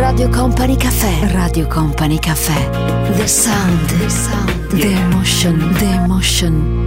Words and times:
Radio 0.00 0.30
Company 0.30 0.76
Caffè. 0.76 1.30
Radio 1.30 1.66
Company 1.66 2.18
Caffè. 2.18 2.70
The 3.16 3.26
sound. 3.26 3.98
The 3.98 4.08
sound. 4.08 4.66
The 4.68 4.92
emotion. 4.92 5.74
The 5.74 5.84
emotion. 5.84 6.86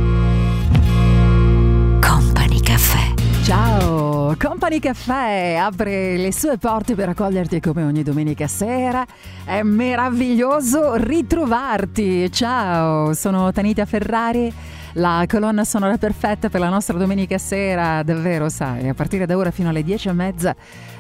Company 2.02 2.60
Caffè. 2.60 3.14
Ciao, 3.44 4.36
Company 4.36 4.80
Caffè 4.80 5.58
apre 5.60 6.18
le 6.18 6.34
sue 6.34 6.58
porte 6.58 6.96
per 6.96 7.10
accoglierti 7.10 7.60
come 7.60 7.84
ogni 7.84 8.02
domenica 8.02 8.48
sera. 8.48 9.06
È 9.46 9.62
meraviglioso 9.62 10.96
ritrovarti. 10.96 12.32
Ciao, 12.32 13.14
sono 13.14 13.52
Tanita 13.52 13.86
Ferrari 13.86 14.52
la 14.94 15.26
colonna 15.28 15.64
sonora 15.64 15.98
perfetta 15.98 16.50
per 16.50 16.60
la 16.60 16.70
nostra 16.70 16.98
domenica 16.98 17.38
sera, 17.38 18.04
davvero 18.04 18.50
sai, 18.50 18.88
a 18.90 18.94
partire 18.94 19.26
da 19.26 19.36
ora 19.36 19.50
fino 19.50 19.70
alle 19.70 19.84
dieci 19.84 20.08
e 20.08 20.14
mezza 20.14 20.56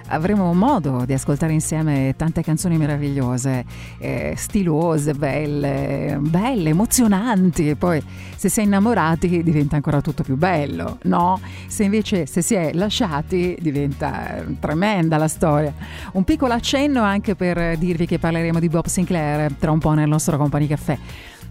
avremo 0.08 0.54
modo 0.54 1.04
di 1.06 1.14
ascoltare 1.14 1.54
insieme 1.54 2.14
tante 2.18 2.42
canzoni 2.42 2.78
meravigliose, 2.78 3.66
eh, 4.00 4.34
stilose, 4.38 5.14
belle, 5.14 6.18
belle, 6.20 6.70
emozionanti 6.70 7.70
e 7.70 7.76
poi 7.76 8.04
se 8.36 8.50
si 8.50 8.60
è 8.60 8.64
innamorati 8.64 9.44
diventa 9.44 9.76
ancora 9.76 10.02
tutto 10.02 10.24
più 10.24 10.36
bello, 10.36 10.98
no? 11.04 11.40
Se 11.68 11.84
invece 11.84 12.26
se 12.26 12.42
si 12.42 12.56
è 12.56 12.72
lasciati 12.74 13.58
diventa 13.60 14.38
eh, 14.38 14.60
tremenda 14.60 15.18
la 15.18 15.28
storia. 15.28 15.74
Un 16.14 16.24
piccolo 16.24 16.54
accenno 16.54 17.02
anche 17.02 17.36
per 17.36 17.78
dirvi 17.78 18.06
che 18.06 18.20
parleremo 18.20 18.60
di 18.60 18.70
Bob 18.70 18.86
Sinclair 18.86 19.54
tra 19.54 19.72
un 19.72 19.80
po' 19.80 19.94
nel 19.94 20.08
nostro 20.08 20.38
Company 20.38 20.68
Caffè. 20.68 20.98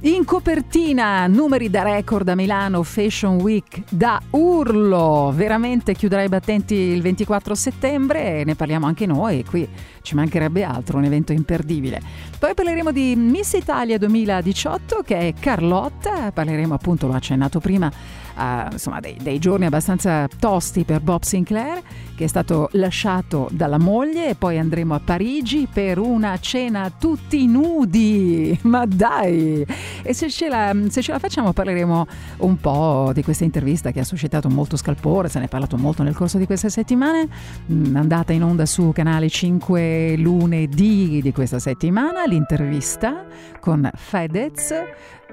In 0.05 0.25
copertina, 0.25 1.29
numeri 1.29 1.71
da 1.71 1.85
record 1.85 2.29
a 2.29 2.35
Milano, 2.35 2.83
Fashion 2.83 3.37
Week 3.37 3.85
da 3.89 4.21
urlo. 4.31 5.31
Veramente 5.33 5.95
chiuderà 5.95 6.25
i 6.25 6.29
battenti 6.29 6.75
il 6.75 7.01
24 7.01 7.55
settembre 7.55 8.41
e 8.41 8.45
ne 8.45 8.57
parliamo 8.57 8.87
anche 8.87 9.07
noi. 9.07 9.45
Qui 9.45 9.69
ci 10.03 10.17
mancherebbe 10.17 10.65
altro, 10.65 10.99
un 10.99 11.05
evento 11.05 11.31
imperdibile. 11.31 12.03
Poi 12.37 12.53
parleremo 12.53 12.91
di 12.91 13.15
Miss 13.15 13.53
Italia 13.53 13.97
2018 13.97 15.03
che 15.05 15.19
è 15.19 15.35
Carlotta. 15.39 16.33
Parleremo 16.33 16.75
appunto, 16.75 17.07
l'ho 17.07 17.15
accennato 17.15 17.61
prima, 17.61 17.87
uh, 17.87 18.73
insomma, 18.73 18.99
dei, 18.99 19.17
dei, 19.23 19.39
giorni 19.39 19.67
abbastanza 19.67 20.27
tosti 20.37 20.83
per 20.83 21.01
Bob 21.01 21.23
Sinclair, 21.23 21.81
che 22.23 22.29
è 22.29 22.29
stato 22.29 22.69
lasciato 22.73 23.49
dalla 23.51 23.79
moglie, 23.79 24.29
e 24.29 24.35
poi 24.37 24.57
andremo 24.57 24.95
a 24.95 25.01
Parigi 25.01 25.67
per 25.71 25.99
una 25.99 26.39
cena 26.39 26.89
tutti 26.97 27.47
nudi. 27.47 28.57
Ma 28.63 28.87
dai! 28.87 29.67
E 30.03 30.15
se 30.15 30.31
ce, 30.31 30.49
la, 30.49 30.73
se 30.89 31.03
ce 31.03 31.11
la 31.11 31.19
facciamo 31.19 31.53
parleremo 31.53 32.07
un 32.39 32.57
po' 32.59 33.11
di 33.13 33.25
questa 33.25 33.43
intervista 33.43 33.91
che 33.91 33.99
ha 33.99 34.05
suscitato 34.05 34.49
molto 34.49 34.77
scalpore, 34.77 35.29
se 35.29 35.41
ne 35.41 35.47
è 35.47 35.49
parlato 35.49 35.77
molto 35.77 36.05
nel 36.05 36.15
corso 36.15 36.39
di 36.39 36.47
queste 36.47 36.71
settimane, 36.71 37.27
mm, 37.71 37.97
andata 37.97 38.33
in 38.33 38.45
onda 38.45 38.67
su 38.67 38.93
canale 38.93 39.29
5 39.29 40.15
lunedì 40.17 41.21
di 41.21 41.33
questa 41.33 41.59
settimana, 41.59 42.25
l'intervista 42.25 43.25
con 43.59 43.91
Fedez 43.95 44.73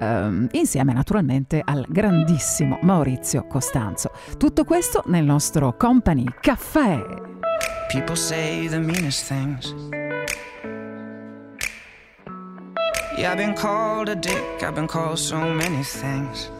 ehm, 0.00 0.48
insieme 0.52 0.92
naturalmente 0.92 1.62
al 1.64 1.84
grandissimo 1.88 2.78
Maurizio 2.82 3.46
Costanzo. 3.46 4.10
Tutto 4.36 4.64
questo 4.64 5.02
nel 5.06 5.24
nostro 5.24 5.76
Company 5.76 6.24
Caffè. 6.40 7.28
People 7.88 8.16
say 8.16 8.68
the 8.68 8.78
meanest 8.78 9.26
things. 9.26 9.74
Yeah, 13.16 13.32
I've 13.32 13.36
been 13.36 13.54
called 13.54 14.08
a 14.08 14.14
dick, 14.14 14.62
I've 14.62 14.74
been 14.74 14.86
called 14.86 15.18
so 15.18 15.38
many 15.38 15.82
things. 15.82 16.50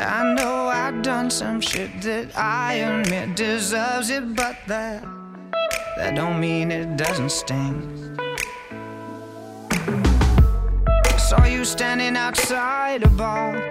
I 0.00 0.34
know 0.34 0.68
I've 0.68 1.02
done 1.02 1.30
some 1.30 1.60
shit 1.60 2.00
that 2.02 2.36
I 2.36 2.74
admit 2.74 3.36
deserves 3.36 4.10
it, 4.10 4.34
but 4.34 4.56
that 4.66 5.04
that 5.96 6.14
don't 6.14 6.40
mean 6.40 6.70
it 6.70 6.96
doesn't 6.96 7.30
sting. 7.30 8.16
Saw 11.30 11.44
you 11.44 11.64
standing 11.64 12.16
outside 12.16 13.04
a 13.04 13.08
bar. 13.08 13.68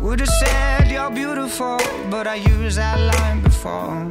Would 0.00 0.18
have 0.18 0.28
said 0.28 0.90
you're 0.90 1.12
beautiful, 1.12 1.78
but 2.10 2.26
I 2.26 2.34
used 2.34 2.76
that 2.76 2.98
line 2.98 3.40
before. 3.40 4.02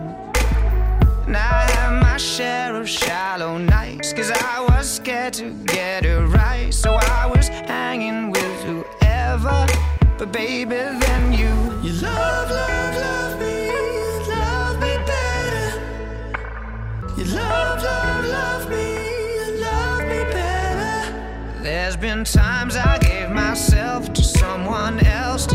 And 1.25 1.35
I 1.35 1.69
had 1.69 1.99
my 2.01 2.15
share 2.15 2.77
of 2.77 2.87
shallow 2.87 3.57
nights, 3.57 4.13
cause 4.13 4.31
I 4.31 4.65
was 4.69 4.89
scared 4.89 5.33
to 5.33 5.51
get 5.65 6.05
it 6.05 6.17
right. 6.27 6.73
So 6.73 6.93
I 6.93 7.25
was 7.25 7.49
hanging 7.49 8.31
with 8.31 8.63
whoever, 8.63 9.67
but 10.17 10.31
baby, 10.31 10.77
then 10.77 11.33
you. 11.33 11.53
You 11.83 11.91
love, 12.03 12.49
love, 12.49 12.95
love 12.95 13.39
me, 13.41 13.69
love 14.29 14.79
me 14.79 14.95
better. 15.11 15.67
You 17.17 17.25
love, 17.35 17.83
love, 17.83 18.25
love 18.27 18.69
me. 18.69 18.96
There's 21.87 21.95
been 21.95 22.25
times 22.25 22.75
I 22.75 22.97
gave 22.97 23.29
myself 23.29 24.11
to 24.11 24.21
someone 24.21 24.99
else, 25.05 25.45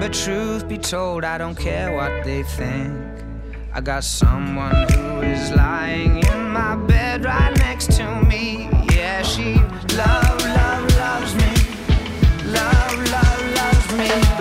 but 0.00 0.12
truth 0.12 0.68
be 0.68 0.78
told, 0.78 1.24
I 1.24 1.38
don't 1.38 1.56
care 1.56 1.92
what 1.94 2.24
they 2.24 2.42
think. 2.42 2.94
I 3.72 3.80
got 3.80 4.04
someone 4.04 4.74
who 4.92 5.20
is 5.22 5.50
lying 5.52 6.18
in 6.18 6.48
my 6.50 6.76
bed 6.76 7.24
right 7.24 7.56
next 7.58 7.92
to 7.98 8.22
me. 8.22 8.68
Yeah, 8.92 9.22
she 9.22 9.54
love, 9.96 10.40
love, 10.44 10.96
loves 10.96 11.34
me. 11.34 11.52
Love, 12.52 13.10
love, 13.10 13.42
loves 13.56 13.92
me. 13.92 14.38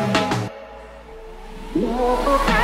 There's 1.73 2.56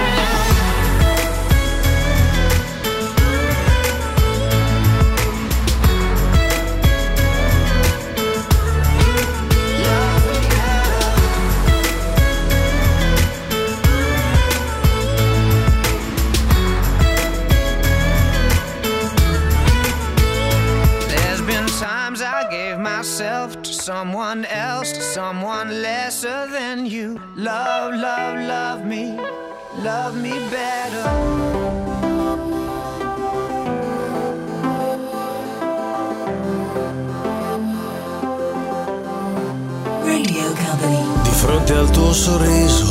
someone 23.83 24.45
else, 24.45 24.93
someone 25.13 25.81
lesser 25.81 26.47
than 26.47 26.85
you. 26.85 27.19
Love, 27.35 27.93
love, 27.95 28.39
love 28.47 28.85
me, 28.85 29.19
love 29.83 30.15
me 30.15 30.31
better. 30.49 31.03
Radio 40.05 40.53
Company. 40.53 41.03
Di 41.23 41.29
fronte 41.31 41.73
al 41.73 41.89
tuo 41.89 42.13
sorriso 42.13 42.87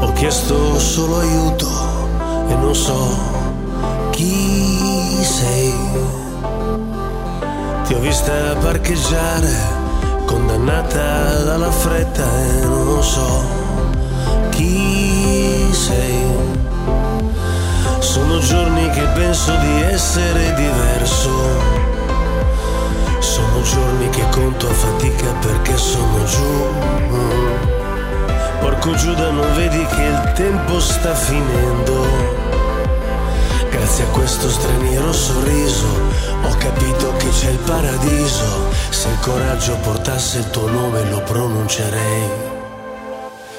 ho 0.00 0.12
chiesto 0.12 0.78
solo 0.78 1.18
aiuto 1.18 1.68
e 2.48 2.54
non 2.54 2.74
so 2.74 3.18
chi 4.10 5.24
sei. 5.24 5.74
Ti 7.88 7.94
ho 7.94 7.98
vista 8.00 8.54
parcheggiare, 8.60 9.77
condannata 10.28 11.42
dalla 11.42 11.70
fretta 11.70 12.22
e 12.22 12.64
non 12.66 13.02
so 13.02 13.46
chi 14.50 15.72
sei. 15.72 16.36
Sono 17.98 18.38
giorni 18.38 18.90
che 18.90 19.04
penso 19.14 19.56
di 19.56 19.82
essere 19.90 20.54
diverso. 20.54 21.30
Sono 23.20 23.62
giorni 23.62 24.10
che 24.10 24.24
conto 24.30 24.68
a 24.68 24.72
fatica 24.72 25.32
perché 25.40 25.76
sono 25.78 26.24
giù. 26.24 26.66
Porco 28.60 28.94
Giuda, 28.94 29.30
non 29.30 29.54
vedi 29.54 29.82
che 29.86 30.02
il 30.02 30.32
tempo 30.34 30.78
sta 30.78 31.14
finendo. 31.14 32.27
Grazie 33.88 34.04
a 34.04 34.08
questo 34.08 34.50
straniero 34.50 35.12
sorriso 35.14 35.86
ho 36.42 36.54
capito 36.58 37.10
che 37.16 37.30
c'è 37.30 37.48
il 37.48 37.58
paradiso. 37.60 38.70
Se 38.90 39.08
il 39.08 39.18
coraggio 39.20 39.78
portasse 39.78 40.40
il 40.40 40.50
tuo 40.50 40.68
nome 40.68 41.08
lo 41.08 41.22
pronuncerei. 41.22 42.28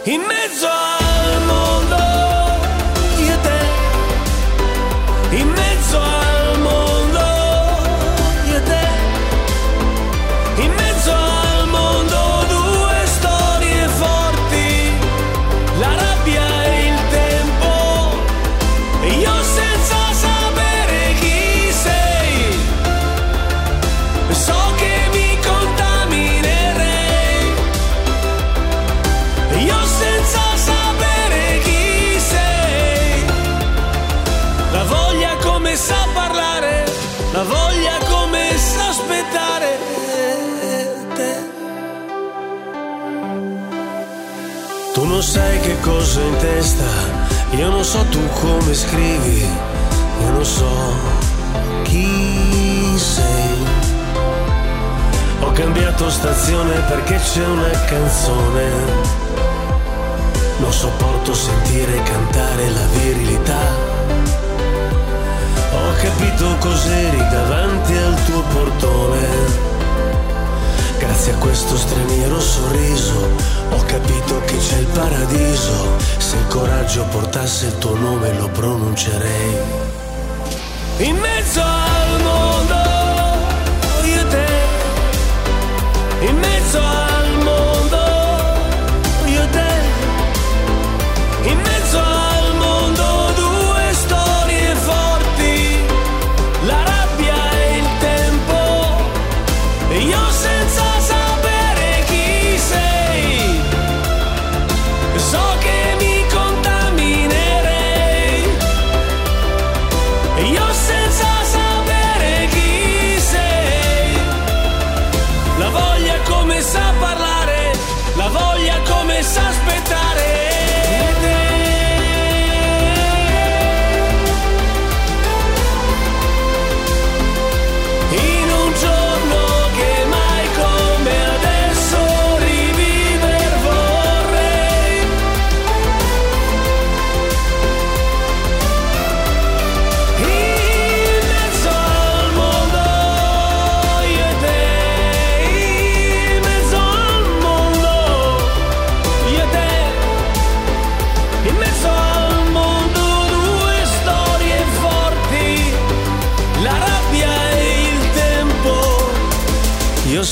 In 0.03 0.21
mezzo 0.21 0.67
al 0.67 0.98
cosa 45.81 46.21
in 46.21 46.37
testa, 46.37 46.85
io 47.51 47.69
non 47.69 47.83
so 47.83 48.03
tu 48.09 48.19
come 48.41 48.73
scrivi, 48.73 49.47
io 50.21 50.31
non 50.31 50.45
so 50.45 50.93
chi 51.83 52.97
sei. 52.97 53.67
Ho 55.41 55.51
cambiato 55.51 56.09
stazione 56.09 56.79
perché 56.87 57.15
c'è 57.15 57.45
una 57.45 57.69
canzone. 57.85 58.63
Non 60.57 60.73
sopporto 60.73 61.33
sentire 61.33 62.03
cantare 62.03 62.69
la 62.69 62.85
virilità. 62.93 63.61
Ho 65.71 65.93
capito 66.01 66.55
cos'eri 66.59 67.17
davanti 67.17 67.95
al 67.95 68.23
tuo 68.25 68.41
portone 68.41 69.78
Grazie 71.19 71.35
a 71.35 71.43
questo 71.43 71.75
straniero 71.75 72.39
sorriso 72.39 73.29
ho 73.71 73.83
capito 73.83 74.39
che 74.45 74.55
c'è 74.55 74.77
il 74.77 74.87
paradiso. 74.87 75.97
Se 76.17 76.37
il 76.37 76.47
coraggio 76.47 77.03
portasse 77.11 77.65
il 77.65 77.77
tuo 77.77 77.93
nome 77.97 78.33
lo 78.37 78.47
pronuncerei. 78.47 79.57
In 80.99 81.17
mezzo 81.17 81.61
al 81.61 82.21
mondo, 82.21 82.75
io 84.05 84.21
e 84.21 84.27
te. 84.29 84.47
In 86.27 86.37
mezzo 86.37 86.58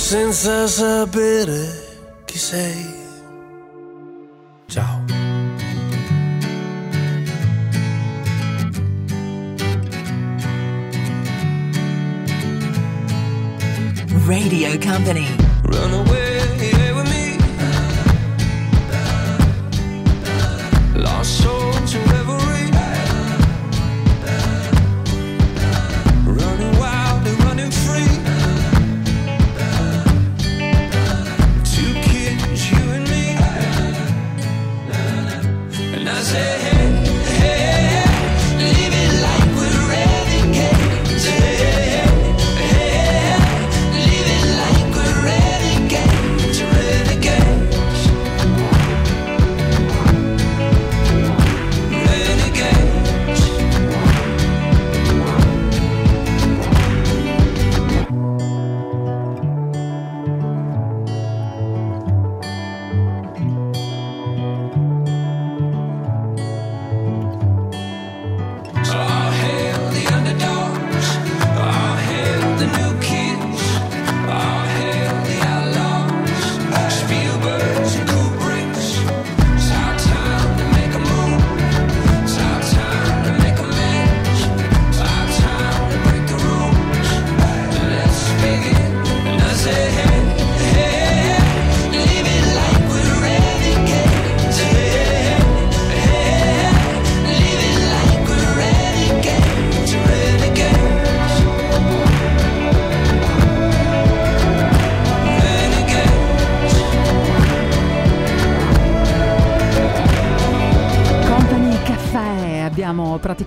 Io 0.08 0.14
senza 0.14 0.66
sapere 0.68 1.77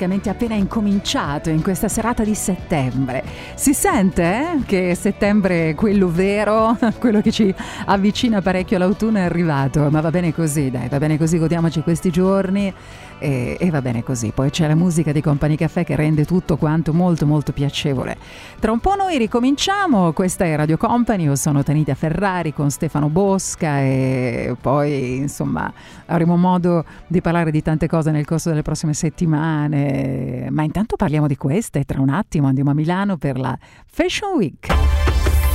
praticamente 0.00 0.30
appena 0.30 0.54
incominciato 0.54 1.50
in 1.50 1.60
questa 1.60 1.88
serata 1.88 2.24
di 2.24 2.34
settembre. 2.34 3.22
Si 3.54 3.74
sente 3.74 4.22
eh, 4.22 4.64
che 4.64 4.94
settembre, 4.94 5.74
quello 5.74 6.08
vero, 6.08 6.78
quello 6.98 7.20
che 7.20 7.30
ci 7.30 7.54
avvicina 7.84 8.40
parecchio 8.40 8.76
all'autunno 8.76 9.18
è 9.18 9.22
arrivato, 9.22 9.90
ma 9.90 10.00
va 10.00 10.10
bene 10.10 10.32
così, 10.32 10.70
dai, 10.70 10.88
va 10.88 10.96
bene 10.98 11.18
così, 11.18 11.36
godiamoci 11.36 11.82
questi 11.82 12.10
giorni 12.10 12.72
e, 13.20 13.56
e 13.60 13.70
va 13.70 13.80
bene 13.80 14.02
così. 14.02 14.32
Poi 14.34 14.50
c'è 14.50 14.66
la 14.66 14.74
musica 14.74 15.12
di 15.12 15.20
Company 15.20 15.54
Caffè 15.54 15.84
che 15.84 15.94
rende 15.94 16.24
tutto 16.24 16.56
quanto 16.56 16.92
molto 16.92 17.26
molto 17.26 17.52
piacevole. 17.52 18.16
Tra 18.58 18.72
un 18.72 18.80
po' 18.80 18.96
noi 18.96 19.16
ricominciamo, 19.18 20.12
questa 20.12 20.44
è 20.44 20.56
Radio 20.56 20.76
Company, 20.76 21.24
io 21.24 21.36
sono 21.36 21.62
Tanita 21.62 21.94
Ferrari 21.94 22.52
con 22.52 22.70
Stefano 22.70 23.08
Bosca 23.08 23.80
e 23.80 24.56
poi 24.60 25.18
insomma 25.18 25.72
avremo 26.06 26.36
modo 26.36 26.84
di 27.06 27.20
parlare 27.20 27.50
di 27.52 27.62
tante 27.62 27.86
cose 27.86 28.10
nel 28.10 28.24
corso 28.24 28.48
delle 28.48 28.62
prossime 28.62 28.94
settimane, 28.94 30.48
ma 30.50 30.62
intanto 30.62 30.96
parliamo 30.96 31.26
di 31.26 31.36
queste, 31.36 31.84
tra 31.84 32.00
un 32.00 32.08
attimo 32.08 32.48
andiamo 32.48 32.70
a 32.70 32.74
Milano 32.74 33.16
per 33.16 33.38
la 33.38 33.56
Fashion 33.86 34.36
Week. 34.36 34.66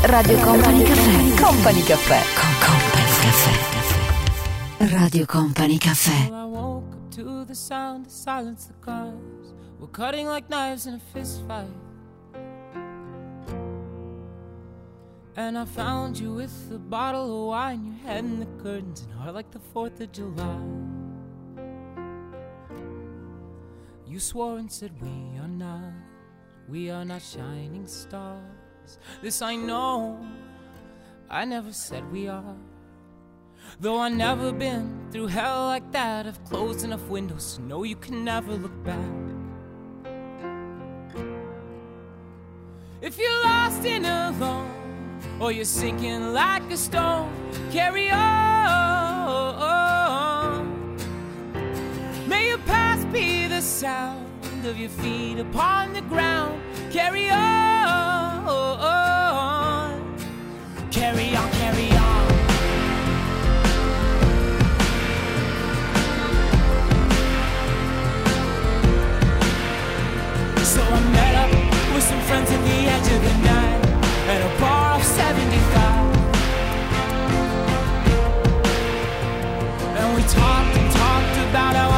Radio 0.04 0.38
Company 0.38 0.84
Caffè. 0.84 1.42
Company 1.42 1.84
Caffè. 1.84 2.22
Con 2.40 2.50
Company 2.60 3.06
Caffè. 3.22 3.74
Radio 4.96 5.26
Company 5.26 5.78
Caffè. 5.78 6.95
To 7.16 7.46
the 7.46 7.56
sound 7.56 8.08
of 8.08 8.12
silence. 8.12 8.66
The 8.66 8.74
cars 8.74 9.54
We're 9.80 9.88
cutting 9.88 10.28
like 10.28 10.50
knives 10.50 10.86
in 10.86 10.96
a 10.96 11.00
fist 11.00 11.44
fight. 11.48 11.70
And 15.38 15.58
I 15.58 15.64
found 15.64 16.20
you 16.20 16.34
with 16.34 16.52
a 16.74 16.78
bottle 16.78 17.44
of 17.44 17.48
wine, 17.48 17.86
your 17.86 17.96
head 18.06 18.26
in 18.26 18.42
the 18.42 18.62
curtains, 18.62 19.04
and 19.04 19.14
heart 19.14 19.34
like 19.34 19.50
the 19.52 19.62
4th 19.74 20.02
of 20.02 20.12
July. 20.12 20.60
You 24.06 24.20
swore 24.20 24.58
and 24.58 24.70
said, 24.70 24.92
We 25.02 25.40
are 25.40 25.48
not, 25.48 25.94
we 26.68 26.90
are 26.90 27.06
not 27.06 27.22
shining 27.22 27.88
stars. 27.88 29.00
This 29.22 29.42
I 29.42 29.56
know, 29.56 30.20
I 31.30 31.46
never 31.46 31.72
said 31.72 32.12
we 32.12 32.28
are. 32.28 32.58
Though 33.78 33.98
I've 33.98 34.14
never 34.14 34.54
been 34.54 35.10
through 35.12 35.28
hell 35.28 35.66
like 35.66 35.92
that, 35.92 36.26
I've 36.26 36.42
closed 36.46 36.86
enough 36.86 37.06
windows 37.10 37.56
to 37.56 37.62
know 37.62 37.84
you 37.84 37.98
can 37.98 38.24
never 38.24 38.54
look 38.54 38.84
back. 38.86 38.98
If 43.02 43.18
you're 43.20 43.44
lost 43.44 43.86
and 43.86 44.06
alone, 44.06 44.72
or 45.42 45.52
you're 45.52 45.66
sinking 45.66 46.34
like 46.34 46.64
a 46.72 46.78
stone, 46.78 47.30
carry 47.72 48.10
on. 48.10 48.56
May 52.28 52.48
your 52.48 52.60
past 52.60 53.12
be 53.12 53.48
the 53.48 53.60
sound 53.62 54.66
of 54.66 54.80
your 54.80 54.90
feet 54.90 55.38
upon 55.40 55.92
the 55.92 56.02
ground. 56.02 56.62
Carry 56.92 57.30
on, 57.30 58.46
carry 60.92 61.36
on. 61.36 61.55
So 70.76 70.82
I 70.82 71.00
met 71.16 71.36
up 71.36 71.52
with 71.96 72.04
some 72.04 72.20
friends 72.28 72.52
at 72.52 72.62
the 72.68 72.80
edge 72.96 73.08
of 73.16 73.22
the 73.28 73.36
night 73.48 73.82
at 74.28 74.40
a 74.44 74.52
bar 74.60 74.96
off 74.96 75.04
75. 75.04 75.56
And 80.00 80.08
we 80.16 80.22
talked 80.24 80.76
and 80.80 80.90
talked 80.92 81.38
about 81.48 81.74
how 81.80 81.90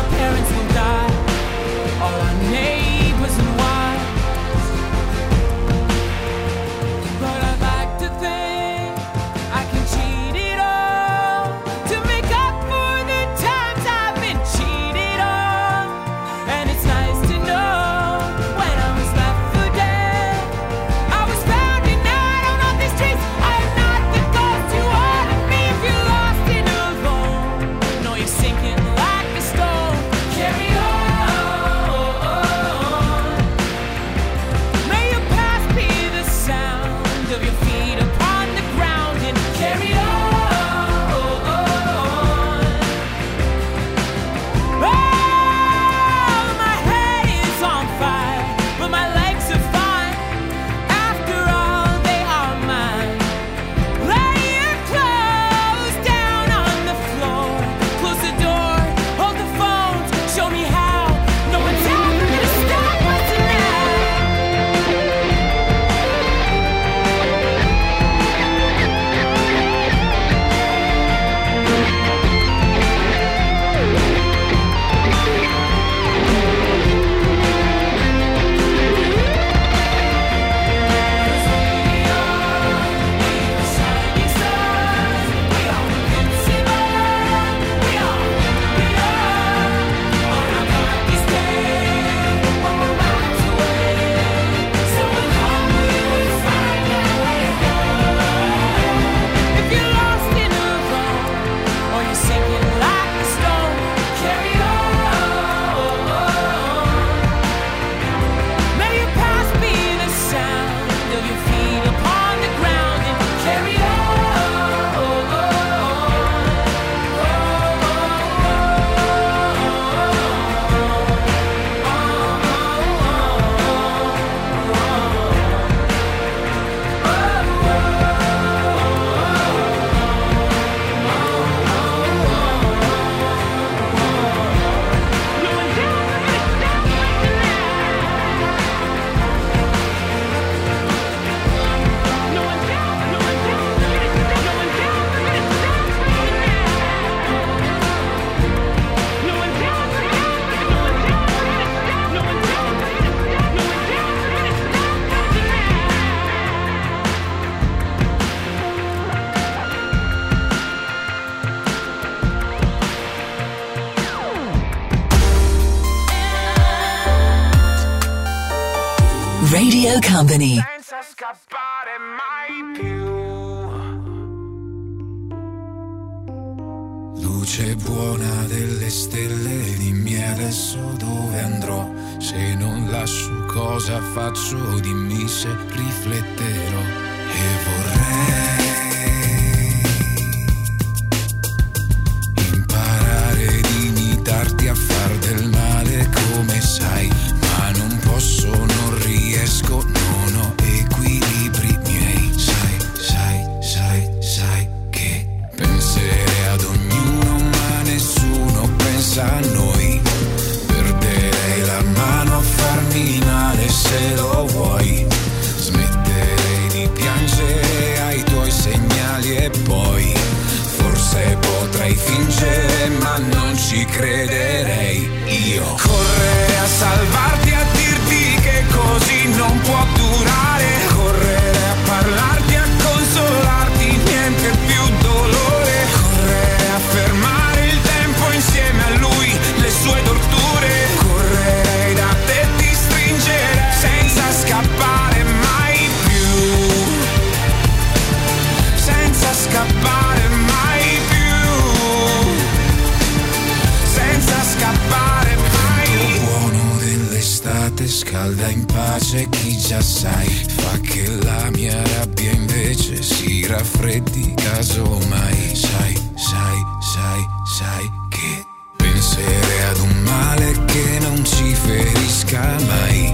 Che 260.82 261.08
la 261.24 261.50
mia 261.52 261.82
rabbia 261.98 262.32
invece 262.32 263.02
si 263.02 263.46
raffreddi 263.46 264.34
casomai 264.36 265.56
Sai, 265.56 265.94
sai, 266.16 266.60
sai, 266.80 267.28
sai 267.58 267.92
che 268.10 268.46
penserei 268.76 269.64
ad 269.70 269.78
un 269.80 270.02
male 270.04 270.66
che 270.66 270.98
non 271.02 271.24
ci 271.26 271.54
ferisca 271.54 272.56
mai. 272.68 273.14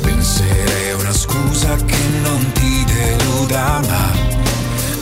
Penserei 0.00 0.90
a 0.90 0.96
una 0.96 1.12
scusa 1.12 1.76
che 1.76 2.02
non 2.22 2.52
ti 2.52 2.84
deluda 2.84 3.80
ma 3.86 4.10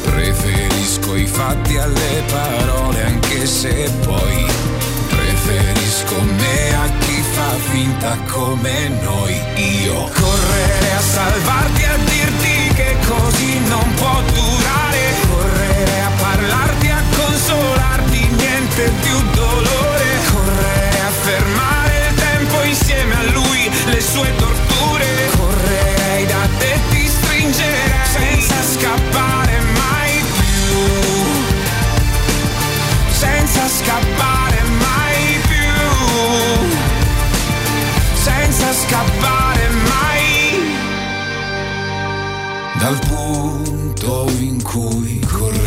Preferisco 0.03 1.15
i 1.17 1.27
fatti 1.27 1.77
alle 1.77 2.23
parole 2.31 3.03
anche 3.05 3.47
se 3.47 3.91
poi 4.05 4.47
Preferisco 5.09 6.21
me 6.21 6.75
a 6.75 6.89
chi 6.99 7.04
fa 7.35 7.51
finta 7.71 8.17
come 8.31 8.89
noi 9.03 9.35
Io. 9.83 10.09
Correre 10.21 10.93
a 10.97 11.01
salvarti 11.01 11.85
a 11.85 11.97
dirti 11.97 12.75
che 12.75 12.97
così 13.07 13.59
non 13.69 13.87
può 13.95 14.17
durare. 14.33 15.03
Correre 15.29 15.97
a 16.01 16.11
parlarti 16.23 16.89
a 16.89 17.03
consolarti 17.17 18.21
niente 18.43 18.93
più 19.03 19.19
dolore. 19.35 20.07
Correre 20.33 21.01
a 21.01 21.13
fermare 21.27 21.95
il 22.09 22.15
tempo 22.15 22.63
insieme 22.63 23.15
a 23.15 23.23
lui 23.33 23.71
le 23.87 24.01
sue 24.01 24.31
torture 24.37 24.74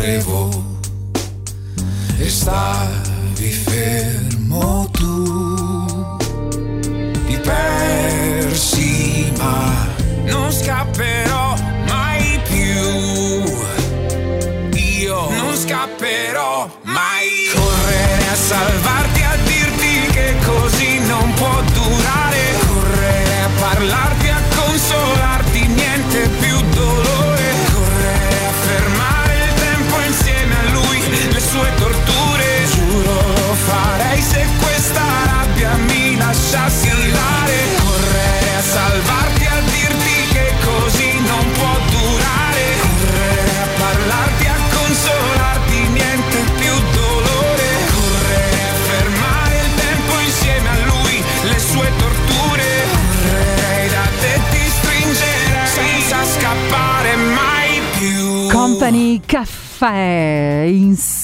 correvo 0.08 0.48
e 2.18 2.30
stavi 2.30 3.50
fermo 3.50 4.88
tu, 4.90 6.18
ti 7.26 7.38
persi 7.38 9.30
ma 9.36 9.86
non 10.24 10.50
scapperò 10.50 11.27
Company 59.28 59.38
Caffè 59.38 60.64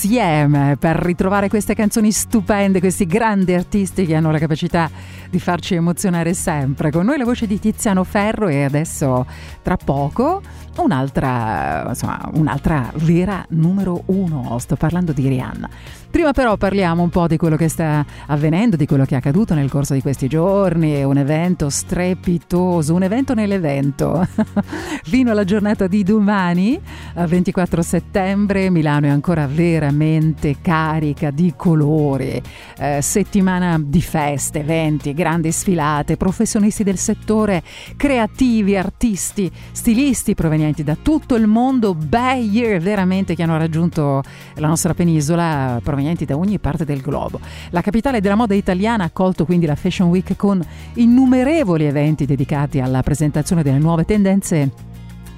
insieme 0.05 0.77
per 0.79 0.97
ritrovare 0.97 1.49
queste 1.49 1.75
canzoni 1.75 2.12
stupende, 2.12 2.79
questi 2.79 3.07
grandi 3.07 3.55
artisti 3.55 4.05
che 4.05 4.14
hanno 4.14 4.31
la 4.31 4.38
capacità 4.38 4.90
di 5.31 5.40
farci 5.40 5.75
emozionare 5.75 6.35
sempre. 6.35 6.90
Con 6.90 7.07
noi 7.07 7.17
la 7.17 7.25
voce 7.25 7.47
di 7.47 7.59
Tiziano 7.59 8.05
Ferro 8.05 8.49
e 8.49 8.64
adesso 8.64 9.25
tra 9.62 9.77
poco 9.77 10.43
un'altra, 10.83 11.87
insomma, 11.88 12.29
un'altra 12.35 12.90
vera 12.97 13.45
numero 13.51 14.03
uno. 14.07 14.59
Sto 14.59 14.77
parlando 14.77 15.12
di 15.12 15.27
Rihanna. 15.27 15.69
Prima 16.11 16.31
però 16.31 16.57
parliamo 16.57 17.03
un 17.03 17.09
po' 17.09 17.27
di 17.27 17.37
quello 17.37 17.57
che 17.57 17.69
sta 17.69 18.05
avvenendo, 18.27 18.77
di 18.77 18.87
quello 18.87 19.05
che 19.05 19.14
è 19.14 19.19
accaduto 19.19 19.53
nel 19.55 19.69
corso 19.69 19.95
di 19.95 20.01
questi 20.01 20.29
giorni. 20.29 21.03
Un 21.03 21.17
evento 21.17 21.69
strepitoso, 21.69 22.95
un 22.95 23.03
evento 23.03 23.35
nell'evento. 23.35 24.25
Fino 25.03 25.33
alla 25.33 25.43
giornata 25.43 25.88
di 25.88 26.05
domani, 26.05 26.81
eh, 27.17 27.27
24 27.27 27.83
settembre, 27.83 28.71
Milano 28.71 29.07
è 29.07 29.11
ancora 29.11 29.47
veramente 29.94 30.57
carica 30.61 31.30
di 31.30 31.54
colori. 31.57 32.40
Eh, 32.78 33.00
settimana 33.00 33.80
di 33.80 34.02
feste, 34.02 34.61
eventi, 34.61 35.14
grandi 35.14 35.52
sfilate, 35.52 36.16
professionisti 36.16 36.83
del 36.83 36.98
settore, 36.98 37.62
creativi, 37.96 38.76
artisti, 38.76 39.50
stilisti 39.72 40.35
provenienti 40.35 40.83
da 40.83 40.96
tutto 41.00 41.37
il 41.37 41.46
mondo, 41.46 41.94
bei 41.94 42.48
year 42.48 42.80
veramente 42.80 43.35
che 43.35 43.42
hanno 43.42 43.57
raggiunto 43.57 44.22
la 44.54 44.66
nostra 44.66 44.94
penisola, 44.94 45.80
provenienti 45.83 46.24
da 46.24 46.37
ogni 46.37 46.59
parte 46.59 46.85
del 46.85 47.00
globo. 47.00 47.40
La 47.70 47.80
capitale 47.80 48.20
della 48.20 48.35
moda 48.35 48.54
italiana 48.54 49.04
ha 49.04 49.07
accolto 49.07 49.44
quindi 49.44 49.66
la 49.66 49.76
Fashion 49.76 50.09
Week 50.09 50.35
con 50.37 50.62
innumerevoli 50.94 51.85
eventi 51.85 52.26
dedicati 52.26 52.80
alla 52.80 53.02
presentazione 53.02 53.62
delle 53.62 53.78
nuove 53.78 54.04
tendenze 54.04 54.92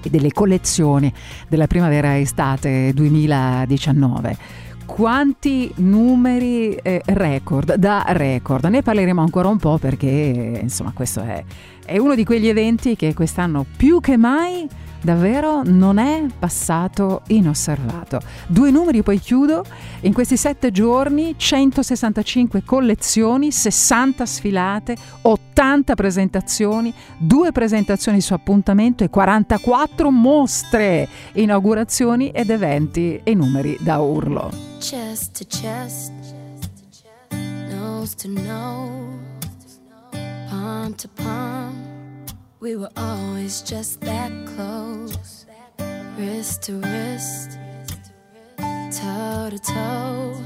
e 0.07 0.11
delle 0.11 0.33
collezioni 0.33 1.13
della 1.49 1.67
primavera-estate 1.67 2.93
2019 2.95 4.65
quanti 4.87 5.71
numeri 5.77 6.75
eh, 6.77 7.03
record 7.05 7.75
da 7.75 8.05
record? 8.09 8.65
Ne 8.67 8.83
parleremo 8.83 9.21
ancora 9.21 9.49
un 9.49 9.59
po' 9.59 9.79
perché 9.79 10.59
insomma 10.63 10.93
questo 10.95 11.21
è, 11.21 11.45
è 11.85 11.99
uno 11.99 12.15
di 12.15 12.25
quegli 12.25 12.49
eventi 12.49 12.95
che 12.95 13.13
quest'anno 13.13 13.67
più 13.77 14.01
che 14.01 14.17
mai 14.17 14.67
davvero 15.01 15.63
non 15.65 15.99
è 15.99 16.27
passato 16.39 17.23
inosservato. 17.29 18.21
Due 18.47 18.71
numeri 18.71 19.03
poi 19.03 19.19
chiudo, 19.19 19.65
in 20.01 20.13
questi 20.13 20.37
sette 20.37 20.71
giorni 20.71 21.35
165 21.37 22.63
collezioni, 22.65 23.51
60 23.51 24.27
sfilate, 24.27 24.97
80 25.23 25.95
presentazioni, 25.95 26.93
due 27.19 27.53
presentazioni 27.53 28.21
su 28.21 28.33
appuntamento 28.35 29.05
e 29.05 29.11
44 29.11 30.11
mostre, 30.11 31.09
inaugurazioni 31.33 32.31
ed 32.31 32.51
eventi 32.51 33.21
e 33.23 33.35
numeri 33.35 33.77
da 33.81 33.99
urlo. 33.99 34.67
chest 34.79 35.33
to 35.33 35.45
chest, 35.45 36.13
nose 37.71 38.15
to 38.15 38.29
nose, 38.29 39.81
palm 40.49 40.95
to 40.95 41.09
palm. 41.09 41.96
We 42.59 42.75
were 42.75 42.91
always 42.97 43.61
just 43.61 44.01
that 44.01 44.33
close, 44.47 45.45
wrist 46.17 46.63
to 46.63 46.77
wrist, 46.77 47.59
toe 48.57 49.51
to 49.51 49.59
toe. 49.59 50.41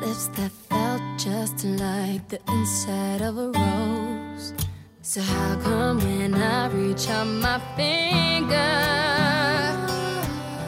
Lips 0.00 0.28
that 0.36 0.52
felt 0.52 1.02
just 1.18 1.64
like 1.64 2.28
the 2.28 2.38
inside 2.48 3.22
of 3.22 3.38
a 3.38 3.50
rose. 3.50 4.54
So 5.02 5.20
how 5.20 5.58
come 5.60 5.98
when 5.98 6.34
I 6.34 6.68
reach 6.68 7.08
out 7.08 7.26
my 7.26 7.58
finger? 7.76 8.54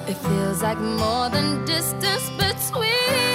It 0.08 0.16
feels 0.16 0.60
like 0.60 0.78
more 0.78 1.28
than 1.30 1.64
distance 1.64 2.28
between 2.30 3.29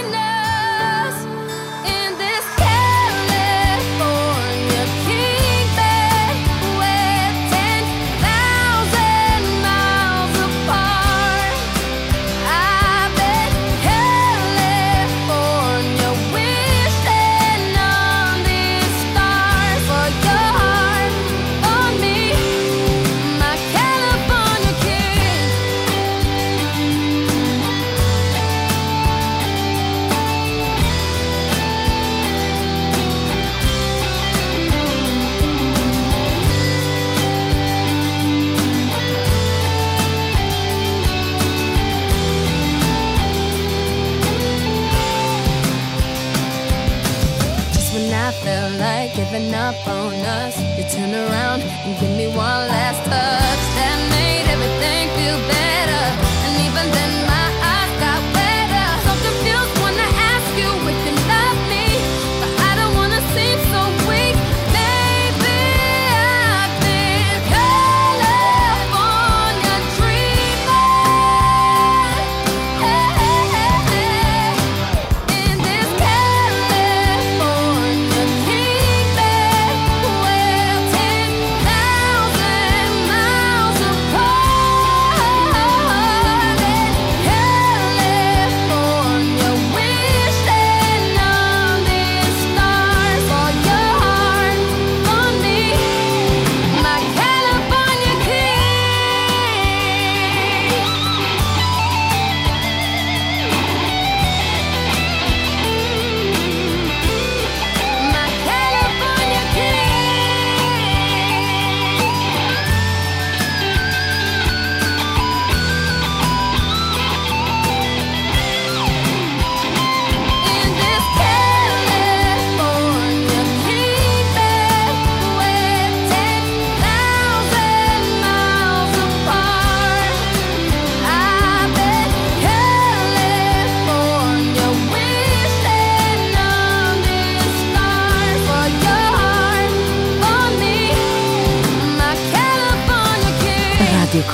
giving 49.36 49.54
up 49.54 49.88
on 49.88 50.13
us. 50.13 50.58
You 50.78 50.84
turn 50.84 51.13
around 51.13 51.62
and 51.62 52.00
give 52.00 52.15
me 52.17 52.28
one 52.28 52.38
last 52.38 53.06
hug. 53.08 53.44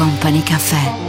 Company 0.01 0.41
Caffè. 0.41 1.00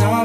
it 0.00 0.06
all. 0.06 0.21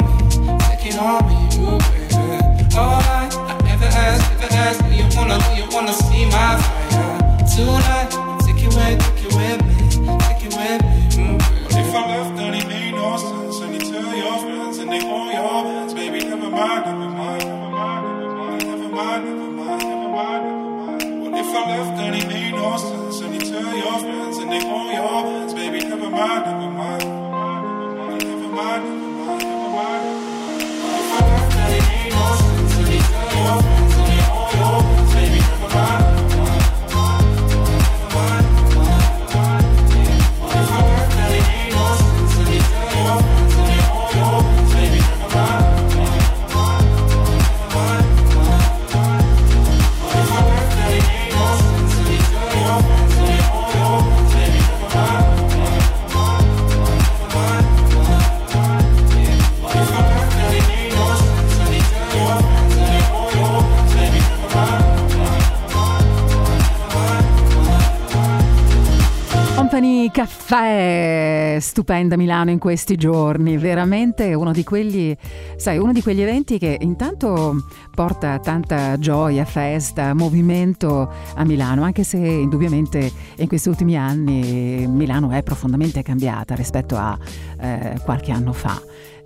Fè 70.47 71.57
stupenda 71.59 72.15
Milano 72.15 72.51
in 72.51 72.57
questi 72.57 72.95
giorni, 72.95 73.57
veramente 73.57 74.33
uno 74.33 74.53
di 74.53 74.63
quegli, 74.63 75.13
sai, 75.57 75.77
uno 75.77 75.91
di 75.91 76.01
quegli 76.01 76.21
eventi 76.21 76.57
che 76.57 76.77
intanto 76.79 77.65
porta 77.93 78.39
tanta 78.39 78.97
gioia, 78.97 79.43
festa, 79.43 80.13
movimento 80.13 81.11
a 81.35 81.43
Milano, 81.43 81.83
anche 81.83 82.05
se 82.05 82.15
indubbiamente 82.15 83.11
in 83.35 83.47
questi 83.49 83.67
ultimi 83.67 83.97
anni 83.97 84.87
Milano 84.87 85.31
è 85.31 85.43
profondamente 85.43 86.01
cambiata 86.01 86.55
rispetto 86.55 86.95
a 86.95 87.17
eh, 87.59 87.99
qualche 88.05 88.31
anno 88.31 88.53
fa. 88.53 88.81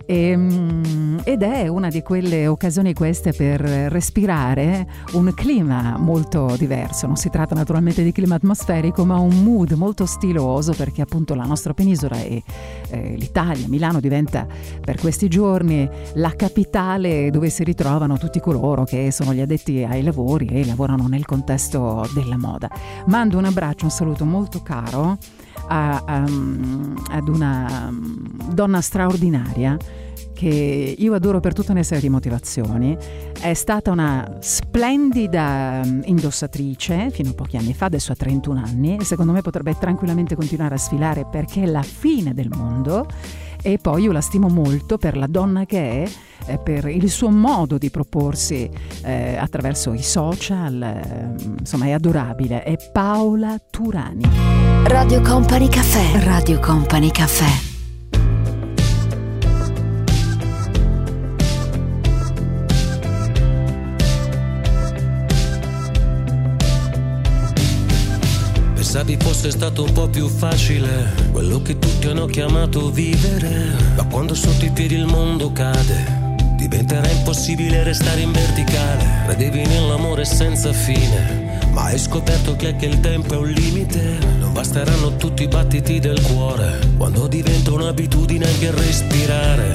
E, 0.06 0.32
ed 1.24 1.42
è 1.42 1.68
una 1.68 1.88
di 1.88 2.02
quelle 2.02 2.46
occasioni 2.46 2.94
queste 2.94 3.32
per 3.32 3.60
respirare 3.60 4.86
un 5.12 5.32
clima 5.34 5.96
molto 5.98 6.54
diverso. 6.56 7.06
Non 7.06 7.16
si 7.16 7.30
tratta 7.30 7.54
naturalmente 7.54 8.02
di 8.02 8.12
clima 8.12 8.34
atmosferico, 8.34 9.04
ma 9.04 9.18
un 9.18 9.42
mood 9.42 9.72
molto 9.72 10.06
stiloso 10.06 10.72
perché 10.72 11.02
appunto 11.02 11.34
la 11.34 11.44
nostra 11.44 11.74
penisola 11.74 12.20
e 12.20 12.42
eh, 12.90 13.14
l'Italia, 13.16 13.68
Milano 13.68 14.00
diventa 14.00 14.46
per 14.80 14.96
questi 14.96 15.28
giorni 15.28 15.88
la 16.14 16.34
capitale 16.34 17.30
dove 17.30 17.50
si 17.50 17.64
ritrovano 17.64 18.18
tutti 18.18 18.40
coloro 18.40 18.84
che 18.84 19.10
sono 19.10 19.32
gli 19.32 19.40
addetti 19.40 19.84
ai 19.84 20.02
lavori 20.02 20.46
e 20.46 20.64
lavorano 20.64 21.06
nel 21.06 21.24
contesto 21.24 22.08
della 22.14 22.36
moda. 22.36 22.70
Mando 23.06 23.38
un 23.38 23.44
abbraccio, 23.44 23.84
un 23.84 23.90
saluto 23.90 24.24
molto 24.24 24.62
caro 24.62 25.18
a- 25.72 26.02
a- 26.04 26.24
ad 27.16 27.28
una 27.28 27.88
mm, 27.90 28.50
donna 28.52 28.80
straordinaria 28.82 29.76
che 30.34 30.94
io 30.98 31.14
adoro 31.14 31.40
per 31.40 31.52
tutta 31.54 31.72
una 31.72 31.82
serie 31.82 32.02
di 32.02 32.08
motivazioni. 32.08 32.96
È 33.40 33.54
stata 33.54 33.90
una 33.90 34.38
splendida 34.40 35.80
mm, 35.84 36.00
indossatrice 36.04 37.10
fino 37.10 37.30
a 37.30 37.34
pochi 37.34 37.56
anni 37.56 37.72
fa, 37.74 37.86
adesso 37.86 38.12
ha 38.12 38.16
31 38.16 38.60
anni 38.62 38.96
e 38.98 39.04
secondo 39.04 39.32
me 39.32 39.40
potrebbe 39.40 39.76
tranquillamente 39.78 40.34
continuare 40.34 40.74
a 40.74 40.78
sfilare 40.78 41.26
perché 41.30 41.62
è 41.62 41.66
la 41.66 41.82
fine 41.82 42.34
del 42.34 42.48
mondo 42.54 43.06
e 43.62 43.78
poi 43.78 44.02
io 44.02 44.12
la 44.12 44.20
stimo 44.20 44.48
molto 44.48 44.98
per 44.98 45.16
la 45.16 45.26
donna 45.26 45.64
che 45.64 46.02
è, 46.02 46.10
eh, 46.46 46.58
per 46.58 46.86
il 46.88 47.08
suo 47.08 47.30
modo 47.30 47.78
di 47.78 47.90
proporsi 47.90 48.68
eh, 49.04 49.36
attraverso 49.36 49.92
i 49.92 50.02
social, 50.02 50.82
eh, 50.82 51.54
insomma 51.58 51.86
è 51.86 51.92
adorabile, 51.92 52.64
è 52.64 52.76
Paola 52.92 53.58
Turani. 53.70 54.24
Radio 54.84 55.20
Company 55.20 55.68
Caffè. 55.68 56.24
Radio 56.24 56.58
Company 56.58 57.10
Caffè. 57.10 57.71
Pensavi 68.92 69.16
fosse 69.22 69.50
stato 69.50 69.84
un 69.84 69.92
po' 69.94 70.06
più 70.06 70.28
facile 70.28 71.14
quello 71.32 71.62
che 71.62 71.78
tutti 71.78 72.08
hanno 72.08 72.26
chiamato 72.26 72.90
vivere. 72.90 73.72
Ma 73.96 74.04
quando 74.04 74.34
sotto 74.34 74.66
i 74.66 74.70
piedi 74.70 74.96
il 74.96 75.06
mondo 75.06 75.50
cade, 75.50 76.34
diventerà 76.58 77.08
impossibile 77.08 77.84
restare 77.84 78.20
in 78.20 78.32
verticale. 78.32 79.02
Credevi 79.24 79.64
nell'amore 79.64 80.26
senza 80.26 80.74
fine, 80.74 81.58
ma 81.70 81.84
hai 81.84 81.98
scoperto 81.98 82.54
che 82.54 82.66
anche 82.66 82.84
il 82.84 83.00
tempo 83.00 83.32
è 83.32 83.38
un 83.38 83.48
limite. 83.48 84.18
Non 84.38 84.52
basteranno 84.52 85.16
tutti 85.16 85.44
i 85.44 85.48
battiti 85.48 85.98
del 85.98 86.20
cuore 86.20 86.78
quando 86.98 87.26
diventa 87.28 87.72
un'abitudine 87.72 88.44
anche 88.44 88.72
respirare. 88.72 89.74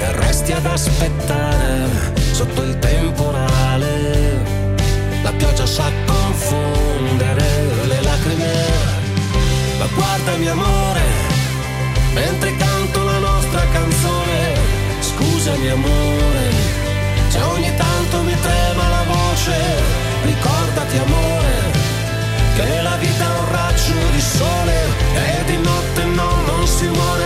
E 0.00 0.12
resti 0.12 0.52
ad 0.52 0.64
aspettare 0.64 1.90
sotto 2.32 2.62
il 2.62 2.78
temporale. 2.78 3.98
La 5.22 5.32
pioggia 5.32 5.66
sa 5.66 5.92
confondere 6.06 7.29
guardami 9.94 10.48
amore, 10.48 11.02
mentre 12.12 12.56
canto 12.56 13.02
la 13.04 13.18
nostra 13.18 13.62
canzone. 13.72 14.58
Scusami 15.00 15.68
amore, 15.68 16.44
se 17.28 17.40
ogni 17.40 17.74
tanto 17.74 18.22
mi 18.22 18.36
trema 18.40 18.88
la 18.88 19.04
voce. 19.06 19.56
Ricordati 20.22 20.96
amore, 20.98 21.72
che 22.56 22.82
la 22.82 22.96
vita 22.96 23.24
è 23.24 23.38
un 23.38 23.50
raggio 23.50 23.94
di 24.12 24.20
sole. 24.20 24.78
E 25.14 25.44
di 25.46 25.56
notte 25.56 26.04
no, 26.04 26.30
non 26.46 26.66
si 26.66 26.86
muore, 26.86 27.19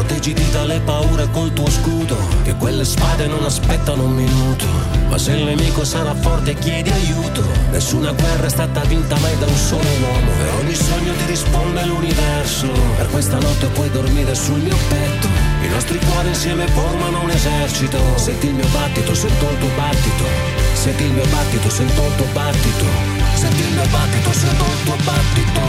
Proteggiti 0.00 0.50
dalle 0.50 0.80
paure 0.80 1.28
col 1.30 1.52
tuo 1.52 1.68
scudo, 1.68 2.16
che 2.42 2.54
quelle 2.54 2.86
spade 2.86 3.26
non 3.26 3.44
aspettano 3.44 4.04
un 4.04 4.12
minuto. 4.12 4.64
Ma 5.10 5.18
se 5.18 5.32
il 5.32 5.44
nemico 5.44 5.84
sarà 5.84 6.14
forte 6.14 6.54
chiedi 6.54 6.88
aiuto. 6.88 7.44
Nessuna 7.70 8.12
guerra 8.12 8.46
è 8.46 8.48
stata 8.48 8.80
vinta 8.84 9.18
mai 9.18 9.36
da 9.38 9.44
un 9.44 9.54
solo 9.54 9.84
uomo. 10.00 10.30
Per 10.38 10.54
ogni 10.54 10.74
sogno 10.74 11.12
ti 11.12 11.26
risponde 11.26 11.84
l'universo. 11.84 12.72
Per 12.96 13.10
questa 13.10 13.38
notte 13.40 13.66
puoi 13.66 13.90
dormire 13.90 14.34
sul 14.34 14.60
mio 14.60 14.76
petto. 14.88 15.28
I 15.64 15.68
nostri 15.68 15.98
cuori 15.98 16.28
insieme 16.28 16.66
formano 16.68 17.20
un 17.20 17.30
esercito. 17.30 17.98
Senti 18.16 18.46
il 18.46 18.54
mio 18.54 18.68
battito, 18.72 19.14
sento 19.14 19.50
il 19.50 19.58
tuo 19.58 19.68
battito. 19.76 20.24
Senti 20.72 21.02
il 21.02 21.12
mio 21.12 21.26
battito, 21.26 21.68
sento 21.68 22.06
il 22.06 22.16
tuo 22.16 22.26
battito. 22.32 22.84
Senti 23.34 23.60
il 23.60 23.72
mio 23.74 23.86
battito, 23.90 24.32
sento 24.32 24.64
il 24.64 24.82
tuo 24.82 24.96
battito. 25.04 25.60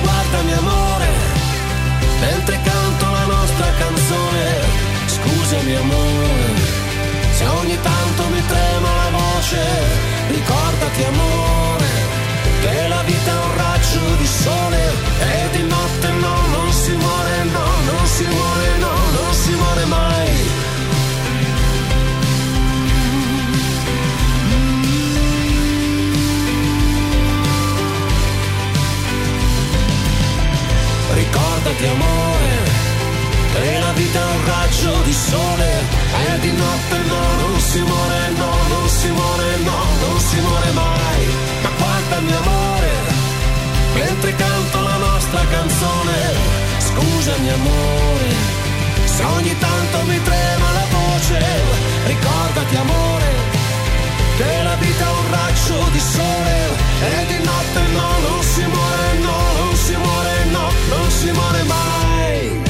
Guardami 0.00 0.52
amore, 0.54 1.08
mentre 2.20 2.69
amore, 5.80 6.54
se 7.32 7.44
ogni 7.46 7.78
tanto 7.80 8.22
mi 8.32 8.42
trema 8.46 8.88
la 9.02 9.10
voce, 9.18 9.62
ricordati 10.28 11.02
amore, 11.04 11.88
che 12.60 12.88
la 12.88 13.02
vita 13.02 13.30
è 13.30 13.44
un 13.44 13.56
raggio 13.56 14.14
di 14.18 14.26
sole 14.26 14.82
e 15.20 15.56
di 15.56 15.62
notte 15.62 16.08
no, 16.24 16.36
non 16.56 16.72
si 16.72 16.92
muore, 16.92 17.44
no, 17.44 17.68
non 17.90 18.06
si 18.06 18.24
muore, 18.24 18.78
no, 18.78 18.94
non 19.18 19.34
si 19.34 19.52
muore 19.52 19.84
mai. 19.86 20.28
Ricordati 31.12 31.86
amore, 31.86 32.29
è 34.18 34.24
un 34.24 34.44
raggio 34.44 35.02
di 35.02 35.12
sole 35.12 35.70
e 36.26 36.38
di 36.40 36.52
notte 36.52 36.96
no, 37.06 37.22
non 37.42 37.60
si 37.60 37.80
muore, 37.80 38.28
no, 38.36 38.50
non 38.68 38.88
si 38.88 39.08
muore, 39.10 39.56
no, 39.58 39.78
non 40.00 40.20
si 40.20 40.40
muore 40.40 40.70
mai. 40.72 41.22
Ma 41.62 41.70
guardami 41.78 42.32
amore, 42.32 42.90
mentre 43.94 44.34
canto 44.34 44.80
la 44.80 44.96
nostra 44.96 45.40
canzone, 45.46 46.18
scusami 46.78 47.50
amore, 47.50 48.28
se 49.04 49.22
ogni 49.22 49.58
tanto 49.58 50.02
mi 50.06 50.22
trema 50.22 50.72
la 50.72 50.86
voce, 50.90 51.38
ricordati 52.06 52.76
amore, 52.76 53.28
che 54.36 54.62
la 54.62 54.74
vita 54.76 55.04
è 55.04 55.10
un 55.10 55.30
raggio 55.30 55.88
di 55.92 56.00
sole 56.00 56.56
e 57.00 57.26
di 57.26 57.44
notte 57.44 57.80
no, 57.92 58.08
non 58.28 58.42
si 58.42 58.64
muore, 58.64 59.18
no, 59.20 59.38
non 59.58 59.76
si 59.76 59.96
muore, 59.96 60.44
no, 60.50 60.72
non 60.88 61.10
si 61.10 61.30
muore 61.30 61.62
mai. 61.64 62.69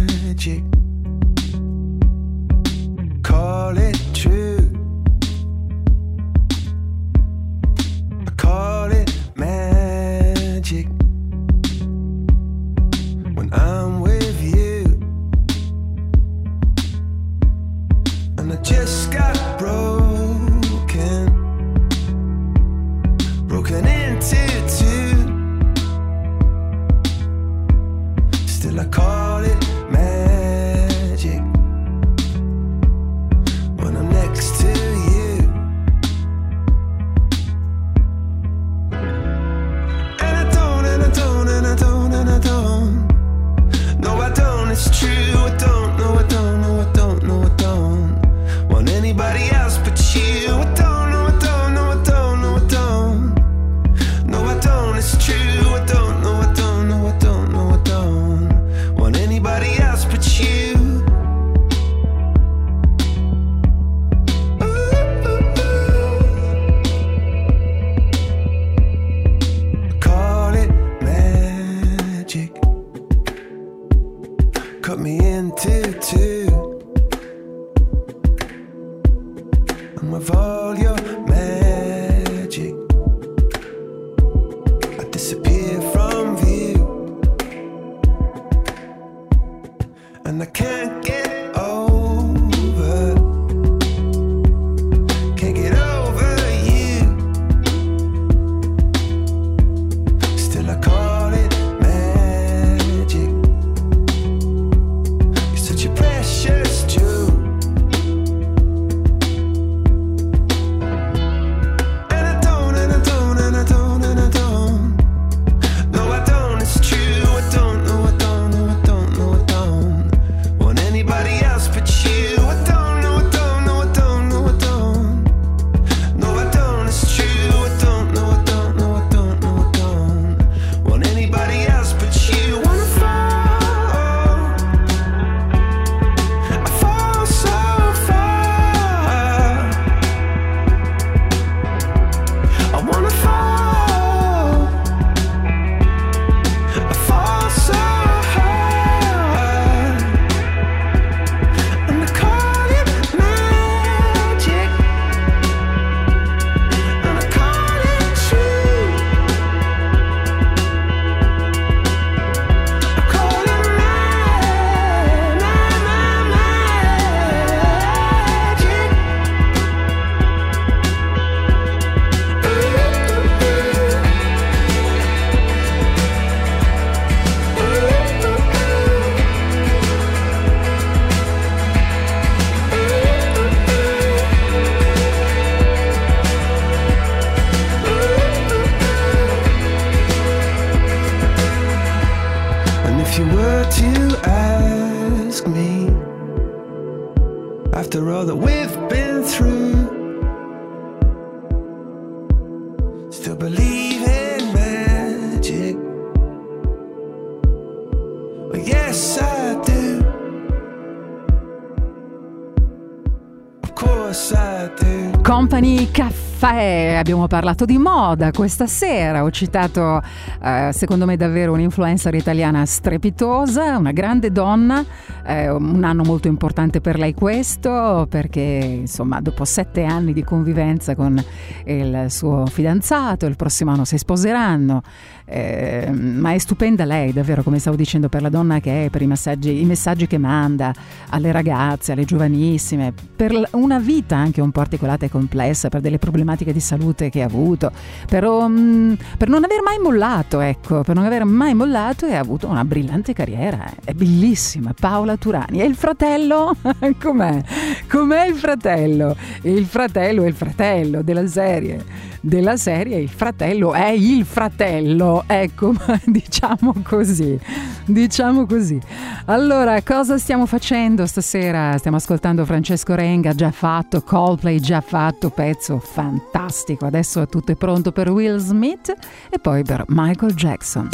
Caffè, 216.61 216.95
abbiamo 216.99 217.25
parlato 217.25 217.65
di 217.65 217.79
moda 217.79 218.29
questa 218.31 218.67
sera, 218.67 219.23
ho 219.23 219.31
citato 219.31 219.99
eh, 220.43 220.69
secondo 220.71 221.05
me 221.07 221.17
davvero 221.17 221.53
un'influencer 221.53 222.13
italiana 222.13 222.63
strepitosa, 222.67 223.77
una 223.77 223.91
grande 223.91 224.31
donna, 224.31 224.85
eh, 225.31 225.49
un 225.49 225.83
anno 225.83 226.03
molto 226.03 226.27
importante 226.27 226.81
per 226.81 226.99
lei 226.99 227.13
questo 227.13 228.05
perché 228.09 228.41
insomma 228.41 229.21
dopo 229.21 229.45
sette 229.45 229.83
anni 229.83 230.11
di 230.11 230.23
convivenza 230.23 230.95
con 230.95 231.23
il 231.65 232.05
suo 232.09 232.45
fidanzato, 232.47 233.25
il 233.25 233.37
prossimo 233.37 233.71
anno 233.71 233.85
si 233.85 233.97
sposeranno, 233.97 234.81
eh, 235.25 235.89
ma 235.91 236.33
è 236.33 236.37
stupenda 236.37 236.83
lei 236.83 237.13
davvero 237.13 237.43
come 237.43 237.59
stavo 237.59 237.77
dicendo 237.77 238.09
per 238.09 238.21
la 238.21 238.29
donna 238.29 238.59
che 238.59 238.85
è, 238.85 238.89
per 238.89 239.01
i 239.01 239.07
messaggi, 239.07 239.61
i 239.61 239.65
messaggi 239.65 240.07
che 240.07 240.17
manda 240.17 240.73
alle 241.09 241.31
ragazze, 241.31 241.93
alle 241.93 242.03
giovanissime, 242.03 242.93
per 243.15 243.49
una 243.51 243.79
vita 243.79 244.17
anche 244.17 244.41
un 244.41 244.51
po' 244.51 244.59
articolata 244.59 245.05
e 245.05 245.09
complessa, 245.09 245.69
per 245.69 245.79
delle 245.79 245.99
problematiche 245.99 246.51
di 246.51 246.59
salute 246.59 247.09
che 247.09 247.21
ha 247.21 247.25
avuto, 247.25 247.71
per, 248.07 248.25
um, 248.25 248.97
per 249.17 249.29
non 249.29 249.43
aver 249.43 249.61
mai 249.63 249.77
mollato, 249.77 250.41
ecco, 250.41 250.81
per 250.81 250.95
non 250.95 251.05
aver 251.05 251.23
mai 251.23 251.53
mollato 251.53 252.05
e 252.05 252.15
ha 252.15 252.19
avuto 252.19 252.47
una 252.47 252.65
brillante 252.65 253.13
carriera, 253.13 253.71
è 253.83 253.93
bellissima, 253.93 254.73
Paola 254.77 255.15
Turani. 255.21 255.61
E 255.61 255.65
il 255.65 255.75
fratello? 255.75 256.55
Com'è? 256.99 257.43
Com'è 257.87 258.25
il 258.25 258.35
fratello? 258.35 259.15
Il 259.43 259.67
fratello 259.67 260.23
è 260.23 260.27
il 260.27 260.33
fratello 260.33 261.03
della 261.03 261.27
serie 261.27 262.09
della 262.23 262.55
serie 262.55 262.99
il 262.99 263.09
fratello 263.09 263.73
è 263.73 263.89
il 263.89 264.25
fratello 264.25 265.23
ecco 265.25 265.73
diciamo 266.05 266.75
così 266.83 267.37
diciamo 267.85 268.45
così 268.45 268.79
allora 269.25 269.81
cosa 269.81 270.19
stiamo 270.19 270.45
facendo 270.45 271.07
stasera 271.07 271.75
stiamo 271.79 271.97
ascoltando 271.97 272.45
Francesco 272.45 272.93
Renga 272.93 273.33
già 273.33 273.49
fatto 273.49 274.03
Coldplay 274.03 274.59
già 274.59 274.81
fatto 274.81 275.31
pezzo 275.31 275.79
fantastico 275.79 276.85
adesso 276.85 277.25
tutto 277.27 277.51
è 277.51 277.55
pronto 277.55 277.91
per 277.91 278.11
Will 278.11 278.37
Smith 278.37 278.93
e 279.27 279.39
poi 279.39 279.63
per 279.63 279.85
Michael 279.87 280.35
Jackson 280.35 280.89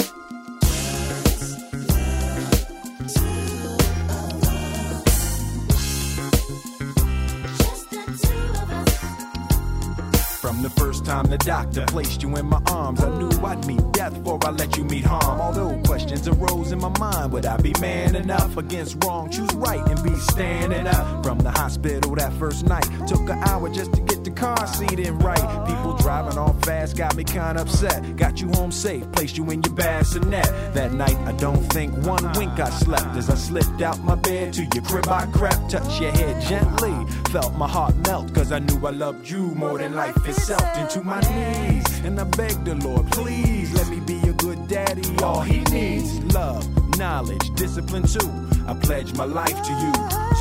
the 10.68 10.82
first 10.82 11.06
time 11.06 11.26
the 11.26 11.38
doctor 11.38 11.86
placed 11.88 12.22
you 12.22 12.36
in 12.36 12.46
my 12.46 12.62
arms, 12.72 13.02
I 13.02 13.10
knew 13.18 13.30
I'd 13.46 13.66
meet 13.66 13.92
death 13.94 14.14
before 14.24 14.40
I 14.44 14.52
let 14.52 14.76
you 14.76 14.84
meet 14.84 15.06
harm. 15.06 15.40
Although 15.40 15.82
questions 15.84 16.28
arose 16.28 16.72
in 16.72 16.80
my 16.80 16.94
mind, 17.00 17.32
would 17.32 17.46
I 17.46 17.58
be 17.58 17.74
man 17.80 18.16
enough 18.16 18.58
against 18.58 19.02
wrong? 19.04 19.30
Choose 19.30 19.54
right 19.56 19.86
and 19.88 20.02
be 20.04 20.16
standing 20.16 20.88
up. 20.88 21.24
From 21.24 21.40
the 21.40 21.52
hospital 21.52 22.16
that 22.16 22.34
first 22.34 22.66
night, 22.66 22.86
took 23.08 23.30
an 23.30 23.40
hour 23.48 23.70
just 23.70 23.94
to 23.94 24.02
get 24.02 24.24
the 24.24 24.32
car 24.32 24.68
seat 24.68 25.00
in 25.00 25.18
right. 25.20 25.48
People 25.68 25.96
driving 25.98 26.38
off 26.38 26.62
fast 26.66 26.98
got 26.98 27.16
me 27.16 27.24
kinda 27.24 27.62
upset. 27.62 28.18
Got 28.18 28.42
you 28.42 28.50
home 28.50 28.72
safe, 28.72 29.10
placed 29.14 29.38
you 29.38 29.50
in 29.52 29.62
your 29.64 29.74
bassinet. 29.74 30.48
That 30.74 30.92
night, 30.92 31.18
I 31.26 31.32
don't 31.34 31.64
think 31.72 31.94
one 32.06 32.26
wink 32.34 32.60
I 32.60 32.70
slept 32.72 33.16
as 33.16 33.30
I 33.30 33.36
slipped 33.36 33.82
out 33.82 34.00
my 34.04 34.16
bed 34.16 34.54
to 34.54 34.64
your 34.74 34.84
crib. 34.84 35.08
I 35.08 35.28
crept, 35.28 35.72
touched 35.72 36.02
your 36.02 36.12
head 36.12 36.42
gently, 36.42 36.96
felt 37.32 37.56
my 37.56 37.68
heart 37.68 37.96
melt, 38.08 38.34
cause 38.34 38.52
I 38.52 38.60
knew 38.60 38.86
I 38.86 38.92
loved 38.92 39.30
you 39.30 39.44
more 39.56 39.78
than 39.78 39.96
life 39.96 40.18
itself. 40.28 40.57
Into 40.78 41.02
my 41.04 41.20
knees, 41.22 42.00
and 42.06 42.20
I 42.20 42.24
beg 42.24 42.64
the 42.64 42.76
Lord, 42.76 43.12
please 43.12 43.74
let 43.74 43.90
me 43.90 44.00
be 44.00 44.20
a 44.30 44.34
good 44.34 44.68
daddy. 44.68 45.04
All 45.24 45.42
he 45.42 45.60
needs, 45.76 46.20
love, 46.34 46.64
knowledge, 46.98 47.50
discipline 47.56 48.04
too. 48.04 48.30
I 48.68 48.74
pledge 48.76 49.14
my 49.16 49.26
life 49.26 49.60
to 49.68 49.72
you. 49.84 49.92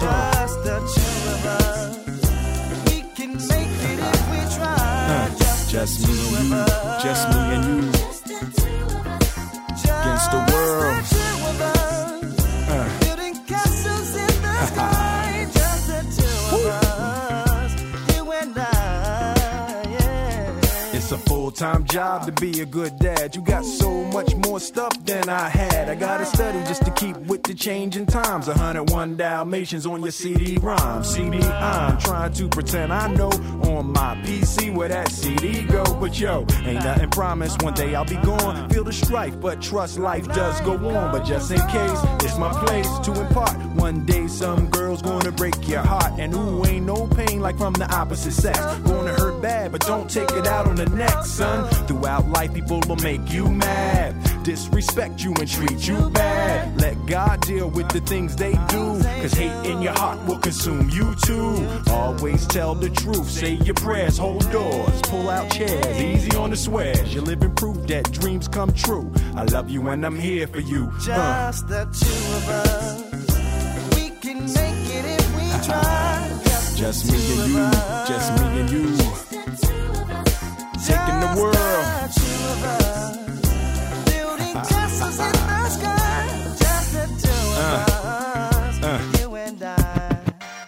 Just 0.01 0.65
the 0.65 0.77
two 0.95 1.31
of 1.35 1.47
us. 1.47 1.97
We 2.91 3.03
can 3.17 3.33
make 3.35 3.75
it 3.91 3.99
if 3.99 4.31
we 4.31 4.41
try. 4.57 4.77
Uh, 5.09 5.29
just 5.69 6.07
me 6.07 6.15
and 6.37 6.49
you, 6.49 6.65
just 7.03 7.29
me 7.31 7.41
and 7.55 7.65
you 7.65 7.91
against 10.07 10.31
the 10.31 10.53
world. 10.53 11.16
Time 21.57 21.85
job 21.87 22.27
to 22.27 22.33
be 22.33 22.61
a 22.61 22.67
good 22.67 22.99
dad. 22.99 23.35
You 23.35 23.41
got 23.41 23.65
so 23.65 24.05
much 24.05 24.35
more 24.37 24.61
stuff 24.61 24.93
than 25.05 25.29
I 25.31 25.49
had. 25.49 25.89
I 25.89 25.95
gotta 25.95 26.27
study 26.27 26.59
just 26.61 26.85
to 26.85 26.91
keep 26.91 27.17
with 27.29 27.43
the 27.45 27.55
changing 27.55 28.07
times. 28.07 28.47
101 28.47 29.17
Dalmatians 29.17 29.87
on 29.87 30.03
your 30.03 30.13
CD 30.13 30.59
ROM. 30.59 31.03
Me, 31.31 31.41
I'm 31.41 31.99
trying 31.99 32.33
to 32.35 32.49
pretend 32.49 32.93
I 32.93 33.09
know 33.09 33.31
on 33.71 33.91
my 33.91 34.17
PC 34.25 34.75
where 34.75 34.89
that 34.89 35.11
CD 35.11 35.63
go. 35.63 35.83
But 35.99 36.21
yo, 36.21 36.47
ain't 36.65 36.85
nothing 36.85 37.09
promised. 37.11 37.63
One 37.63 37.73
day 37.73 37.95
I'll 37.95 38.05
be 38.05 38.17
gone. 38.17 38.69
Feel 38.69 38.85
the 38.85 38.93
strife, 38.93 39.41
but 39.41 39.63
trust 39.63 39.99
life 39.99 40.27
does 40.29 40.61
go 40.61 40.75
on. 40.75 41.11
But 41.11 41.25
just 41.25 41.51
in 41.51 41.61
case, 41.69 42.01
it's 42.23 42.37
my 42.37 42.53
place 42.67 42.89
to 42.99 43.19
impart. 43.19 43.57
One 43.77 44.05
day 44.05 44.27
some 44.27 44.69
girl's 44.69 45.01
gonna 45.01 45.33
break 45.33 45.69
your 45.69 45.83
heart. 45.83 46.13
And 46.19 46.35
ooh, 46.35 46.67
ain't 46.67 46.85
no 46.85 47.07
pain 47.07 47.41
like 47.41 47.57
from 47.57 47.73
the 47.73 47.91
opposite 47.95 48.33
sex. 48.33 48.59
Gonna 48.85 49.15
hurt 49.15 49.41
bad, 49.41 49.73
but 49.73 49.81
don't 49.87 50.11
take 50.11 50.31
it 50.33 50.47
out 50.47 50.67
on 50.67 50.77
the 50.77 50.89
next, 50.91 51.31
son. 51.47 51.87
Throughout 51.87 52.29
life, 52.29 52.53
people 52.55 52.81
will 52.89 52.97
make 52.97 53.31
you 53.33 53.49
mad, 53.49 54.15
disrespect 54.43 55.23
you 55.23 55.33
and 55.35 55.49
treat 55.49 55.87
you 55.87 56.11
bad. 56.11 56.81
Let 56.81 57.07
God 57.07 57.41
deal 57.41 57.69
with 57.71 57.89
the 57.89 58.01
things 58.01 58.37
they 58.37 58.53
do, 58.69 59.01
cause 59.23 59.33
hate 59.33 59.71
in 59.71 59.83
your 59.83 59.93
heart 59.93 60.19
will 60.27 60.39
consume 60.39 60.89
you 60.91 61.15
too. 61.25 61.67
Always 61.91 62.47
tell 62.47 62.75
the 62.75 62.91
truth, 62.91 63.29
say 63.29 63.53
your 63.53 63.75
prayers, 63.75 64.19
hold 64.19 64.51
doors, 64.51 65.01
pull 65.03 65.31
out 65.31 65.51
chairs, 65.51 66.01
easy 66.01 66.37
on 66.37 66.51
the 66.51 66.57
swears. 66.57 67.15
You're 67.15 67.25
living 67.25 67.55
proof 67.55 67.77
that 67.87 68.11
dreams 68.13 68.49
come 68.49 68.73
true. 68.73 69.13
I 69.35 69.45
love 69.45 69.71
you 69.71 69.89
and 69.89 70.05
I'm 70.05 70.19
here 70.19 70.47
for 70.47 70.61
you. 70.61 70.91
Uh. 71.09 71.51
Just 71.51 71.69
the 71.69 71.85
two 72.01 72.37
of 72.37 72.49
us. 72.49 73.97
We 73.97 74.11
can 74.11 74.41
make 74.41 74.87
it 74.99 75.05
if 75.19 75.27
we 75.37 75.67
try. 75.67 76.33
Just 76.77 77.11
me 77.11 77.19
and 77.19 77.51
you, 77.53 77.71
just 78.07 78.33
me 78.39 78.61
and 78.61 78.71
you. 78.71 79.26
Taking 80.87 81.21
the 81.21 81.31
world. 81.41 81.57
Just 81.57 82.17
the 82.17 82.21
two 82.21 82.37
of 82.53 82.65
us. 82.65 83.17
Building 84.11 84.55
castles 84.55 85.19
in 85.19 85.33
the 85.33 85.69
sky. 85.77 86.25
Just 86.63 86.89
the 86.93 87.07
two 87.23 87.45
of 87.59 87.89
us. 87.97 88.77
uh. 88.85 89.01
You 89.21 89.29
and 89.35 89.63
I. 89.63 89.75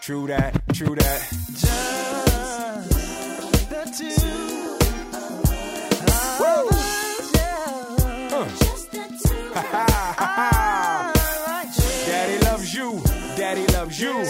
True 0.00 0.26
that, 0.26 0.52
true 0.74 0.94
that. 0.96 1.20
Just 1.54 1.70
the 3.70 3.82
two 3.96 4.34
of 5.14 5.46
us. 6.72 6.80
Yeah. 7.34 8.36
Uh. 8.36 8.46
Daddy 12.06 12.38
loves 12.44 12.74
you, 12.74 12.88
daddy 13.36 13.66
loves 13.72 14.00
you. 14.00 14.24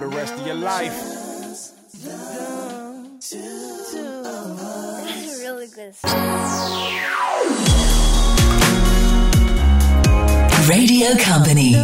For 0.00 0.08
the 0.08 0.16
rest 0.16 0.32
of 0.32 0.46
your 0.46 0.54
life. 0.54 0.92
really 5.42 5.66
good. 5.66 5.94
Radio 10.70 11.14
Company. 11.18 11.74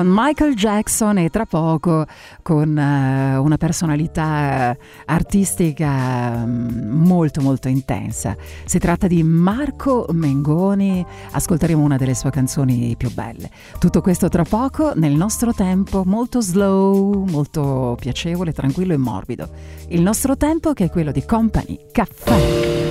Con 0.00 0.08
Michael 0.08 0.54
Jackson 0.54 1.18
e 1.18 1.28
tra 1.28 1.44
poco 1.44 2.06
con 2.40 2.78
eh, 2.78 3.36
una 3.36 3.58
personalità 3.58 4.70
eh, 4.70 4.78
artistica 5.04 6.42
mm, 6.46 7.06
molto 7.06 7.42
molto 7.42 7.68
intensa. 7.68 8.34
Si 8.64 8.78
tratta 8.78 9.06
di 9.06 9.22
Marco 9.22 10.06
Mengoni, 10.12 11.04
ascolteremo 11.32 11.82
una 11.82 11.98
delle 11.98 12.14
sue 12.14 12.30
canzoni 12.30 12.94
più 12.96 13.12
belle. 13.12 13.50
Tutto 13.78 14.00
questo 14.00 14.30
tra 14.30 14.44
poco 14.44 14.92
nel 14.94 15.12
nostro 15.12 15.52
tempo 15.52 16.02
molto 16.06 16.40
slow, 16.40 17.26
molto 17.28 17.94
piacevole, 18.00 18.54
tranquillo 18.54 18.94
e 18.94 18.96
morbido. 18.96 19.50
Il 19.88 20.00
nostro 20.00 20.34
tempo 20.38 20.72
che 20.72 20.84
è 20.84 20.90
quello 20.90 21.12
di 21.12 21.26
Company 21.26 21.78
Caffè. 21.92 22.88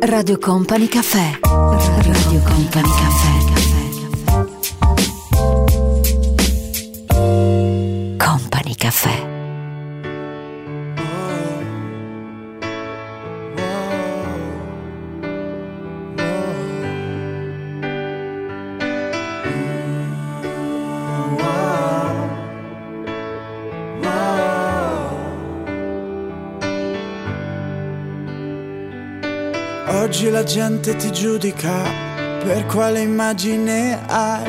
Radio 0.00 0.38
Company 0.38 0.88
Caffè. 0.88 1.38
Radio 1.42 2.40
Company 2.42 2.88
Caffè. 2.88 3.33
Caffè. 8.84 9.32
Oggi 29.88 30.28
la 30.28 30.44
gente 30.44 30.94
ti 30.96 31.10
giudica 31.10 31.72
per 32.44 32.66
quale 32.66 33.00
immagine 33.00 33.98
hai, 34.06 34.42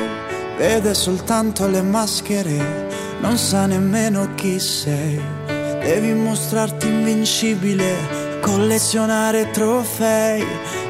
vede 0.57 0.93
soltanto 0.93 1.65
le 1.69 1.81
maschere, 1.81 2.84
non 3.21 3.37
sa 3.37 3.65
nemmeno 3.65 4.35
chi 4.35 4.59
sei. 4.59 5.19
Devi 5.47 6.13
mostrarti 6.13 6.87
invincibile, 6.87 8.39
collezionare 8.41 9.51
trofei, 9.51 10.45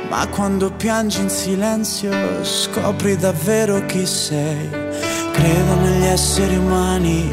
ma 0.10 0.28
quando 0.28 0.72
piangi 0.72 1.22
in 1.22 1.30
silenzio 1.30 2.12
scopri 2.44 3.18
davvero 3.18 3.86
chi 3.86 4.06
sei. 4.06 4.70
Credo 5.32 5.76
negli 5.82 6.06
esseri 6.06 6.56
umani, 6.56 7.30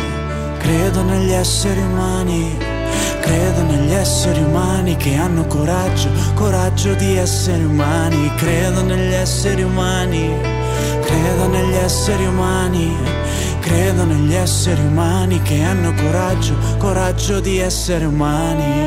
credo 0.59 1.03
negli 1.03 1.33
esseri 1.33 1.81
umani. 1.81 2.71
Credo 3.21 3.63
negli 3.63 3.93
esseri 3.93 4.43
umani 4.43 4.97
che 4.97 5.15
hanno 5.15 5.47
coraggio, 5.47 6.09
coraggio 6.35 6.93
di 6.95 7.17
essere 7.17 7.63
umani. 7.63 8.31
Credo 8.37 8.83
negli 8.83 9.15
esseri 9.15 9.63
umani, 9.63 10.29
credo 11.03 11.47
negli 11.49 11.75
esseri 11.75 12.27
umani. 12.27 12.97
Credo 13.63 14.05
negli 14.05 14.35
esseri 14.35 14.81
umani 14.81 15.41
che 15.41 15.63
hanno 15.63 15.95
coraggio, 15.95 16.55
coraggio 16.79 17.39
di 17.39 17.59
essere 17.59 18.05
umani. 18.05 18.87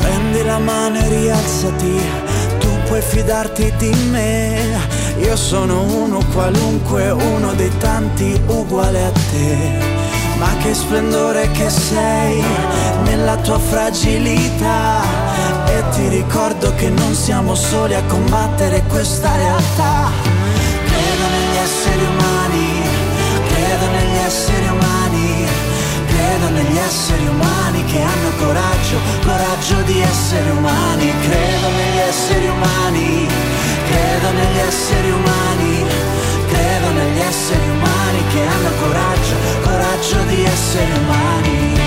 Prendi 0.00 0.44
la 0.44 0.58
mano 0.58 0.98
e 0.98 1.08
rialzati, 1.08 2.00
tu 2.60 2.68
puoi 2.86 3.02
fidarti 3.02 3.72
di 3.78 3.92
me. 4.10 4.78
Io 5.18 5.36
sono 5.36 5.82
uno 5.82 6.24
qualunque, 6.32 7.10
uno 7.10 7.52
dei 7.54 7.76
tanti 7.78 8.40
uguale 8.46 9.04
a 9.04 9.10
te. 9.10 9.99
Ma 10.40 10.56
che 10.56 10.72
splendore 10.72 11.50
che 11.50 11.68
sei 11.68 12.42
nella 13.04 13.36
tua 13.36 13.58
fragilità. 13.58 15.02
E 15.66 15.84
ti 15.90 16.08
ricordo 16.08 16.74
che 16.76 16.88
non 16.88 17.14
siamo 17.14 17.54
soli 17.54 17.94
a 17.94 18.02
combattere 18.04 18.82
questa 18.88 19.36
realtà. 19.36 20.10
Credo 20.86 21.26
negli 21.36 21.56
esseri 21.62 22.04
umani, 22.04 22.82
credo 23.52 23.86
negli 23.92 24.18
esseri 24.26 24.66
umani, 24.66 25.46
credo 26.06 26.48
negli 26.48 26.78
esseri 26.78 27.26
umani 27.26 27.84
che 27.84 28.00
hanno 28.00 28.30
coraggio, 28.38 28.98
coraggio 29.22 29.82
di 29.82 30.00
essere 30.00 30.50
umani, 30.50 31.12
credo 31.20 31.68
negli 31.68 31.98
esseri 32.08 32.48
umani, 32.48 33.28
credo 33.90 34.30
negli 34.32 34.58
esseri 34.58 35.10
umani, 35.10 35.84
credo 36.90 36.92
negli 36.92 37.20
esseri 37.20 37.68
umani 37.68 38.24
che 38.32 38.40
hanno 38.40 38.70
coraggio, 38.80 39.34
coraggio 39.62 40.22
di 40.24 40.44
essere 40.44 40.98
umani. 40.98 41.79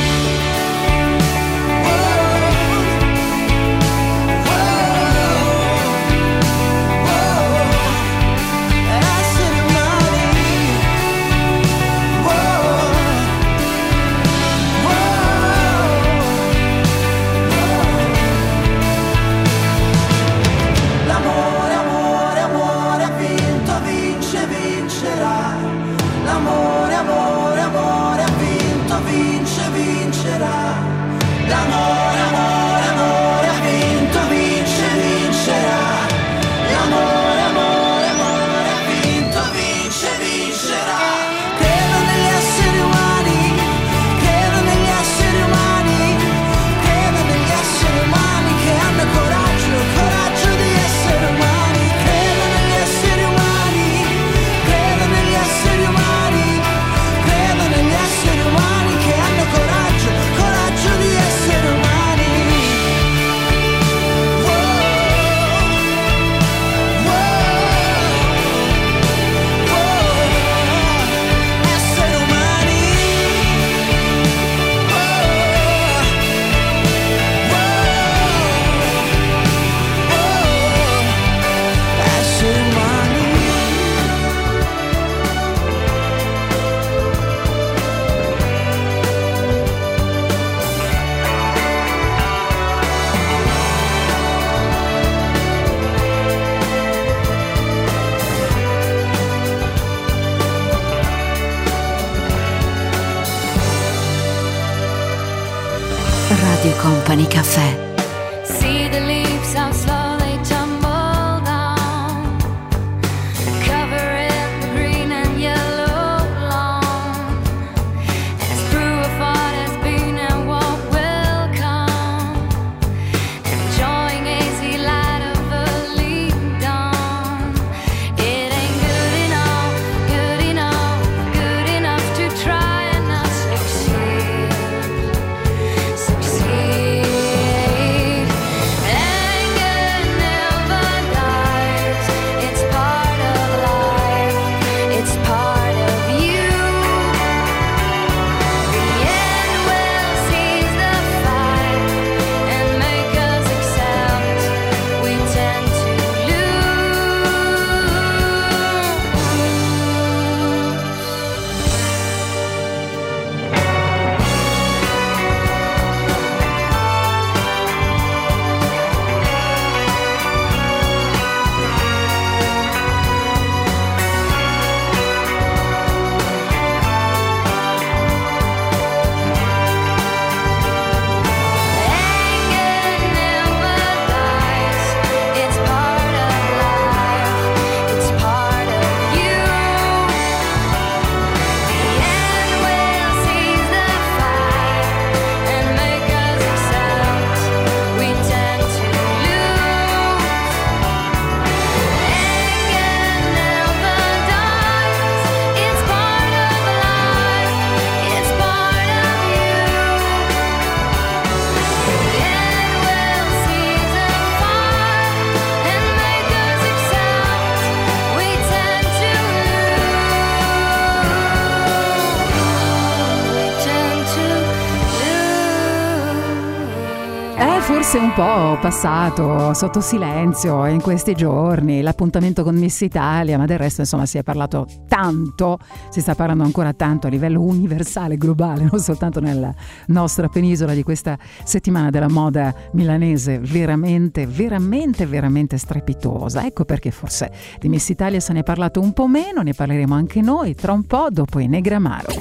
Po' 228.15 228.59
passato 228.61 229.55
sotto 229.55 229.81
silenzio 229.81 230.67
in 230.67 230.81
questi 230.81 231.15
giorni 231.15 231.81
l'appuntamento 231.81 232.43
con 232.43 232.55
Miss 232.55 232.81
Italia, 232.81 233.39
ma 233.39 233.45
del 233.45 233.57
resto 233.57 233.81
insomma 233.81 234.05
si 234.05 234.19
è 234.19 234.23
parlato 234.23 234.67
tanto, 234.87 235.57
si 235.89 235.99
sta 235.99 236.13
parlando 236.13 236.43
ancora 236.43 236.73
tanto 236.73 237.07
a 237.07 237.09
livello 237.09 237.41
universale, 237.41 238.17
globale, 238.17 238.67
non 238.69 238.79
soltanto 238.79 239.19
nella 239.19 239.51
nostra 239.87 240.27
penisola 240.27 240.73
di 240.73 240.83
questa 240.83 241.17
settimana 241.43 241.89
della 241.89 242.09
moda 242.09 242.53
milanese 242.73 243.39
veramente, 243.39 244.27
veramente, 244.27 245.07
veramente 245.07 245.57
strepitosa. 245.57 246.45
Ecco 246.45 246.65
perché 246.65 246.91
forse 246.91 247.31
di 247.59 247.67
Miss 247.67 247.89
Italia 247.89 248.19
se 248.19 248.33
ne 248.33 248.41
è 248.41 248.43
parlato 248.43 248.79
un 248.79 248.93
po' 248.93 249.07
meno, 249.07 249.41
ne 249.41 249.53
parleremo 249.53 249.95
anche 249.95 250.21
noi 250.21 250.53
tra 250.53 250.71
un 250.71 250.83
po' 250.85 251.07
dopo 251.09 251.39
i 251.39 251.47
Negramaro. 251.47 252.13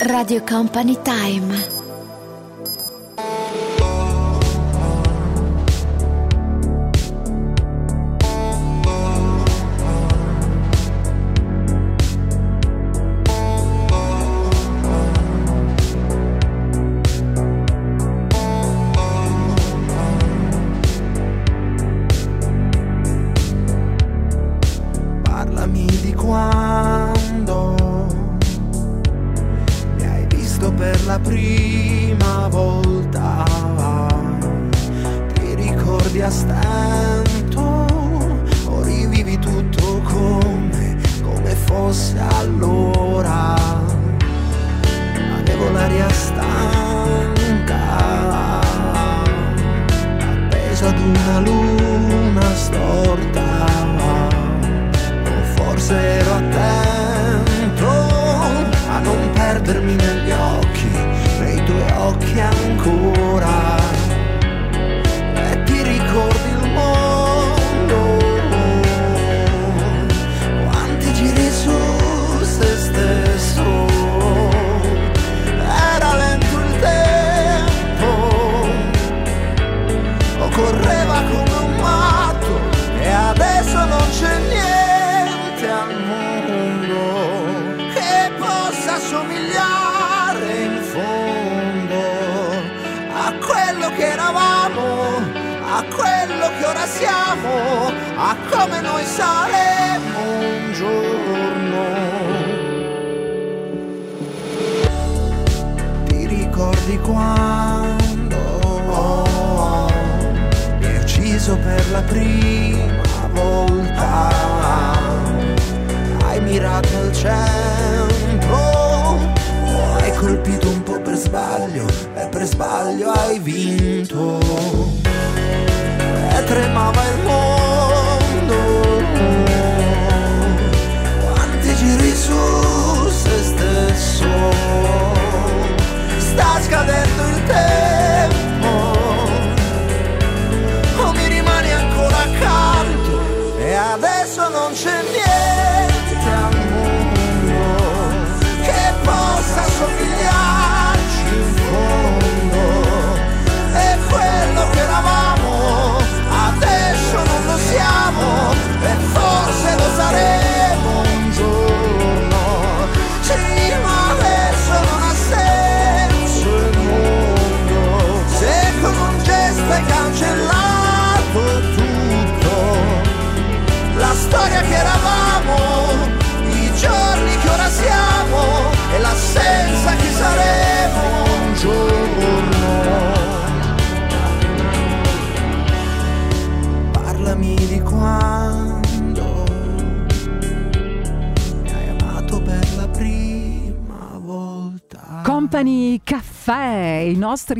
Radio 0.00 0.42
Company 0.42 0.98
Time. 1.02 1.73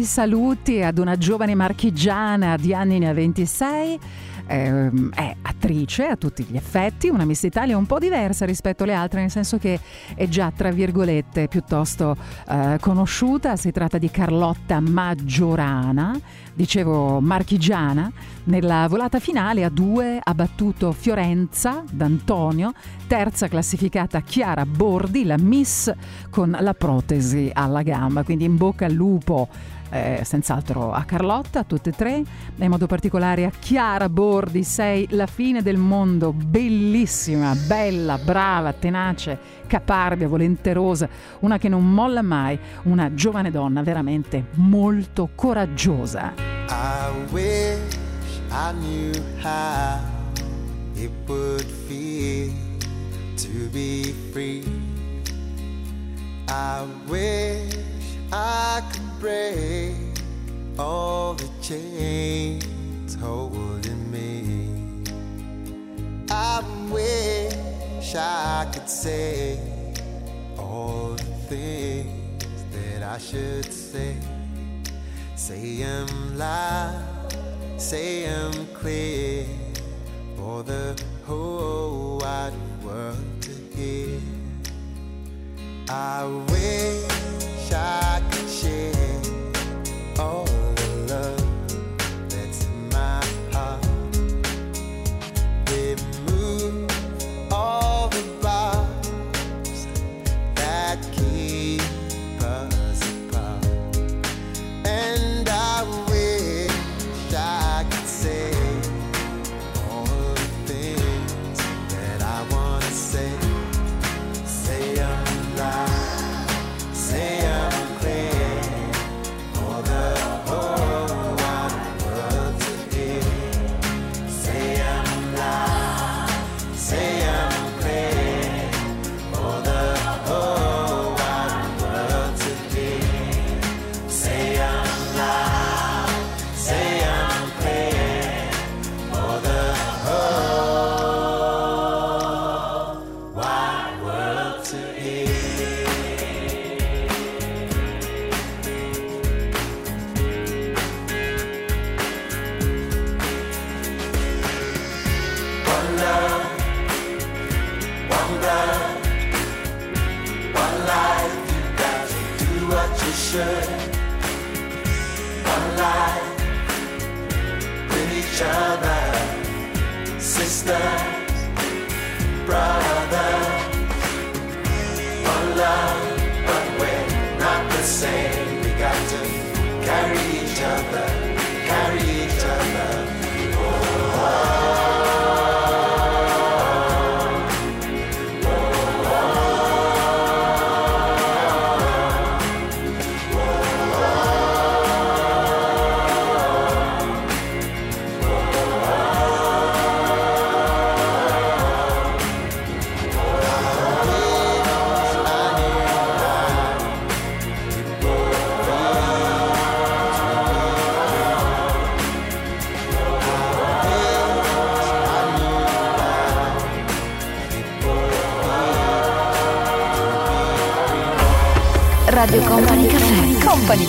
Saluti 0.05 0.83
ad 0.83 0.99
una 0.99 1.17
giovane 1.17 1.55
marchigiana 1.55 2.57
di 2.57 2.75
anni 2.75 2.99
ne 2.99 3.09
ha 3.09 3.13
26. 3.13 3.99
ehm, 4.47 5.11
è 5.15 5.35
attrice 5.43 6.07
a 6.07 6.17
tutti 6.17 6.45
gli 6.45 6.57
effetti, 6.57 7.09
una 7.09 7.25
Miss 7.25 7.43
Italia 7.43 7.77
un 7.77 7.87
po' 7.87 7.99
diversa 7.99 8.45
rispetto 8.45 8.83
alle 8.85 8.95
altre, 8.95 9.21
nel 9.21 9.31
senso 9.31 9.59
che 9.59 9.81
è 10.15 10.29
già 10.29 10.53
tra 10.55 10.71
virgolette 10.71 11.49
piuttosto 11.49 12.17
eh, 12.49 12.77
conosciuta. 12.81 13.57
Si 13.57 13.71
tratta 13.71 13.99
di 13.99 14.11
Carlotta 14.11 14.81
Maggiorana, 14.81 16.19
dicevo 16.53 17.21
marchigiana. 17.21 18.11
Nella 18.47 18.87
volata 18.89 19.19
finale 19.21 19.65
a 19.65 19.71
due 19.71 20.21
ha 20.23 20.35
battuto 20.35 20.93
Fiorenza 20.93 21.83
d'Antonio, 21.91 22.73
terza 23.07 23.49
classificata 23.49 24.21
Chiara 24.21 24.67
Bordi, 24.67 25.25
la 25.25 25.39
Miss 25.39 25.91
con 26.29 26.55
la 26.61 26.75
protesi 26.75 27.51
alla 27.53 27.83
gamba. 27.83 28.23
Quindi 28.23 28.45
in 28.45 28.57
bocca 28.57 28.85
al 28.85 28.93
lupo 28.93 29.49
eh, 29.95 30.23
senz'altro 30.25 30.93
a 30.93 31.05
Carlotta, 31.05 31.61
a 31.61 31.65
tutte 31.65 31.91
e 31.91 31.93
tre, 31.93 32.23
in 32.57 32.69
modo 32.69 32.87
particolare 32.87 33.45
a 33.45 33.51
Chiara 33.57 34.09
Bordi, 34.09 34.65
sei 34.65 35.07
la 35.11 35.27
fine 35.27 35.63
del 35.63 35.77
mondo, 35.77 36.33
bellissima, 36.33 37.55
bella, 37.55 38.19
brava, 38.19 38.73
tenace, 38.73 39.39
caparbia, 39.69 40.27
volenterosa, 40.27 41.09
una 41.41 41.59
che 41.59 41.69
non 41.69 41.89
molla 41.89 42.23
mai, 42.23 42.59
una 42.83 43.15
giovane 43.15 43.53
donna 43.53 43.83
veramente 43.83 44.47
molto 44.55 45.29
coraggiosa. 45.33 46.33
I 46.69 47.11
wish 47.31 47.97
I 48.51 48.73
knew 48.73 49.13
how 49.43 50.01
it 50.95 51.11
would 51.29 51.67
feel 51.87 52.53
to 53.37 53.69
be 53.71 54.13
free. 54.33 54.65
I 56.49 56.85
wish 57.07 57.77
I 58.33 58.83
could 58.91 59.14
break 59.25 59.97
all 60.79 61.33
the 61.33 61.49
chains 61.63 63.15
holding 63.15 64.11
me. 64.11 65.15
I 66.29 66.63
wish 66.91 68.15
I 68.15 68.69
could 68.71 68.87
say 68.87 69.59
all 70.59 71.15
the 71.17 71.35
things 71.49 72.65
that 72.75 73.03
I 73.03 73.17
should 73.17 73.73
say. 73.73 74.15
Say 75.37 75.83
I'm 75.85 76.37
loud, 76.37 77.35
say 77.79 78.27
I'm 78.31 78.67
clear 78.75 79.47
for 80.37 80.63
the 80.63 81.03
whole 81.25 82.19
wide 82.19 82.53
world 82.85 83.25
to 83.41 83.55
hear. 83.75 84.21
I 85.89 86.25
wish. 86.51 87.54
I 87.75 88.23
could 88.31 88.49
share. 88.49 89.21
Oh. 90.19 90.44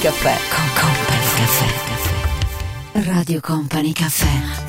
Caffè. 0.05 0.37
Con 0.53 0.69
Company 0.75 1.33
Caffè. 1.33 3.09
Radio 3.09 3.39
Company 3.39 3.91
Caffè. 3.91 4.64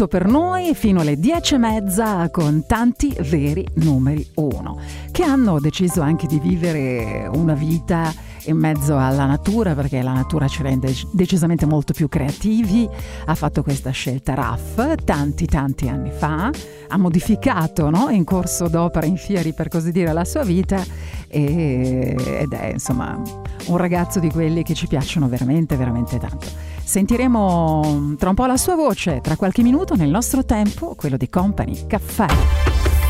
Tutto 0.00 0.08
per 0.08 0.26
noi 0.26 0.74
fino 0.74 1.00
alle 1.00 1.18
10 1.18 1.54
e 1.54 1.58
mezza 1.58 2.30
con 2.30 2.64
tanti 2.66 3.14
veri 3.20 3.66
numeri 3.74 4.26
uno 4.36 4.80
che 5.10 5.22
hanno 5.22 5.60
deciso 5.60 6.00
anche 6.00 6.26
di 6.26 6.38
vivere 6.38 7.28
una 7.30 7.52
vita 7.52 8.10
in 8.44 8.56
mezzo 8.56 8.96
alla 8.96 9.26
natura 9.26 9.74
perché 9.74 10.00
la 10.00 10.14
natura 10.14 10.48
ci 10.48 10.62
rende 10.62 10.94
decisamente 11.12 11.66
molto 11.66 11.92
più 11.92 12.08
creativi. 12.08 12.88
Ha 13.26 13.34
fatto 13.34 13.62
questa 13.62 13.90
scelta 13.90 14.32
Raff 14.32 14.80
tanti 15.04 15.44
tanti 15.44 15.88
anni 15.88 16.10
fa, 16.10 16.50
ha 16.88 16.96
modificato 16.96 17.90
no? 17.90 18.08
in 18.08 18.24
corso 18.24 18.68
d'opera 18.68 19.04
in 19.04 19.18
fieri 19.18 19.52
per 19.52 19.68
così 19.68 19.92
dire 19.92 20.14
la 20.14 20.24
sua 20.24 20.44
vita 20.44 20.82
e- 21.28 22.16
ed 22.16 22.52
è 22.52 22.70
insomma 22.72 23.20
un 23.66 23.76
ragazzo 23.76 24.18
di 24.18 24.30
quelli 24.30 24.62
che 24.62 24.72
ci 24.72 24.86
piacciono 24.86 25.28
veramente 25.28 25.76
veramente 25.76 26.18
tanto. 26.18 26.46
Sentiremo 26.90 28.16
tra 28.18 28.30
un 28.30 28.34
po' 28.34 28.46
la 28.46 28.56
sua 28.56 28.74
voce, 28.74 29.20
tra 29.20 29.36
qualche 29.36 29.62
minuto 29.62 29.94
nel 29.94 30.08
nostro 30.08 30.44
tempo, 30.44 30.96
quello 30.96 31.16
di 31.16 31.28
Company 31.28 31.86
Caffè. 31.86 32.26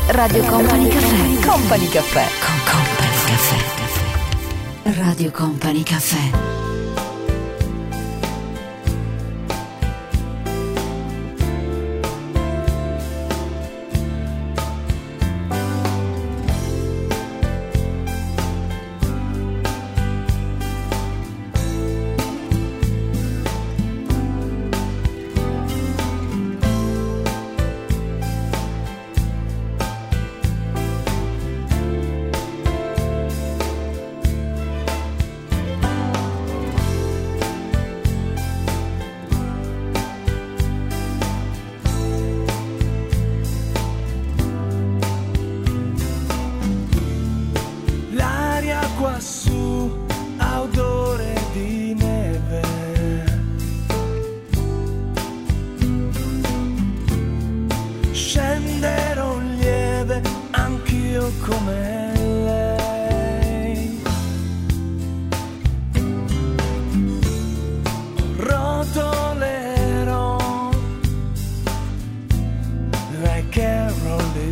Radio 0.09 0.43
Company 0.43 0.87
Caffè. 0.87 1.47
Company 1.47 1.87
Caffè. 1.87 2.25
Con 2.45 2.59
Company 2.71 3.17
Caffè. 3.25 5.01
Radio 5.01 5.31
Company 5.31 5.81
Caffè. 5.81 6.60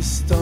Stone. 0.02 0.39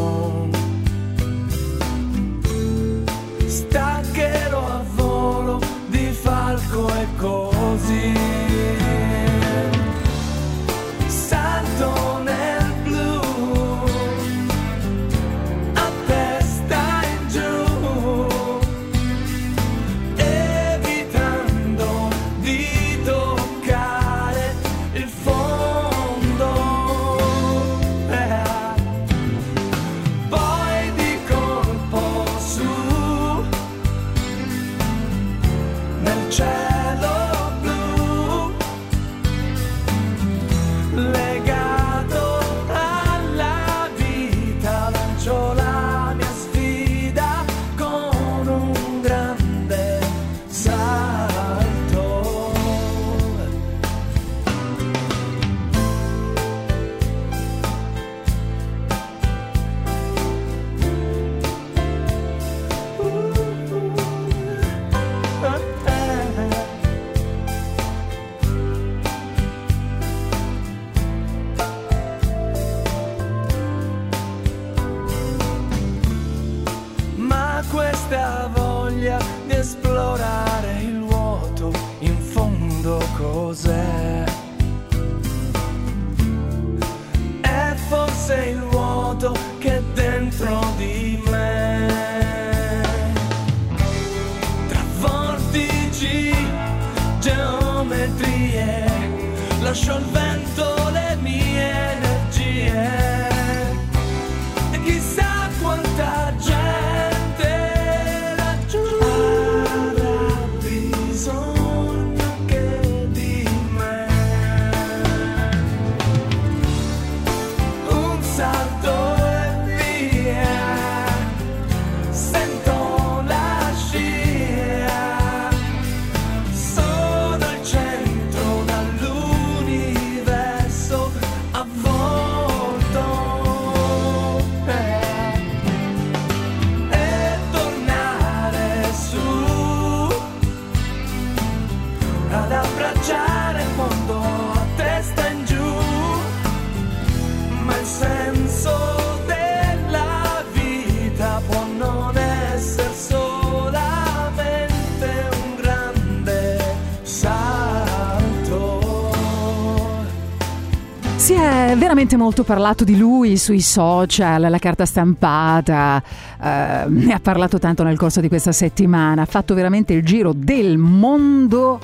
È 162.08 162.16
veramente 162.16 162.16
molto 162.16 162.42
parlato 162.42 162.84
di 162.84 162.96
lui 162.96 163.36
sui 163.36 163.60
social, 163.60 164.40
la 164.40 164.58
carta 164.58 164.86
stampata, 164.86 166.02
eh, 166.40 166.84
ne 166.88 167.12
ha 167.12 167.20
parlato 167.20 167.58
tanto 167.58 167.82
nel 167.82 167.98
corso 167.98 168.22
di 168.22 168.28
questa 168.28 168.52
settimana, 168.52 169.22
ha 169.22 169.26
fatto 169.26 169.52
veramente 169.52 169.92
il 169.92 170.02
giro 170.02 170.32
del 170.32 170.78
mondo 170.78 171.78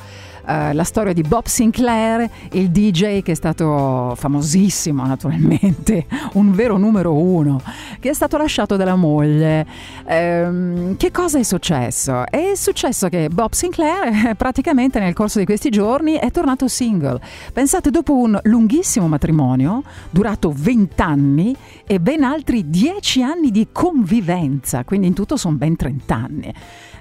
eh, 0.47 0.73
la 0.73 0.85
storia 0.85 1.13
di 1.13 1.23
Bob 1.23 1.47
Sinclair, 1.47 2.29
il 2.53 2.71
DJ 2.71 3.23
che 3.23 3.33
è 3.33 3.35
stato 3.35 4.15
famosissimo 4.17 5.07
naturalmente, 5.07 6.07
un 6.35 6.53
vero 6.53 6.77
numero 6.77 7.15
uno, 7.15 7.61
che 8.01 8.11
è 8.11 8.13
stato 8.13 8.37
lasciato 8.37 8.77
dalla 8.77 8.97
moglie. 8.97 9.67
Ehm, 10.07 10.97
che 10.97 11.11
cosa 11.11 11.39
è 11.39 11.43
successo? 11.43 12.27
È 12.27 12.53
successo 12.55 13.09
che 13.09 13.29
Bob 13.29 13.53
Sinclair 13.53 14.35
praticamente 14.37 14.99
nel 14.99 15.15
corso 15.15 15.39
di 15.39 15.45
questi 15.45 15.71
giorni 15.71 16.15
è 16.15 16.31
tornato 16.31 16.69
single. 16.69 17.21
Pensate, 17.53 17.91
dopo 17.91 18.15
un 18.15 18.39
lunghissimo 18.43 19.09
matrimonio, 19.09 19.83
durato 20.11 20.53
20 20.55 21.03
anni 21.03 21.57
e 21.87 22.01
ben 22.01 22.23
altri 22.23 22.69
10 22.69 23.23
anni 23.23 23.51
di 23.51 23.69
convivenza, 23.73 24.85
quindi 24.85 25.07
in 25.07 25.15
tutto 25.15 25.37
sono 25.37 25.57
ben 25.57 25.77
30 25.77 26.15
anni. 26.15 26.55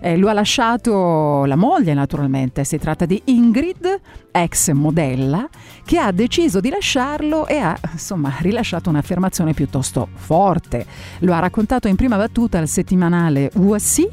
Eh, 0.06 0.18
lo 0.18 0.28
ha 0.28 0.34
lasciato 0.34 1.45
la 1.45 1.56
moglie 1.56 1.93
naturalmente, 1.93 2.66
si 2.66 2.78
tratta 2.78 3.06
di 3.06 3.22
Ingrid, 3.24 4.01
ex 4.32 4.72
modella, 4.72 5.47
che 5.86 5.97
ha 5.97 6.12
deciso 6.12 6.60
di 6.60 6.70
lasciarlo 6.70 7.47
e 7.47 7.60
ha 7.60 7.80
insomma 7.89 8.36
rilasciato 8.39 8.89
un'affermazione 8.89 9.54
piuttosto 9.54 10.10
forte. 10.16 10.86
Lo 11.20 11.34
ha 11.34 11.39
raccontato 11.39 11.88
in 11.88 11.95
prima 11.95 12.18
battuta 12.18 12.58
al 12.58 12.68
settimanale 12.68 13.49
USC. 13.54 14.06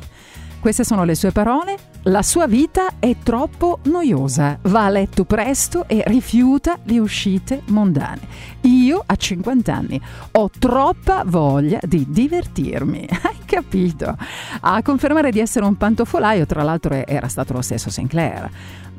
Queste 0.60 0.84
sono 0.84 1.02
le 1.02 1.16
sue 1.16 1.32
parole. 1.32 1.89
La 2.04 2.22
sua 2.22 2.46
vita 2.46 2.92
è 2.98 3.14
troppo 3.22 3.80
noiosa, 3.82 4.58
va 4.62 4.86
a 4.86 4.88
letto 4.88 5.24
presto 5.24 5.86
e 5.86 6.02
rifiuta 6.06 6.78
le 6.84 6.98
uscite 6.98 7.60
mondane. 7.66 8.20
Io 8.62 9.02
a 9.04 9.14
50 9.14 9.74
anni 9.74 10.00
ho 10.32 10.48
troppa 10.58 11.24
voglia 11.26 11.78
di 11.82 12.06
divertirmi. 12.08 13.04
Hai 13.20 13.36
capito? 13.44 14.16
A 14.60 14.80
confermare 14.80 15.30
di 15.30 15.40
essere 15.40 15.66
un 15.66 15.76
pantofolaio, 15.76 16.46
tra 16.46 16.62
l'altro 16.62 16.94
era 16.94 17.28
stato 17.28 17.52
lo 17.52 17.60
stesso 17.60 17.90
Sinclair. 17.90 18.48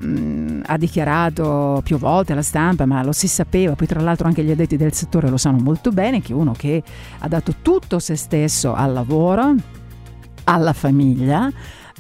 Mm, 0.06 0.62
ha 0.68 0.78
dichiarato 0.78 1.82
più 1.84 1.98
volte 1.98 2.34
alla 2.34 2.44
stampa, 2.44 2.86
ma 2.86 3.02
lo 3.02 3.14
si 3.14 3.28
sapeva, 3.28 3.74
poi 3.74 3.88
tra 3.88 4.00
l'altro 4.00 4.28
anche 4.28 4.44
gli 4.44 4.52
addetti 4.52 4.78
del 4.78 4.94
settore 4.94 5.28
lo 5.28 5.38
sanno 5.38 5.58
molto 5.58 5.90
bene, 5.90 6.22
che 6.22 6.34
uno 6.34 6.52
che 6.56 6.84
ha 7.18 7.28
dato 7.28 7.56
tutto 7.64 7.98
se 7.98 8.16
stesso 8.16 8.76
al 8.76 8.94
lavoro, 8.94 9.56
alla 10.44 10.74
famiglia, 10.74 11.52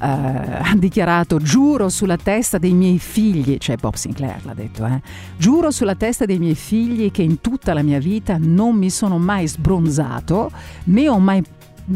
eh, 0.01 0.07
ha 0.07 0.75
dichiarato 0.75 1.37
giuro 1.37 1.89
sulla 1.89 2.17
testa 2.17 2.57
dei 2.57 2.73
miei 2.73 2.97
figli, 2.97 3.57
cioè 3.57 3.75
Bob 3.75 3.93
Sinclair 3.93 4.43
l'ha 4.45 4.53
detto, 4.53 4.85
eh, 4.85 5.01
giuro 5.37 5.69
sulla 5.69 5.95
testa 5.95 6.25
dei 6.25 6.39
miei 6.39 6.55
figli 6.55 7.11
che 7.11 7.21
in 7.21 7.39
tutta 7.39 7.73
la 7.73 7.83
mia 7.83 7.99
vita 7.99 8.37
non 8.39 8.75
mi 8.75 8.89
sono 8.89 9.19
mai 9.19 9.47
sbronzato, 9.47 10.51
né 10.85 11.07
ho 11.07 11.19
mai 11.19 11.43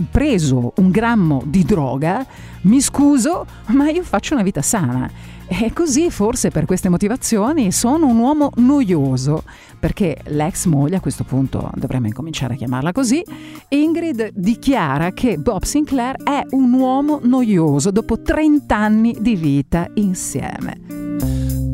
preso 0.09 0.73
un 0.77 0.91
grammo 0.91 1.41
di 1.45 1.63
droga, 1.63 2.25
mi 2.61 2.81
scuso, 2.81 3.45
ma 3.67 3.89
io 3.89 4.03
faccio 4.03 4.33
una 4.33 4.43
vita 4.43 4.61
sana. 4.61 5.09
E 5.47 5.71
così 5.73 6.09
forse 6.09 6.49
per 6.49 6.65
queste 6.65 6.89
motivazioni 6.89 7.71
sono 7.71 8.07
un 8.07 8.17
uomo 8.17 8.49
noioso, 8.55 9.43
perché 9.79 10.17
l'ex 10.25 10.65
moglie, 10.65 10.97
a 10.97 10.99
questo 10.99 11.23
punto 11.23 11.69
dovremmo 11.75 12.07
incominciare 12.07 12.55
a 12.55 12.57
chiamarla 12.57 12.91
così, 12.91 13.23
Ingrid 13.69 14.31
dichiara 14.33 15.11
che 15.11 15.37
Bob 15.37 15.63
Sinclair 15.63 16.23
è 16.23 16.41
un 16.51 16.73
uomo 16.73 17.19
noioso 17.23 17.91
dopo 17.91 18.21
30 18.21 18.75
anni 18.75 19.15
di 19.19 19.35
vita 19.35 19.87
insieme. 19.95 20.79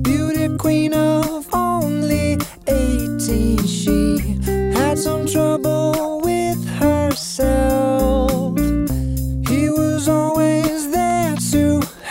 Beauty 0.01 0.55
queen 0.57 0.93
of 0.93 1.47
only 1.51 2.37
18, 2.65 3.65
she 3.65 4.37
had 4.73 4.97
some 4.97 5.25
trouble 5.25 6.19
with 6.23 6.57
herself. 6.79 8.30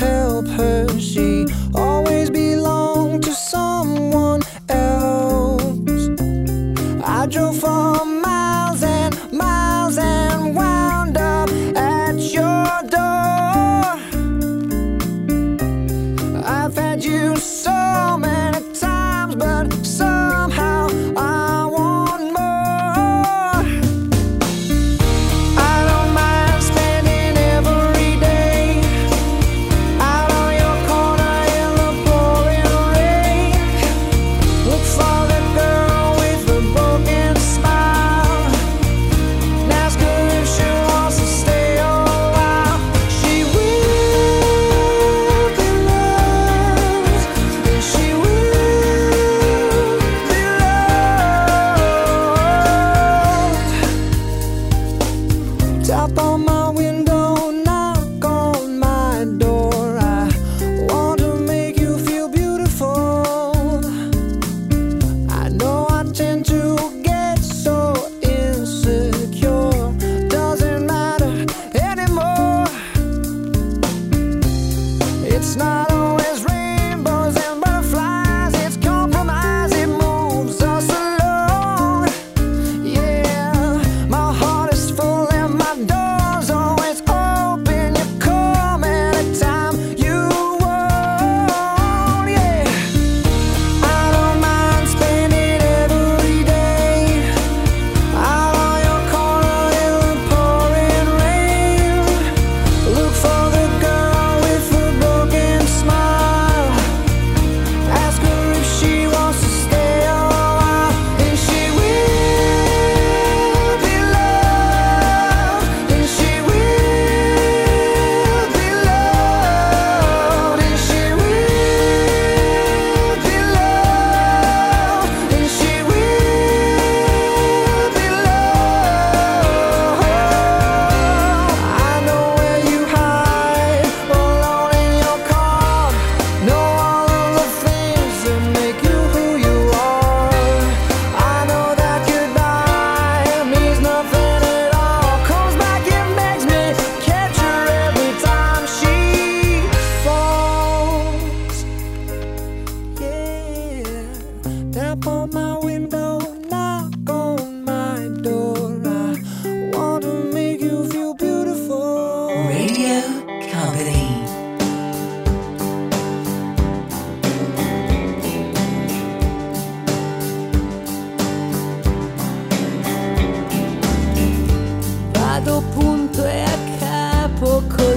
Help 0.00 0.48
her. 0.48 0.88
She 0.98 1.46
always 1.74 2.30
belonged 2.30 3.22
to 3.24 3.34
someone 3.34 4.40
else. 4.70 6.08
I 7.04 7.26
drove 7.26 7.58
for 7.58 7.99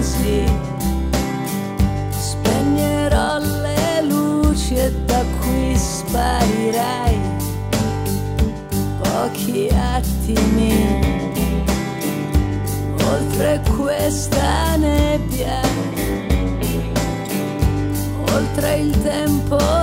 pensi 0.03 0.43
spegnerò 2.09 3.39
le 3.39 4.01
luci 4.03 4.75
e 4.75 4.91
da 5.05 5.23
qui 5.39 5.77
sparirai 5.77 7.19
pochi 9.01 9.69
attimi. 9.71 11.21
Oltre 13.13 13.61
questa 13.75 14.75
nebbia 14.75 15.61
oltre 18.33 18.75
il 18.79 19.01
tempo 19.01 19.82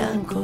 bianco. 0.00 0.40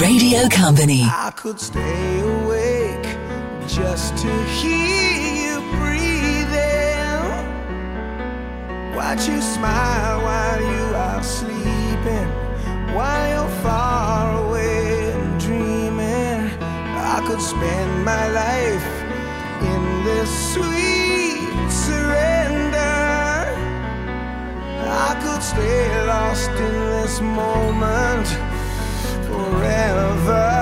Radio 0.00 0.48
Company. 0.48 1.02
I 1.04 1.32
could 1.34 1.58
stay 1.60 2.20
awake 2.20 3.08
just 3.66 4.16
to 4.18 4.30
hear 4.58 5.12
you 5.42 5.54
breathing. 5.78 7.22
Watch 8.94 9.28
you 9.28 9.40
smile 9.40 10.22
while 10.22 10.60
you 10.60 10.84
are 11.06 11.22
sleeping, 11.22 12.28
while 12.94 13.26
you're 13.32 13.56
far 13.62 14.44
away 14.44 15.12
and 15.12 15.40
dreaming. 15.40 16.40
I 17.14 17.24
could 17.26 17.40
spend 17.40 18.04
my 18.04 18.28
life 18.28 18.93
could 25.34 25.42
stay 25.42 26.06
lost 26.06 26.50
in 26.50 26.74
this 26.90 27.20
moment 27.20 28.28
forever. 29.26 30.53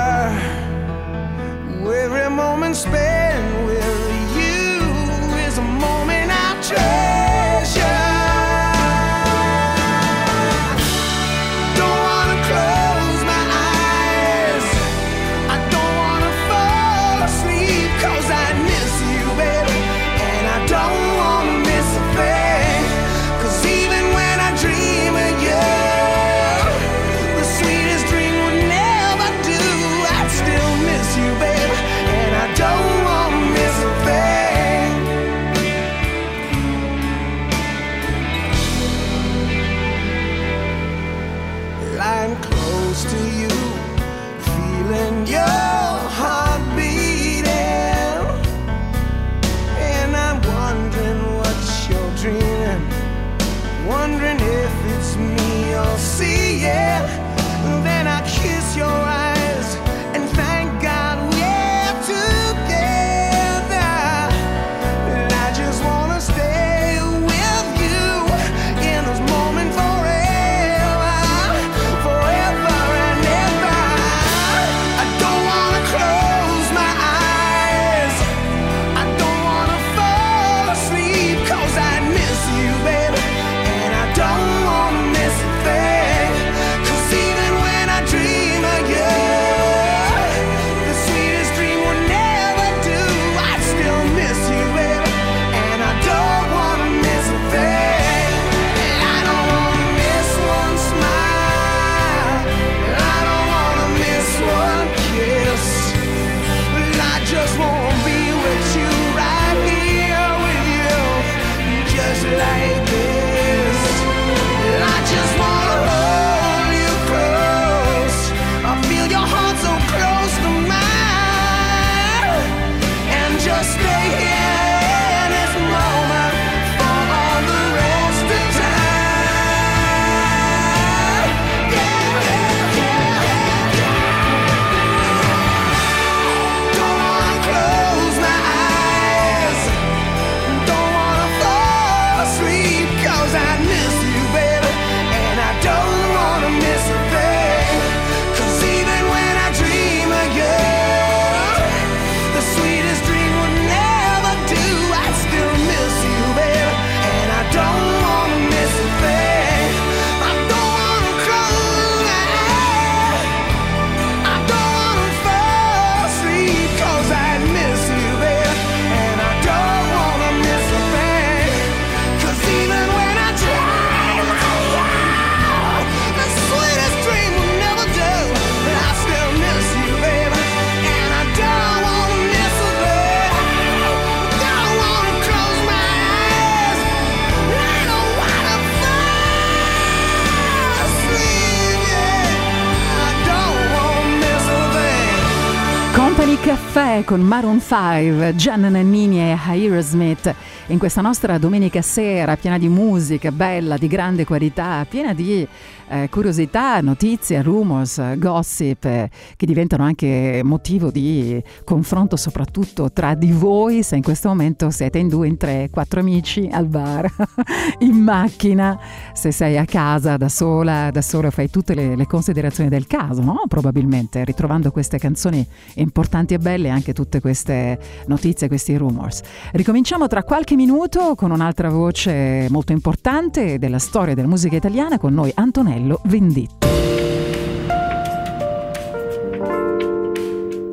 Con 197.12 197.20
Maroon 197.20 197.60
5, 197.60 198.34
Gian 198.36 198.62
Nannini 198.62 199.18
e 199.18 199.38
Aerosmith 199.38 200.34
in 200.68 200.78
questa 200.78 201.02
nostra 201.02 201.36
domenica 201.36 201.82
sera 201.82 202.38
piena 202.38 202.56
di 202.56 202.70
musica 202.70 203.30
bella, 203.30 203.76
di 203.76 203.86
grande 203.86 204.24
qualità, 204.24 204.86
piena 204.88 205.12
di 205.12 205.46
eh, 205.92 206.08
curiosità, 206.08 206.80
notizie, 206.80 207.42
rumors, 207.42 208.16
gossip 208.16 208.86
eh, 208.86 209.10
che 209.36 209.44
diventano 209.44 209.84
anche 209.84 210.40
motivo 210.42 210.90
di 210.90 211.42
confronto 211.64 212.16
soprattutto 212.16 212.90
tra 212.90 213.14
di 213.14 213.30
voi 213.30 213.82
se 213.82 213.96
in 213.96 214.02
questo 214.02 214.28
momento 214.28 214.70
siete 214.70 214.98
in 214.98 215.08
due, 215.08 215.28
in 215.28 215.36
tre, 215.36 215.68
quattro 215.70 216.00
amici 216.00 216.48
al 216.50 216.66
bar, 216.66 217.12
in 217.80 217.96
macchina, 217.96 218.78
se 219.12 219.32
sei 219.32 219.58
a 219.58 219.66
casa 219.66 220.16
da 220.16 220.30
sola, 220.30 220.90
da 220.90 221.02
solo 221.02 221.30
fai 221.30 221.50
tutte 221.50 221.74
le, 221.74 221.94
le 221.94 222.06
considerazioni 222.06 222.70
del 222.70 222.86
caso, 222.86 223.20
no? 223.20 223.42
Probabilmente 223.46 224.24
ritrovando 224.24 224.70
queste 224.70 224.96
canzoni 224.98 225.46
importanti 225.74 226.32
e 226.32 226.38
belle 226.38 226.70
anche 226.70 226.94
tutte 226.94 227.20
queste 227.20 227.78
notizie, 228.06 228.48
questi 228.48 228.74
rumors. 228.78 229.20
Ricominciamo 229.52 230.06
tra 230.06 230.22
qualche 230.22 230.56
minuto 230.56 231.14
con 231.16 231.30
un'altra 231.30 231.68
voce 231.68 232.46
molto 232.48 232.72
importante 232.72 233.58
della 233.58 233.78
storia 233.78 234.14
della 234.14 234.28
musica 234.28 234.56
italiana 234.56 234.98
con 234.98 235.12
noi 235.12 235.30
Antonello 235.34 235.80
Venditti. 236.04 236.66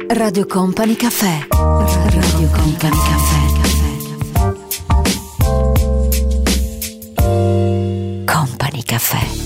Radio 0.09 0.45
Company 0.45 0.95
Caffè. 0.95 1.47
Radio 1.49 2.49
Company 2.51 2.97
Caffè. 3.09 3.47
Company 8.25 8.83
Caffè. 8.83 9.38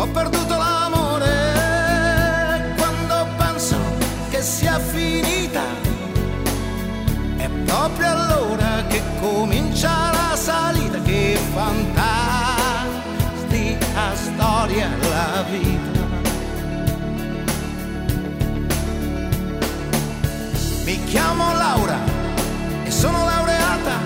Ho 0.00 0.06
perduto 0.06 0.56
l'amore. 0.56 1.28
Quando 2.76 3.26
penso 3.36 3.76
che 4.30 4.40
sia 4.40 4.78
finita, 4.78 5.60
è 7.36 7.48
proprio 7.66 8.08
allora 8.08 8.84
che 8.88 9.02
comincia 9.20 10.10
la 10.10 10.34
salita, 10.36 11.02
che 11.02 11.38
fantastica 11.52 12.16
storia 14.14 14.88
la 15.10 15.44
vita. 15.50 15.98
Mi 20.84 21.04
chiamo 21.04 21.52
Laura 21.54 21.98
e 22.84 22.90
sono 22.90 23.24
laureata. 23.26 23.98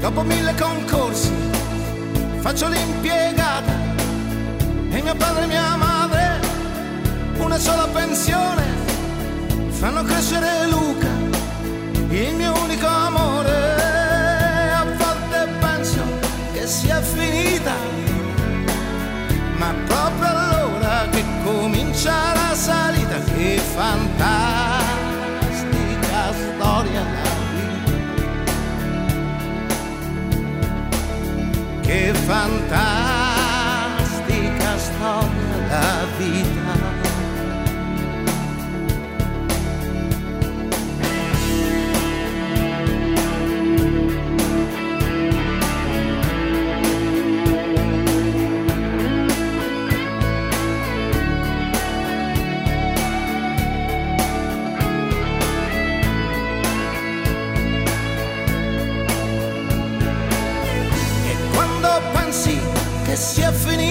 Dopo 0.00 0.22
mille 0.22 0.54
concorsi 0.56 1.32
faccio 2.40 2.68
l'impiegata 2.68 3.85
e 4.98 5.02
mio 5.02 5.14
padre 5.14 5.44
e 5.44 5.46
mia 5.46 5.76
madre 5.76 6.40
una 7.36 7.58
sola 7.58 7.86
pensione 7.88 8.64
fanno 9.68 10.02
crescere 10.04 10.66
Luca, 10.68 11.06
il 12.08 12.34
mio 12.34 12.52
unico 12.62 12.86
amore. 12.86 13.74
A 14.72 14.84
volte 14.84 15.48
penso 15.60 16.02
che 16.54 16.66
sia 16.66 17.00
finita, 17.02 17.74
ma 19.58 19.74
proprio 19.86 20.28
allora 20.28 21.06
che 21.10 21.22
comincia 21.44 22.32
la 22.32 22.54
salita, 22.54 23.18
che 23.34 23.60
fantastica 23.74 24.72
storia 26.32 27.02
la 27.02 27.34
vita. 27.52 27.92
Che 31.82 32.14
fantastica 32.14 33.15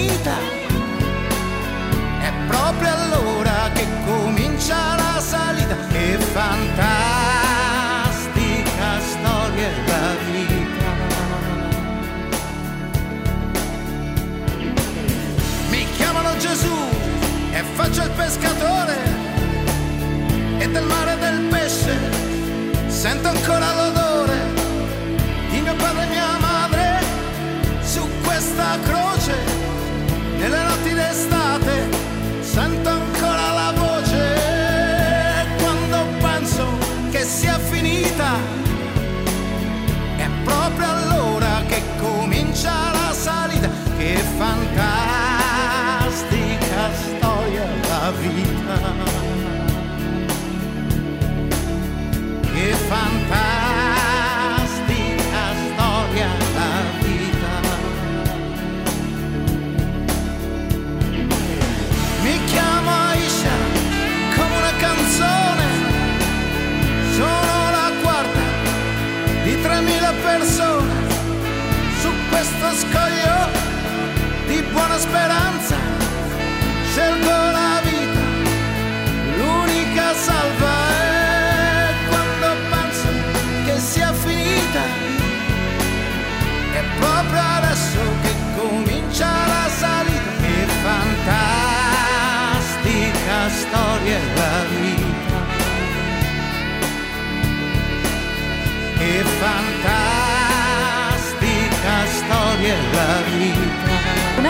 finita, 0.06 0.36
è 2.20 2.32
proprio 2.46 2.92
allora 2.92 3.70
che 3.74 3.86
comincia 4.04 4.94
la 4.94 5.20
salita. 5.20 5.74
Che 5.90 6.18
fantastica 6.32 6.60
storia 9.00 9.66
è 9.66 9.72
la 9.86 10.14
vita. 10.30 10.90
Mi 15.70 15.86
chiamano 15.96 16.36
Gesù 16.38 16.76
e 17.52 17.62
faccio 17.74 18.02
il 18.02 18.10
pescatore 18.10 18.96
e 20.58 20.68
del 20.68 20.84
mare 20.84 21.12
e 21.14 21.18
del 21.18 21.40
pesce 21.50 21.98
sento 22.86 23.28
ancora 23.28 23.74
l'odore 23.74 24.54
di 25.50 25.60
mio 25.60 25.74
padre 25.74 26.02
e 26.04 26.06
mia 26.08 26.38
madre 26.38 27.04
su 27.82 28.08
questa 28.22 28.78
croce 28.82 29.05
nelle 30.48 30.62
notti 30.62 30.94
d'estate 30.94 31.88
sento 32.40 32.88
ancora 32.88 33.52
la 33.52 33.72
voce. 33.74 34.34
Quando 35.58 36.06
penso 36.20 36.66
che 37.10 37.24
sia 37.24 37.58
finita 37.58 38.34
è 40.16 40.28
proprio 40.44 40.86
allora 40.88 41.62
che 41.66 41.82
comincia 41.98 42.70
la 42.92 42.95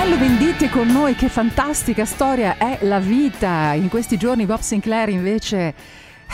Bello 0.07 0.19
Venditti 0.19 0.69
con 0.69 0.87
noi, 0.87 1.17
che 1.17 1.29
fantastica 1.29 2.05
storia 2.05 2.59
è 2.59 2.79
la 2.83 3.01
vita. 3.01 3.73
In 3.73 3.89
questi 3.89 4.17
giorni 4.17 4.47
Bob 4.47 4.61
Sinclair 4.61 5.09
invece, 5.09 5.75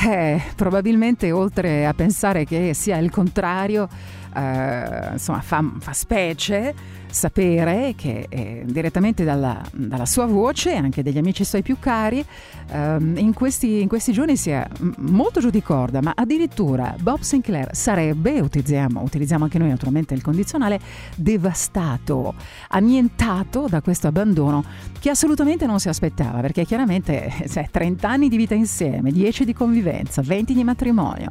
eh, 0.07 0.43
probabilmente 0.55 1.33
oltre 1.33 1.87
a 1.87 1.95
pensare 1.95 2.45
che 2.45 2.75
sia 2.75 2.99
il 2.99 3.11
contrario, 3.11 3.89
eh, 4.37 5.13
insomma 5.13 5.41
fa, 5.41 5.65
fa 5.79 5.95
specie 5.95 6.75
sapere 7.13 7.93
che 7.95 8.27
eh, 8.29 8.63
direttamente 8.65 9.23
dalla, 9.23 9.61
dalla 9.73 10.07
sua 10.07 10.25
voce, 10.25 10.75
anche 10.75 11.03
degli 11.03 11.19
amici 11.19 11.45
suoi 11.45 11.63
più 11.63 11.77
cari, 11.79 12.25
ehm, 12.71 13.19
in, 13.19 13.35
questi, 13.35 13.83
in 13.83 13.89
questi 13.89 14.13
giorni 14.13 14.37
si 14.37 14.51
è 14.51 14.67
molto 14.97 15.41
giù 15.41 15.51
di 15.51 15.63
corda, 15.63 16.01
ma 16.01 16.13
addirittura 16.17 16.95
Bob 16.99 17.21
Sinclair 17.21 17.75
sarebbe, 17.75 18.41
utilizziamo, 18.41 19.03
utilizziamo 19.03 19.45
anche 19.45 19.59
noi 19.59 19.69
naturalmente 19.69 20.15
il 20.15 20.23
condizionale, 20.23 20.81
devastato, 21.15 22.35
annientato 22.69 23.67
da 23.69 23.83
questo 23.83 24.09
abbandono 24.09 24.65
che 24.99 25.11
assolutamente 25.11 25.67
non 25.67 25.81
si 25.81 25.89
aspettava, 25.89 26.41
perché 26.41 26.65
chiaramente 26.65 27.27
eh, 27.27 27.49
sai, 27.49 27.69
30 27.71 28.09
anni 28.09 28.29
di 28.29 28.37
vita 28.37 28.55
insieme, 28.55 29.13
10 29.13 29.45
di 29.45 29.53
convivenza, 29.53 30.23
20 30.23 30.55
di 30.55 30.65
matrimonio, 30.65 31.29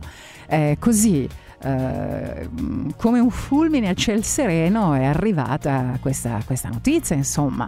eh, 0.48 0.78
così 0.80 1.28
eh, 1.64 2.50
come 2.98 3.20
un 3.20 3.30
fulmine 3.30 3.90
a 3.90 3.94
ciel 3.94 4.24
sereno 4.24 4.94
è 4.94 5.04
arrivata 5.04 5.98
questa, 6.02 6.40
questa 6.46 6.70
notizia, 6.70 7.16
insomma. 7.16 7.68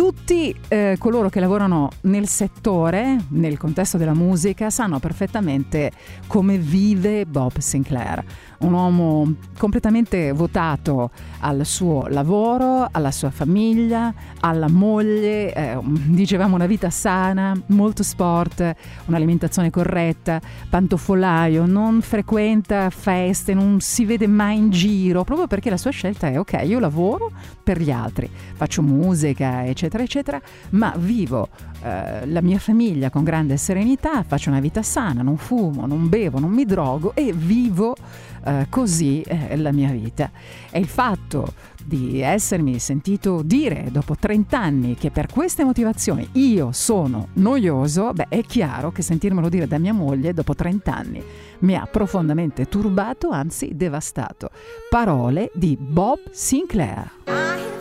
Tutti 0.00 0.58
eh, 0.68 0.96
coloro 0.98 1.28
che 1.28 1.40
lavorano 1.40 1.90
nel 2.04 2.26
settore, 2.26 3.18
nel 3.28 3.58
contesto 3.58 3.98
della 3.98 4.14
musica, 4.14 4.70
sanno 4.70 4.98
perfettamente 4.98 5.92
come 6.26 6.56
vive 6.56 7.26
Bob 7.26 7.58
Sinclair. 7.58 8.24
Un 8.60 8.72
uomo 8.72 9.34
completamente 9.58 10.32
votato 10.32 11.10
al 11.40 11.66
suo 11.66 12.06
lavoro, 12.08 12.88
alla 12.90 13.10
sua 13.10 13.30
famiglia, 13.30 14.12
alla 14.40 14.68
moglie, 14.70 15.52
eh, 15.52 15.78
dicevamo 15.82 16.54
una 16.54 16.66
vita 16.66 16.88
sana, 16.88 17.54
molto 17.66 18.02
sport, 18.02 18.74
un'alimentazione 19.04 19.68
corretta, 19.68 20.40
pantofolaio, 20.70 21.66
non 21.66 22.00
frequenta 22.00 22.88
feste, 22.88 23.52
non 23.52 23.80
si 23.80 24.06
vede 24.06 24.26
mai 24.26 24.56
in 24.56 24.70
giro, 24.70 25.24
proprio 25.24 25.46
perché 25.46 25.68
la 25.68 25.76
sua 25.76 25.90
scelta 25.90 26.28
è 26.28 26.38
ok, 26.38 26.62
io 26.64 26.78
lavoro 26.78 27.30
per 27.62 27.78
gli 27.80 27.90
altri, 27.90 28.28
faccio 28.54 28.80
musica, 28.82 29.66
eccetera, 29.66 29.88
eccetera, 29.98 30.40
ma 30.70 30.94
vivo 30.96 31.48
eh, 31.82 32.26
la 32.26 32.40
mia 32.40 32.58
famiglia 32.58 33.10
con 33.10 33.24
grande 33.24 33.56
serenità, 33.56 34.22
faccio 34.22 34.50
una 34.50 34.60
vita 34.60 34.82
sana, 34.82 35.22
non 35.22 35.36
fumo, 35.36 35.86
non 35.86 36.08
bevo, 36.08 36.38
non 36.38 36.50
mi 36.50 36.64
drogo 36.64 37.12
e 37.14 37.32
vivo 37.32 37.96
eh, 38.44 38.66
così 38.68 39.22
eh, 39.22 39.56
la 39.56 39.72
mia 39.72 39.90
vita. 39.90 40.30
E 40.70 40.78
il 40.78 40.88
fatto 40.88 41.54
di 41.84 42.20
essermi 42.20 42.78
sentito 42.78 43.42
dire 43.42 43.88
dopo 43.90 44.14
30 44.14 44.58
anni 44.58 44.94
che 44.94 45.10
per 45.10 45.26
queste 45.26 45.64
motivazioni 45.64 46.28
io 46.32 46.72
sono 46.72 47.28
noioso, 47.34 48.12
beh 48.12 48.26
è 48.28 48.42
chiaro 48.42 48.92
che 48.92 49.02
sentirmelo 49.02 49.48
dire 49.48 49.66
da 49.66 49.78
mia 49.78 49.94
moglie 49.94 50.34
dopo 50.34 50.54
30 50.54 50.94
anni 50.94 51.22
mi 51.60 51.74
ha 51.74 51.86
profondamente 51.86 52.66
turbato, 52.66 53.30
anzi 53.30 53.72
devastato. 53.74 54.50
Parole 54.88 55.50
di 55.54 55.76
Bob 55.78 56.18
Sinclair. 56.30 57.79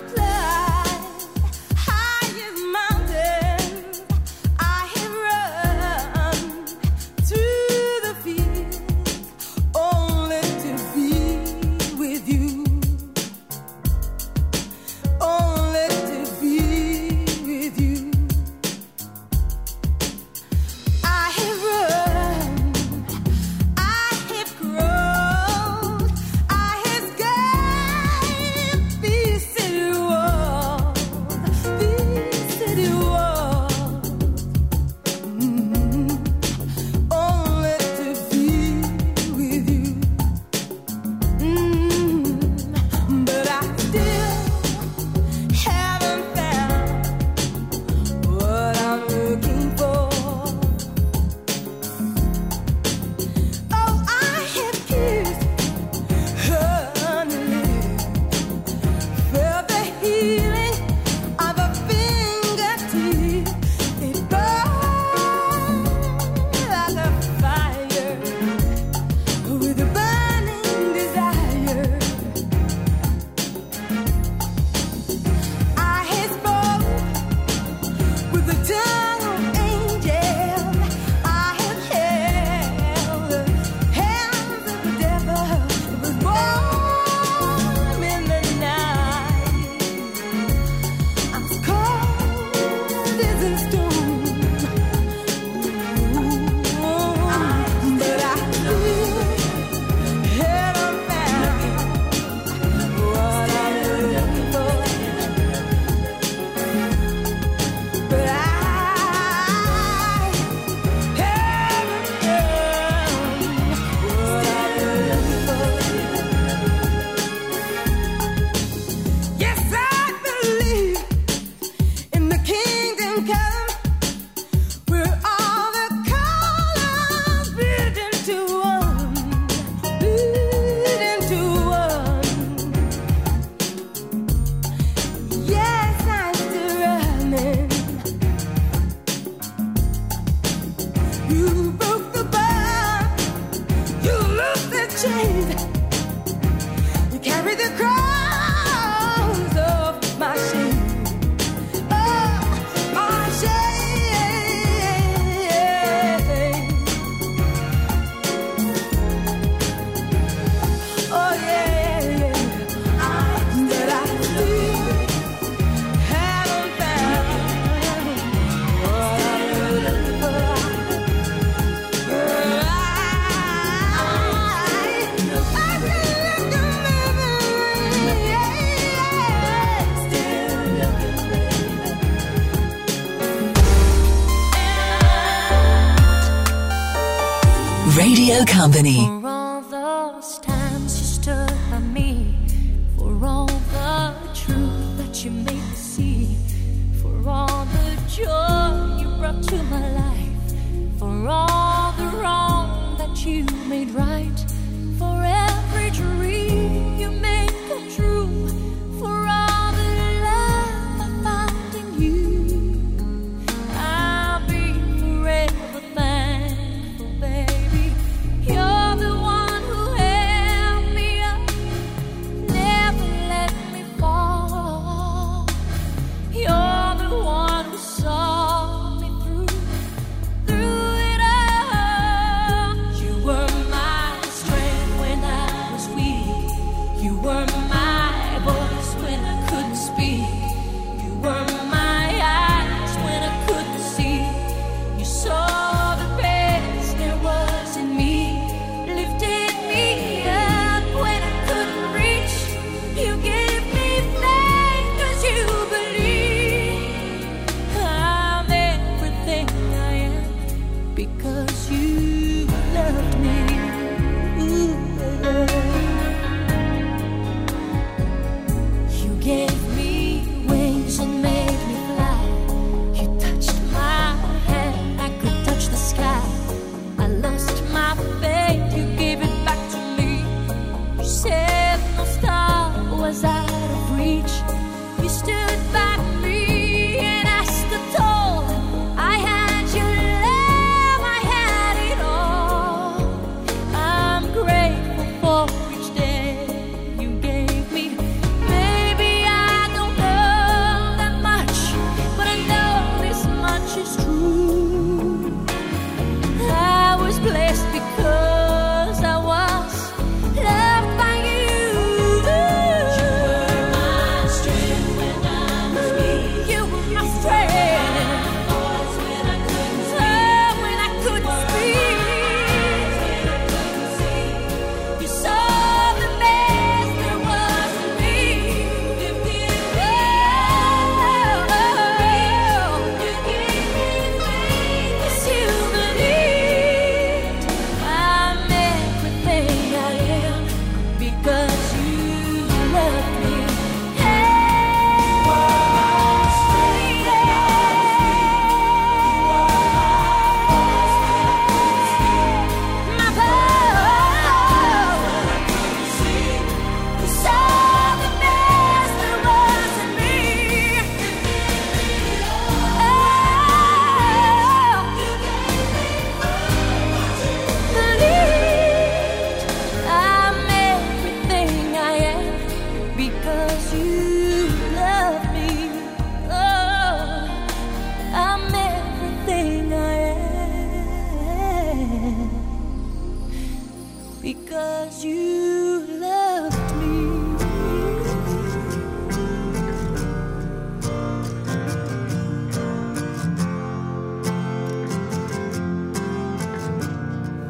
Radio 188.29 188.45
Company. 188.45 189.18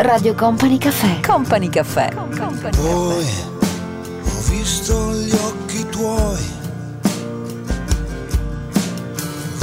Radio 0.10 0.34
Company 0.34 0.80
Caffè. 0.80 1.19
Company 1.19 1.69
Caffè. 1.69 2.11
Company 2.11 2.76
Poi 2.76 3.27
ho 4.23 4.41
visto 4.49 5.14
gli 5.14 5.31
occhi 5.31 5.86
tuoi 5.86 6.44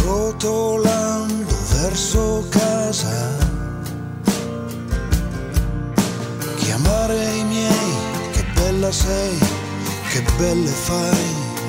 rotolando 0.05 1.53
verso 1.81 2.47
casa. 2.49 3.37
Chiamare 6.55 7.25
i 7.25 7.43
miei, 7.43 8.31
che 8.31 8.45
bella 8.55 8.93
sei, 8.93 9.37
che 10.11 10.25
belle 10.37 10.71
fai, 10.71 11.27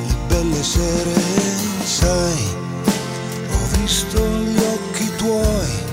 le 0.07 0.15
belle 0.27 0.63
sere, 0.63 1.19
sai, 1.83 2.55
ho 3.49 3.79
visto 3.81 4.19
gli 4.19 4.57
occhi 4.59 5.15
tuoi 5.15 5.86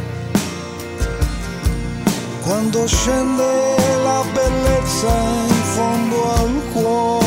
quando 2.44 2.86
scende 2.86 3.76
la 4.02 4.22
bellezza 4.32 5.46
in 5.48 5.62
fondo 5.74 6.34
al 6.34 6.62
cuore. 6.72 7.23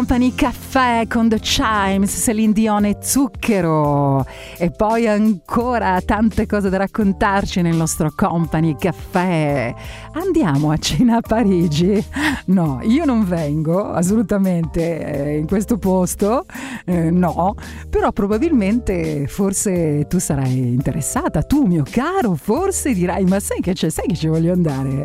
Company 0.00 0.34
Caffè 0.34 1.04
con 1.06 1.28
The 1.28 1.38
Chimes, 1.38 2.22
Celine 2.22 2.54
Dion 2.54 2.86
e 2.86 2.96
Zucchero. 3.02 4.24
E 4.56 4.70
poi 4.70 5.06
ancora 5.06 6.00
tante 6.00 6.46
cose 6.46 6.70
da 6.70 6.78
raccontarci 6.78 7.60
nel 7.60 7.76
nostro 7.76 8.10
Company 8.16 8.76
Caffè. 8.78 9.74
Andiamo 10.12 10.70
a 10.70 10.78
cena 10.78 11.16
a 11.16 11.20
Parigi? 11.20 12.02
No, 12.46 12.80
io 12.82 13.04
non 13.04 13.26
vengo 13.26 13.92
assolutamente 13.92 15.04
eh, 15.04 15.36
in 15.36 15.46
questo 15.46 15.76
posto, 15.76 16.46
eh, 16.86 17.10
no, 17.10 17.54
però 17.90 18.10
probabilmente 18.10 19.26
forse 19.28 20.06
tu 20.08 20.18
sarai 20.18 20.72
interessata, 20.72 21.42
tu 21.42 21.66
mio 21.66 21.84
caro, 21.88 22.36
forse 22.36 22.94
dirai 22.94 23.24
ma 23.26 23.38
sai 23.38 23.60
che 23.60 23.74
c'è, 23.74 23.90
sai 23.90 24.06
che 24.06 24.16
ci 24.16 24.28
voglio 24.28 24.54
andare? 24.54 25.04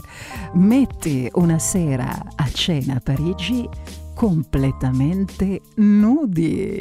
Metti 0.54 1.30
una 1.34 1.60
sera 1.60 2.08
a 2.36 2.50
cena 2.50 2.94
a 2.96 3.02
Parigi 3.04 4.04
completamente 4.16 5.62
nudi. 5.76 6.78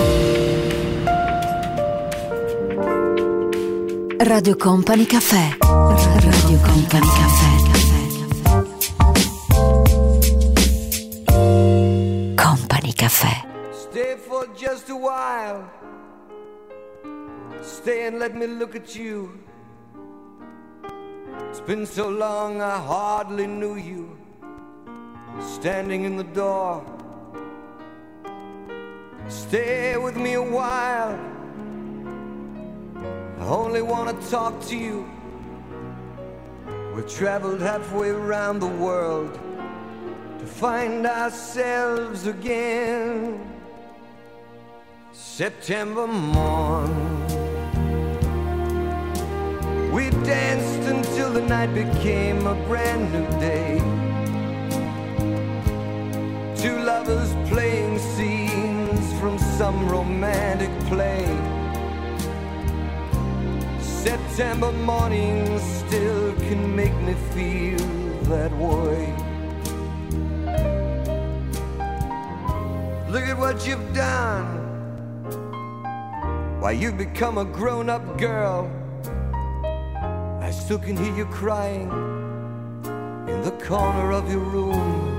Radio 4.19 4.57
Company 4.57 5.05
Caffè. 5.05 5.57
Radio 5.61 6.59
Company 6.61 7.07
Caffè. 7.07 7.53
Company 12.37 12.93
Caffè. 12.93 13.43
Stay 13.73 14.17
for 14.17 14.49
just 14.55 14.89
a 14.89 14.95
while. 14.95 15.69
Stay 17.61 18.07
and 18.07 18.19
let 18.19 18.35
me 18.35 18.47
look 18.47 18.77
at 18.77 18.95
you. 18.95 19.43
It's 21.51 21.61
been 21.61 21.85
so 21.85 22.09
long 22.09 22.61
I 22.63 22.79
hardly 22.79 23.47
knew 23.47 23.77
you. 23.77 24.17
Standing 25.41 26.05
in 26.05 26.17
the 26.17 26.25
door. 26.33 27.03
Stay 29.29 29.97
with 29.97 30.17
me 30.17 30.35
a 30.35 30.43
while. 30.43 31.19
I 33.41 33.47
only 33.47 33.83
want 33.83 34.21
to 34.21 34.31
talk 34.31 34.61
to 34.67 34.77
you. 34.77 35.09
We've 36.95 37.09
traveled 37.09 37.61
halfway 37.61 38.11
around 38.11 38.61
the 38.61 38.69
world 38.69 39.33
to 40.39 40.47
find 40.47 41.07
ourselves 41.07 42.27
again. 42.27 43.41
September 45.13 46.07
morn. 46.07 46.93
We 49.93 50.11
danced 50.25 50.89
until 50.89 51.33
the 51.33 51.43
night 51.43 51.75
became 51.75 52.47
a 52.47 52.55
brand 52.67 53.13
new 53.13 53.27
day. 53.41 53.79
Two 56.57 56.79
lovers 56.83 57.35
playing 57.51 57.84
some 59.59 59.89
romantic 59.89 60.71
play. 60.89 61.25
September 63.81 64.73
morning 64.73 65.61
still 65.61 66.33
can 66.47 66.75
make 66.75 66.95
me 67.03 67.15
feel 67.33 67.79
that 68.25 68.51
way. 68.59 69.15
Look 73.09 73.23
at 73.29 73.39
what 73.39 73.65
you've 73.65 73.95
done. 73.95 74.45
Why, 76.61 76.73
you've 76.73 76.99
become 76.99 77.39
a 77.39 77.45
grown 77.45 77.89
up 77.89 78.19
girl. 78.19 78.69
I 80.41 80.51
still 80.51 80.81
can 80.81 80.97
hear 80.97 81.15
you 81.15 81.27
crying 81.27 81.89
in 83.29 83.41
the 83.43 83.55
corner 83.65 84.11
of 84.11 84.29
your 84.29 84.41
room. 84.41 85.14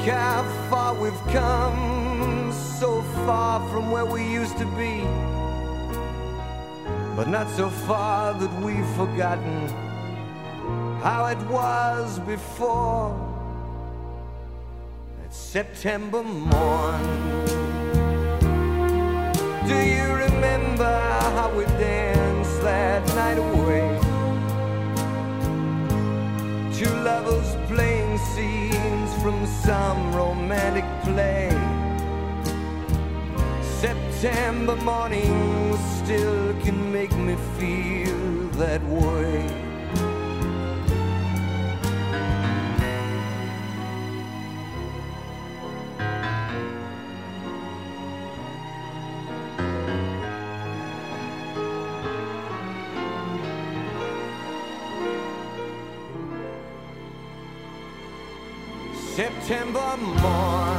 Look 0.00 0.14
how 0.14 0.42
far 0.70 0.94
we've 0.94 1.26
come, 1.32 2.52
so 2.52 3.02
far 3.26 3.60
from 3.70 3.90
where 3.90 4.04
we 4.04 4.22
used 4.22 4.56
to 4.58 4.64
be. 4.76 5.02
But 7.16 7.28
not 7.28 7.48
so 7.50 7.68
far 7.68 8.34
that 8.34 8.62
we've 8.62 8.86
forgotten 8.96 9.68
how 11.02 11.26
it 11.26 11.38
was 11.48 12.18
before. 12.20 13.14
That 15.20 15.34
September 15.34 16.22
morn. 16.22 17.02
Do 19.68 19.76
you 19.76 20.04
remember 20.14 20.98
how 21.36 21.52
we 21.54 21.64
danced 21.64 22.62
that 22.62 23.06
night 23.14 23.38
away? 23.38 23.98
Two 26.78 26.94
lovers 27.02 27.59
from 29.30 29.46
some 29.46 30.12
romantic 30.12 30.84
play. 31.04 31.50
September 33.62 34.74
morning 34.76 35.76
still 35.98 36.52
can 36.64 36.92
make 36.92 37.12
me 37.12 37.36
feel 37.56 38.48
that 38.58 38.82
way. 38.82 39.59
September 59.50 59.96
morn. 59.96 60.69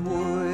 would 0.00 0.47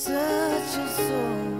such 0.00 0.78
a 0.78 0.88
soul. 0.88 1.59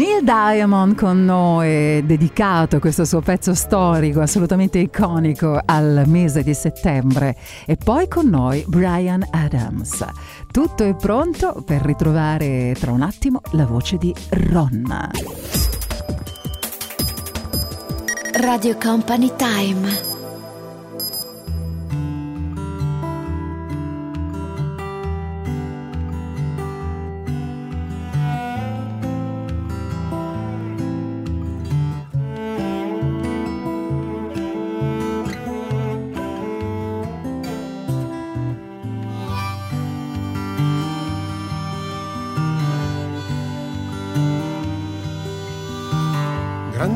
Neil 0.00 0.24
Diamond 0.24 0.94
con 0.96 1.26
noi, 1.26 2.02
dedicato 2.06 2.78
questo 2.78 3.04
suo 3.04 3.20
pezzo 3.20 3.52
storico, 3.52 4.22
assolutamente 4.22 4.78
iconico, 4.78 5.60
al 5.62 6.04
mese 6.06 6.42
di 6.42 6.54
settembre. 6.54 7.36
E 7.66 7.76
poi 7.76 8.08
con 8.08 8.30
noi 8.30 8.64
Brian 8.66 9.22
Adams. 9.30 10.02
Tutto 10.50 10.84
è 10.84 10.94
pronto 10.94 11.62
per 11.66 11.82
ritrovare 11.82 12.74
tra 12.80 12.92
un 12.92 13.02
attimo 13.02 13.42
la 13.50 13.66
voce 13.66 13.98
di 13.98 14.14
Ron. 14.30 15.10
Radio 18.32 18.78
Company 18.78 19.30
Time. 19.36 20.09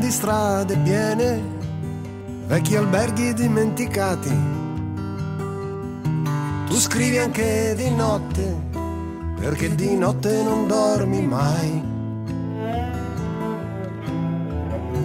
Grandi 0.05 0.11
strade 0.11 0.77
piene, 0.79 1.43
vecchi 2.47 2.77
alberghi 2.77 3.33
dimenticati. 3.33 4.37
Tu 6.67 6.75
scrivi 6.75 7.19
anche 7.19 7.75
di 7.77 7.91
notte, 7.91 8.55
perché 9.39 9.75
di 9.75 9.97
notte 9.97 10.43
non 10.43 10.67
dormi 10.67 11.27
mai. 11.27 11.83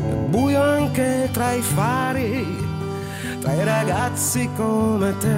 È 0.09 0.13
buio 0.29 0.61
anche 0.61 1.29
tra 1.31 1.53
i 1.53 1.61
fari, 1.61 2.57
tra 3.39 3.53
i 3.53 3.63
ragazzi 3.63 4.49
come 4.55 5.17
te. 5.17 5.37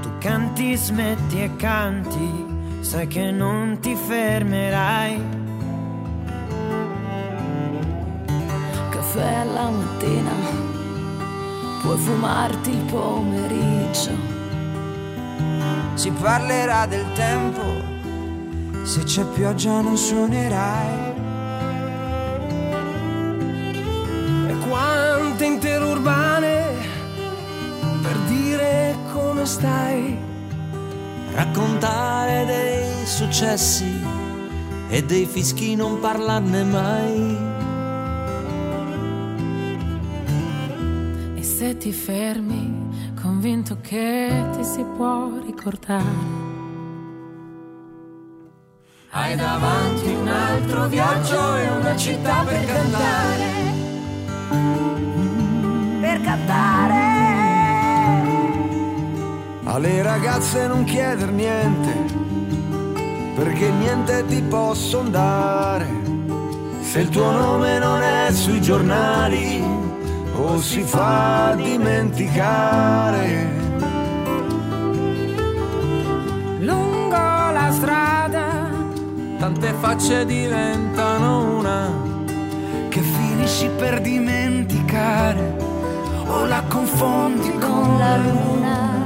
Tu 0.00 0.08
canti, 0.18 0.76
smetti 0.76 1.42
e 1.42 1.56
canti, 1.56 2.46
sai 2.80 3.06
che 3.06 3.30
non 3.30 3.78
ti 3.80 3.94
fermerai. 3.94 5.35
Caffè 9.16 9.34
alla 9.34 9.70
mattina, 9.70 10.30
puoi 11.80 11.96
fumarti 11.96 12.68
il 12.68 12.82
pomeriggio. 12.82 14.10
Si 15.94 16.10
parlerà 16.10 16.84
del 16.84 17.06
tempo, 17.14 17.62
se 18.82 19.04
c'è 19.04 19.24
pioggia 19.24 19.80
non 19.80 19.96
suonerai. 19.96 21.14
E 24.48 24.58
quante 24.68 25.44
interurbane 25.46 26.64
per 28.02 28.18
dire 28.28 28.96
come 29.14 29.46
stai. 29.46 30.14
Raccontare 31.32 32.44
dei 32.44 33.06
successi 33.06 33.98
e 34.90 35.02
dei 35.04 35.24
fischi 35.24 35.74
non 35.74 36.00
parlarne 36.00 36.64
mai. 36.64 37.45
Se 41.56 41.74
ti 41.78 41.90
fermi, 41.90 43.14
convinto 43.18 43.78
che 43.80 44.44
ti 44.54 44.62
si 44.62 44.84
può 44.94 45.30
ricordare. 45.42 46.04
Hai 49.08 49.34
davanti 49.36 50.06
un 50.06 50.28
altro 50.28 50.86
viaggio 50.88 51.56
e 51.56 51.68
una 51.68 51.96
città 51.96 52.44
per 52.44 52.62
cantare. 52.66 53.44
Per 55.98 56.20
cantare. 56.20 57.04
Alle 59.64 60.02
ragazze 60.02 60.66
non 60.66 60.84
chieder 60.84 61.32
niente, 61.32 61.94
perché 63.34 63.70
niente 63.70 64.26
ti 64.26 64.42
posson 64.42 65.10
dare. 65.10 65.88
Se 66.82 67.00
il 67.00 67.08
tuo 67.08 67.30
nome 67.30 67.78
non 67.78 68.02
è 68.02 68.30
sui 68.30 68.60
giornali 68.60 69.65
o 70.38 70.58
si 70.58 70.82
fa 70.82 71.54
dimenticare. 71.56 73.48
Lungo 76.60 77.16
la 77.16 77.70
strada, 77.72 78.70
Tante 79.38 79.72
facce 79.80 80.24
diventano 80.26 81.58
una. 81.58 81.90
Che 82.88 83.00
finisci 83.00 83.68
per 83.76 84.00
dimenticare 84.00 85.56
o 86.26 86.44
la 86.46 86.62
confondi 86.68 87.50
con 87.58 87.98
la 87.98 88.16
luna. 88.16 89.04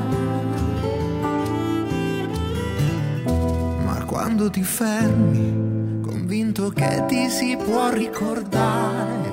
Ma 3.84 4.04
quando 4.04 4.48
ti 4.50 4.62
fermi, 4.62 6.00
convinto 6.02 6.70
che 6.70 7.04
ti 7.08 7.28
si 7.28 7.56
può 7.56 7.90
ricordare. 7.90 9.29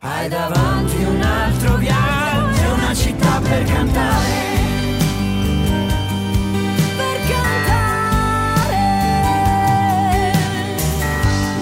Hai 0.00 0.28
davanti 0.28 1.02
un 1.02 1.20
altro 1.20 1.74
viaggio 1.74 2.62
e 2.62 2.70
una 2.70 2.94
città 2.94 3.40
per 3.40 3.64
cantare. 3.64 4.46
Per 6.96 7.20
cantare. 7.28 8.76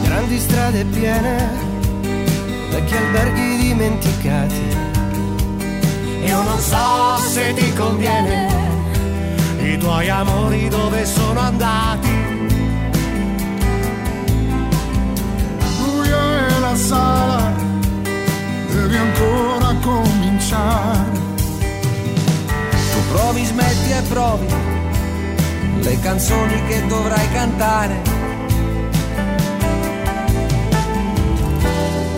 Grandi 0.02 0.38
strade 0.38 0.84
piene, 0.84 1.50
vecchi 2.70 2.94
alberghi 2.94 3.56
dimenticati. 3.56 4.76
Io 6.26 6.42
non 6.42 6.58
so 6.58 7.16
se 7.26 7.54
ti 7.54 7.72
conviene, 7.72 8.48
i 9.62 9.78
tuoi 9.78 10.10
amori 10.10 10.68
dove 10.68 11.06
sono 11.06 11.40
andati. 11.40 12.15
Sala, 16.76 17.52
devi 18.70 18.96
ancora 18.96 19.74
cominciare. 19.80 21.24
Tu 22.92 22.98
provi, 23.12 23.44
smetti 23.44 23.90
e 23.90 24.02
provi 24.08 24.46
le 25.80 26.00
canzoni 26.00 26.66
che 26.66 26.86
dovrai 26.86 27.32
cantare. 27.32 28.02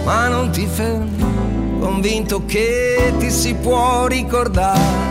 Ma 0.04 0.28
non 0.28 0.50
ti 0.50 0.66
fermi, 0.66 1.78
convinto 1.78 2.44
che 2.46 3.12
ti 3.18 3.30
si 3.30 3.54
può 3.54 4.06
ricordare. 4.06 5.06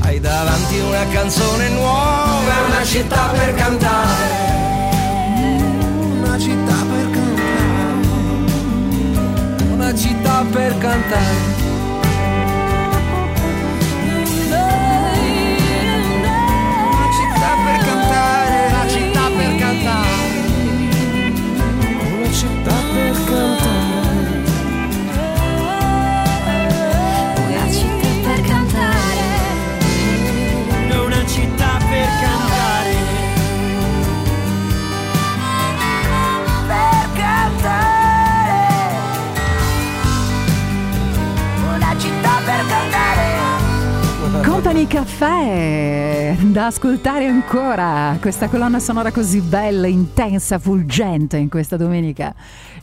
Hai 0.00 0.20
davanti 0.20 0.78
una 0.78 1.06
canzone 1.12 1.68
nuova 1.68 2.52
una 2.66 2.84
città 2.84 3.28
per 3.28 3.54
cantare. 3.54 4.73
Per 10.42 10.76
cantare. 10.78 11.63
Company 44.74 44.86
Caffè 44.88 46.36
da 46.50 46.66
ascoltare 46.66 47.26
ancora 47.26 48.18
questa 48.20 48.48
colonna 48.48 48.80
sonora 48.80 49.12
così 49.12 49.40
bella, 49.40 49.86
intensa, 49.86 50.58
fulgente 50.58 51.36
in 51.36 51.48
questa 51.48 51.76
domenica 51.76 52.34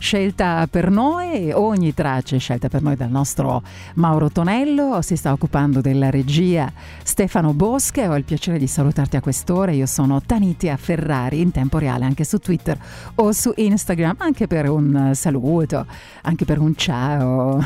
scelta 0.02 0.66
per 0.68 0.90
noi, 0.90 1.52
ogni 1.52 1.94
traccia 1.94 2.34
è 2.34 2.38
scelta 2.40 2.68
per 2.68 2.82
noi 2.82 2.96
dal 2.96 3.08
nostro 3.08 3.62
Mauro 3.94 4.30
Tonello, 4.30 5.00
si 5.00 5.14
sta 5.14 5.30
occupando 5.30 5.80
della 5.80 6.10
regia 6.10 6.70
Stefano 7.04 7.54
Bosche, 7.54 8.08
ho 8.08 8.16
il 8.16 8.24
piacere 8.24 8.58
di 8.58 8.66
salutarti 8.66 9.14
a 9.14 9.20
quest'ora, 9.20 9.70
io 9.70 9.86
sono 9.86 10.20
Tanitia 10.20 10.76
Ferrari 10.76 11.40
in 11.40 11.52
tempo 11.52 11.78
reale 11.78 12.04
anche 12.04 12.24
su 12.24 12.38
Twitter 12.38 12.76
o 13.14 13.30
su 13.30 13.52
Instagram, 13.54 14.16
anche 14.18 14.48
per 14.48 14.68
un 14.68 15.12
saluto, 15.14 15.86
anche 16.22 16.44
per 16.44 16.58
un 16.58 16.74
ciao. 16.74 17.64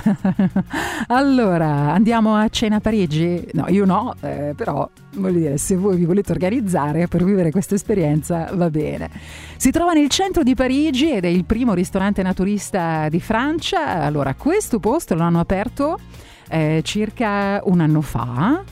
allora, 1.08 1.94
andiamo 1.94 2.36
a 2.36 2.46
cena 2.50 2.76
a 2.76 2.80
Parigi? 2.80 3.48
No, 3.54 3.64
io 3.68 3.86
no, 3.86 4.14
eh, 4.20 4.52
però 4.54 4.86
voglio 5.14 5.38
dire, 5.38 5.56
se 5.56 5.74
voi 5.76 5.96
vi 5.96 6.04
volete 6.04 6.32
organizzare 6.32 7.08
per 7.08 7.24
vivere 7.24 7.50
questa 7.50 7.74
esperienza 7.74 8.50
va 8.52 8.68
bene. 8.68 9.08
Si 9.56 9.70
trova 9.70 9.94
nel 9.94 10.08
centro 10.08 10.42
di 10.42 10.54
Parigi 10.54 11.12
ed 11.12 11.24
è 11.24 11.28
il 11.28 11.46
primo 11.46 11.72
ristorante 11.72 12.22
naturista 12.26 13.08
di 13.08 13.20
Francia. 13.20 14.00
Allora, 14.00 14.34
questo 14.34 14.78
posto 14.80 15.14
l'hanno 15.14 15.40
aperto 15.40 15.98
eh, 16.48 16.80
circa 16.82 17.60
un 17.64 17.80
anno 17.80 18.00
fa. 18.00 18.62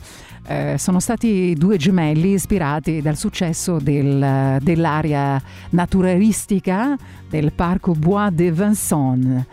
Eh, 0.47 0.75
sono 0.77 0.99
stati 0.99 1.55
due 1.57 1.77
gemelli 1.77 2.33
ispirati 2.33 3.01
dal 3.01 3.17
successo 3.17 3.79
del- 3.79 4.59
dell'area 4.61 5.41
naturalistica 5.71 6.95
del 7.27 7.51
parco 7.53 7.93
Bois 7.93 8.31
de 8.31 8.51
Vincennes. 8.51 9.45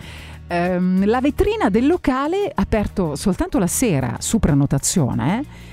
Ehm, 0.48 1.06
la 1.06 1.20
vetrina 1.20 1.70
del 1.70 1.86
locale, 1.86 2.50
aperto 2.54 3.16
soltanto 3.16 3.58
la 3.58 3.66
sera 3.66 4.16
su 4.18 4.38
prenotazione, 4.38 5.70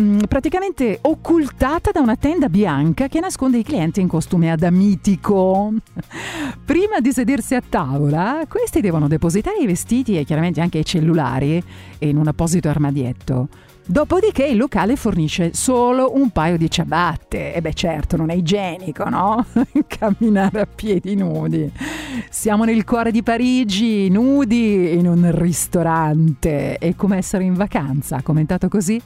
mm, 0.00 0.18
praticamente 0.28 0.98
occultata 1.02 1.90
da 1.90 2.00
una 2.00 2.16
tenda 2.16 2.48
bianca 2.48 3.08
che 3.08 3.20
nasconde 3.20 3.58
i 3.58 3.62
clienti 3.62 4.00
in 4.00 4.08
costume 4.08 4.50
adamitico. 4.50 5.72
Prima 6.64 7.00
di 7.00 7.12
sedersi 7.12 7.54
a 7.54 7.62
tavola, 7.66 8.44
questi 8.48 8.80
devono 8.80 9.08
depositare 9.08 9.58
i 9.60 9.66
vestiti 9.66 10.18
e 10.18 10.24
chiaramente 10.24 10.60
anche 10.60 10.78
i 10.78 10.84
cellulari 10.84 11.62
in 11.98 12.16
un 12.16 12.28
apposito 12.28 12.68
armadietto. 12.68 13.48
Dopodiché 13.86 14.46
il 14.46 14.56
locale 14.56 14.96
fornisce 14.96 15.52
solo 15.52 16.14
un 16.14 16.30
paio 16.30 16.56
di 16.56 16.70
ciabatte. 16.70 17.52
E 17.52 17.60
beh 17.60 17.74
certo, 17.74 18.16
non 18.16 18.30
è 18.30 18.34
igienico, 18.34 19.06
no? 19.10 19.44
Camminare 19.86 20.62
a 20.62 20.66
piedi 20.66 21.14
nudi. 21.14 21.70
Siamo 22.30 22.64
nel 22.64 22.82
cuore 22.84 23.10
di 23.10 23.22
Parigi, 23.22 24.08
nudi, 24.08 24.96
in 24.98 25.06
un 25.06 25.30
ristorante. 25.38 26.78
È 26.78 26.94
come 26.94 27.18
essere 27.18 27.44
in 27.44 27.52
vacanza, 27.52 28.22
commentato 28.22 28.68
così. 28.68 29.00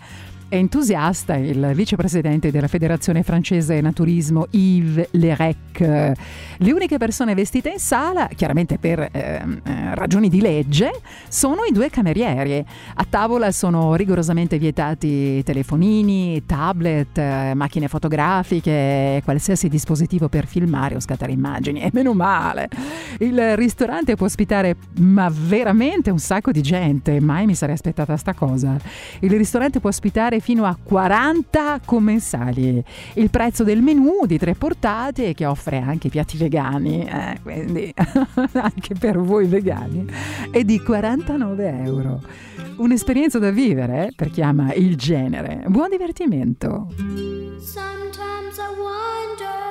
È 0.50 0.56
entusiasta 0.56 1.36
il 1.36 1.72
vicepresidente 1.74 2.50
della 2.50 2.68
Federazione 2.68 3.22
Francese 3.22 3.82
Naturismo 3.82 4.46
Yves 4.52 5.08
Lerec. 5.10 5.78
Le 5.80 6.72
uniche 6.72 6.96
persone 6.96 7.34
vestite 7.34 7.68
in 7.68 7.78
sala, 7.78 8.28
chiaramente 8.34 8.78
per 8.78 9.10
ehm, 9.12 9.60
eh, 9.62 9.94
ragioni 9.94 10.30
di 10.30 10.40
legge, 10.40 10.90
sono 11.28 11.64
i 11.68 11.70
due 11.70 11.90
camerieri. 11.90 12.64
A 12.94 13.06
tavola 13.06 13.52
sono 13.52 13.94
rigorosamente 13.94 14.56
vietati 14.56 15.42
telefonini, 15.44 16.42
tablet, 16.46 17.18
eh, 17.18 17.52
macchine 17.54 17.86
fotografiche 17.88 19.20
qualsiasi 19.24 19.68
dispositivo 19.68 20.30
per 20.30 20.46
filmare 20.46 20.94
o 20.94 21.00
scattare 21.00 21.30
immagini. 21.30 21.82
E 21.82 21.90
meno 21.92 22.14
male. 22.14 22.70
Il 23.18 23.54
ristorante 23.54 24.14
può 24.14 24.24
ospitare 24.24 24.76
ma 25.00 25.30
veramente 25.30 26.10
un 26.10 26.18
sacco 26.18 26.52
di 26.52 26.62
gente. 26.62 27.20
Mai 27.20 27.44
mi 27.44 27.54
sarei 27.54 27.74
aspettata 27.74 28.16
sta 28.16 28.32
cosa. 28.32 28.78
Il 29.20 29.32
ristorante 29.32 29.78
può 29.78 29.90
ospitare 29.90 30.36
fino 30.40 30.64
a 30.64 30.76
40 30.80 31.80
commensali. 31.84 32.82
Il 33.14 33.30
prezzo 33.30 33.64
del 33.64 33.82
menù 33.82 34.26
di 34.26 34.38
tre 34.38 34.54
portate 34.54 35.34
che 35.34 35.46
offre 35.46 35.78
anche 35.78 36.08
piatti 36.08 36.36
vegani, 36.36 37.04
eh, 37.04 37.38
quindi 37.42 37.92
anche 38.52 38.94
per 38.98 39.18
voi 39.18 39.46
vegani, 39.46 40.06
è 40.50 40.62
di 40.64 40.80
49 40.80 41.82
euro. 41.84 42.22
Un'esperienza 42.76 43.38
da 43.38 43.50
vivere 43.50 44.06
eh, 44.06 44.12
per 44.14 44.30
chi 44.30 44.42
ama 44.42 44.72
il 44.74 44.96
genere. 44.96 45.64
Buon 45.66 45.90
divertimento! 45.90 46.88
Sometimes 47.60 48.56
I 48.56 48.70
wonder 48.78 49.67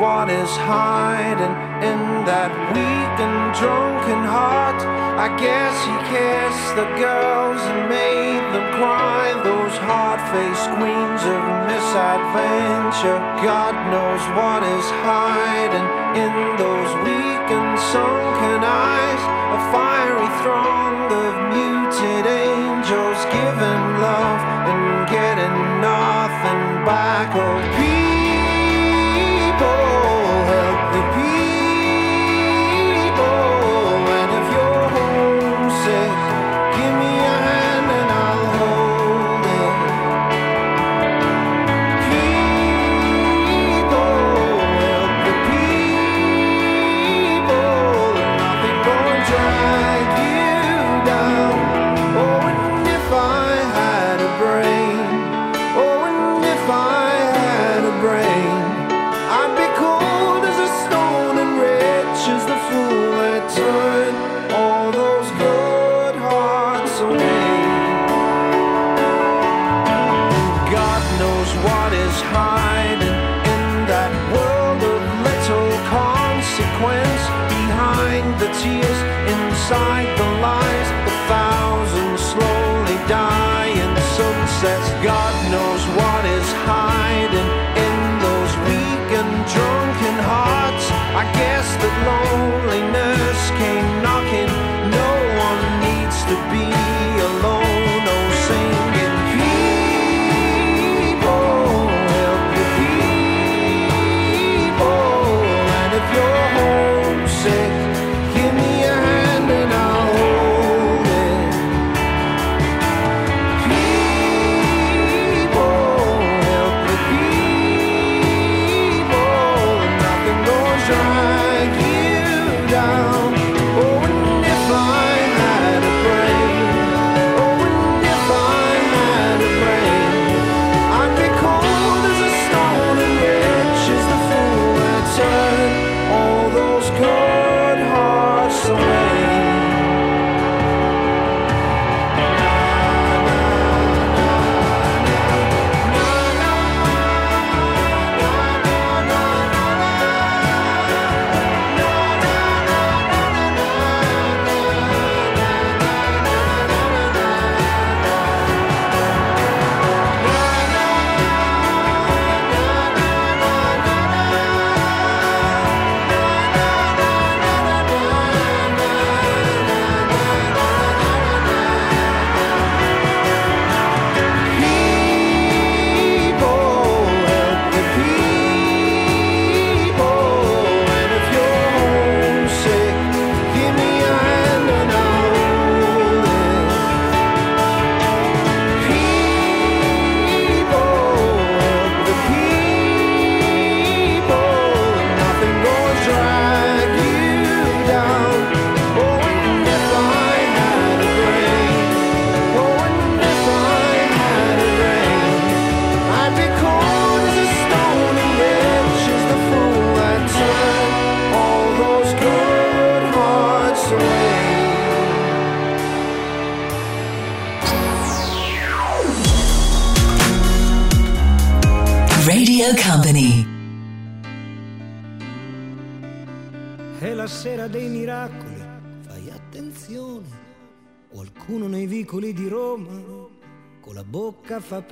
what 0.00 0.30
is 0.30 0.50
hiding 0.66 1.54
in 1.82 2.00
that 2.24 2.50
weak 2.74 3.16
and 3.20 3.38
drunken 3.54 4.22
heart. 4.26 4.80
I 5.18 5.28
guess 5.38 5.74
he 5.86 5.96
kissed 6.10 6.70
the 6.74 6.88
girls 6.98 7.60
and 7.62 7.88
made 7.88 8.44
them 8.54 8.66
cry. 8.78 9.30
Those 9.44 9.76
hard-faced 9.78 10.68
queens 10.76 11.22
of 11.22 11.40
misadventure. 11.70 13.20
God 13.44 13.74
knows 13.92 14.22
what 14.36 14.62
is 14.64 14.86
hiding 15.06 15.88
in 16.18 16.32
those 16.58 16.90
weak 17.06 17.46
and 17.50 17.78
sunken 17.94 18.60
eyes. 18.64 19.22
A 19.56 19.60
fiery 19.70 20.30
throng 20.42 20.83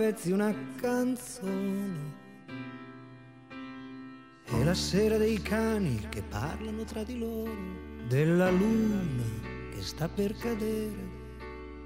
pezzi 0.03 0.33
una 0.33 0.53
canzone. 0.81 2.20
È 4.45 4.65
la 4.65 4.74
sera 4.74 5.16
dei 5.16 5.41
cani 5.41 6.09
che 6.09 6.23
parlano 6.23 6.83
tra 6.83 7.05
di 7.05 7.16
loro, 7.16 7.53
della 8.09 8.51
luna 8.51 9.23
che 9.73 9.81
sta 9.81 10.09
per 10.09 10.37
cadere. 10.37 11.20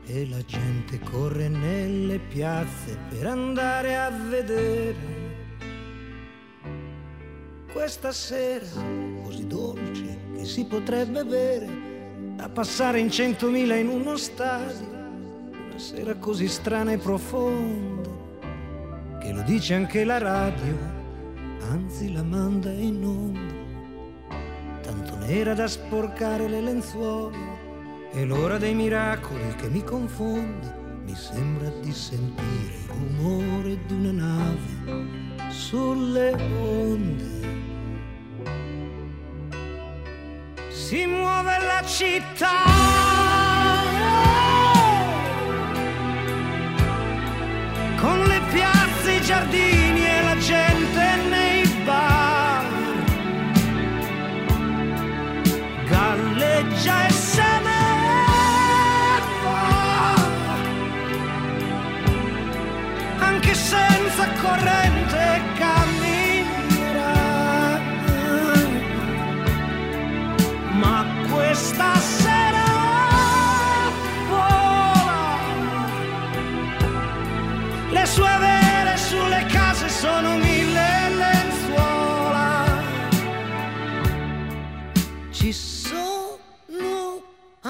E 0.07 0.27
la 0.31 0.43
gente 0.47 0.99
corre 1.01 1.49
nelle 1.49 2.19
piazze 2.19 2.97
per 3.11 3.27
andare 3.27 3.99
a 3.99 4.09
vedere. 4.09 4.97
Questa 7.71 8.13
sera 8.13 8.65
così 9.25 9.47
dolce 9.47 10.19
che 10.37 10.47
si 10.47 10.65
potrebbe 10.65 11.23
bere, 11.23 11.69
da 12.35 12.49
passare 12.49 12.99
in 12.99 13.11
centomila 13.11 13.75
in 13.75 13.89
uno 13.89 14.17
stadio. 14.17 14.96
Sera 15.77 16.15
così 16.17 16.49
strana 16.49 16.93
e 16.93 16.97
profonda, 16.99 18.09
che 19.21 19.33
lo 19.33 19.43
dice 19.43 19.75
anche 19.75 20.05
la 20.05 20.19
radio, 20.19 20.77
anzi 21.71 22.13
la 22.13 22.23
manda 22.23 22.71
in 22.73 23.05
onda. 23.05 24.81
Tanto 24.81 25.17
nera 25.17 25.53
da 25.53 25.69
sporcare 25.69 26.49
le 26.49 26.63
lenzuola, 26.63 27.37
è 28.11 28.25
l'ora 28.25 28.57
dei 28.57 28.75
miracoli 28.75 29.55
che 29.57 29.69
mi 29.69 29.85
confonde. 29.85 30.85
Mi 31.05 31.15
sembra 31.15 31.69
di 31.81 31.93
sentire 31.93 32.75
il 32.75 32.89
rumore 32.89 33.79
di 33.87 33.93
una 33.93 34.13
nave 34.13 35.51
sulle 35.51 36.33
onde. 36.59 37.37
si 40.71 41.05
muove 41.05 41.59
la 41.59 41.83
città. 41.85 43.16
Con 48.07 48.23
le 48.23 48.41
piazze, 48.53 49.15
i 49.15 49.21
giardini 49.21 50.05
e 50.07 50.23
la 50.23 50.37
gente 50.39 51.05
nei 51.29 51.67
bar. 51.85 52.65
Galleggia 55.89 57.07
e 57.09 57.11
se 57.11 57.51
ne 57.67 57.85
va. 59.43 60.15
Anche 63.19 63.55
senza 63.55 64.25
corrente 64.41 65.43
camminerà. 65.59 67.15
ma 70.81 71.05
questa 71.29 71.95
sera 71.97 72.36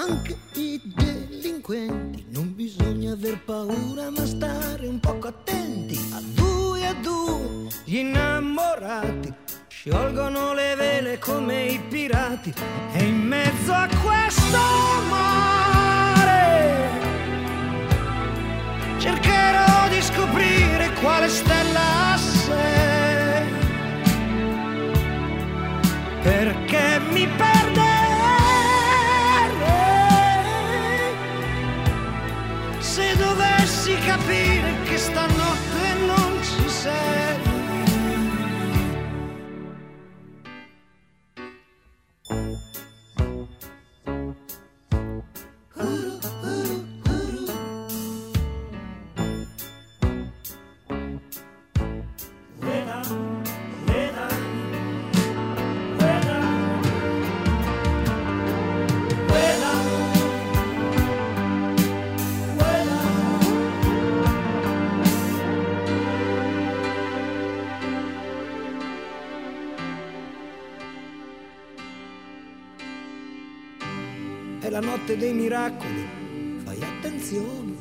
anche 0.07 0.37
i 0.53 0.81
delinquenti, 0.83 2.25
non 2.29 2.55
bisogna 2.55 3.11
aver 3.11 3.39
paura 3.43 4.09
ma 4.09 4.25
stare 4.25 4.87
un 4.87 4.99
poco 4.99 5.27
attenti. 5.27 5.97
A 6.13 6.21
due 6.33 6.87
a 6.87 6.93
due 6.93 7.67
gli 7.83 7.97
innamorati 7.97 9.33
sciolgono 9.67 10.53
le 10.53 10.75
vele 10.75 11.19
come 11.19 11.65
i 11.65 11.79
pirati. 11.89 12.53
E 12.93 13.03
in 13.03 13.19
mezzo 13.19 13.73
a 13.73 13.87
questo 14.01 14.57
mare 15.09 16.89
cercherò 18.97 19.89
di 19.89 20.01
scoprire 20.01 20.93
quale 21.01 21.27
stella 21.27 22.17
sei 22.17 23.55
perché 26.21 26.99
mi 27.11 27.27
perderei 27.27 27.76
capire 34.07 34.73
che 34.85 34.97
stanotte 34.97 35.93
non 36.05 36.41
ci 36.41 36.69
sei 36.69 37.16
notte 75.07 75.17
dei 75.17 75.33
miracoli, 75.33 76.05
fai 76.65 76.81
attenzione. 76.81 77.77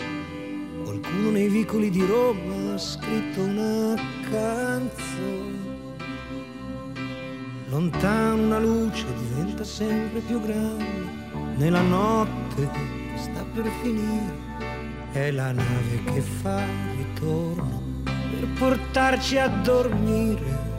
Qualcuno 0.85 1.31
nei 1.31 1.49
vicoli 1.49 1.91
di 1.91 2.07
Roma 2.07 2.75
ha 2.75 2.79
scritto 2.79 3.41
una 3.41 3.97
canzone. 4.31 5.65
Lontano 7.69 8.43
una 8.43 8.59
luce 8.61 9.07
diventa 9.19 9.65
sempre 9.65 10.21
più 10.21 10.41
grande, 10.41 10.85
nella 11.57 11.81
notte 11.81 12.71
sta 13.17 13.45
per 13.53 13.69
finire. 13.83 14.45
È 15.11 15.33
la 15.33 15.51
nave 15.51 16.05
che 16.05 16.21
fa 16.21 16.63
ritorno 16.97 17.83
per 18.05 18.47
portarci 18.57 19.37
a 19.39 19.49
dormire. 19.49 20.76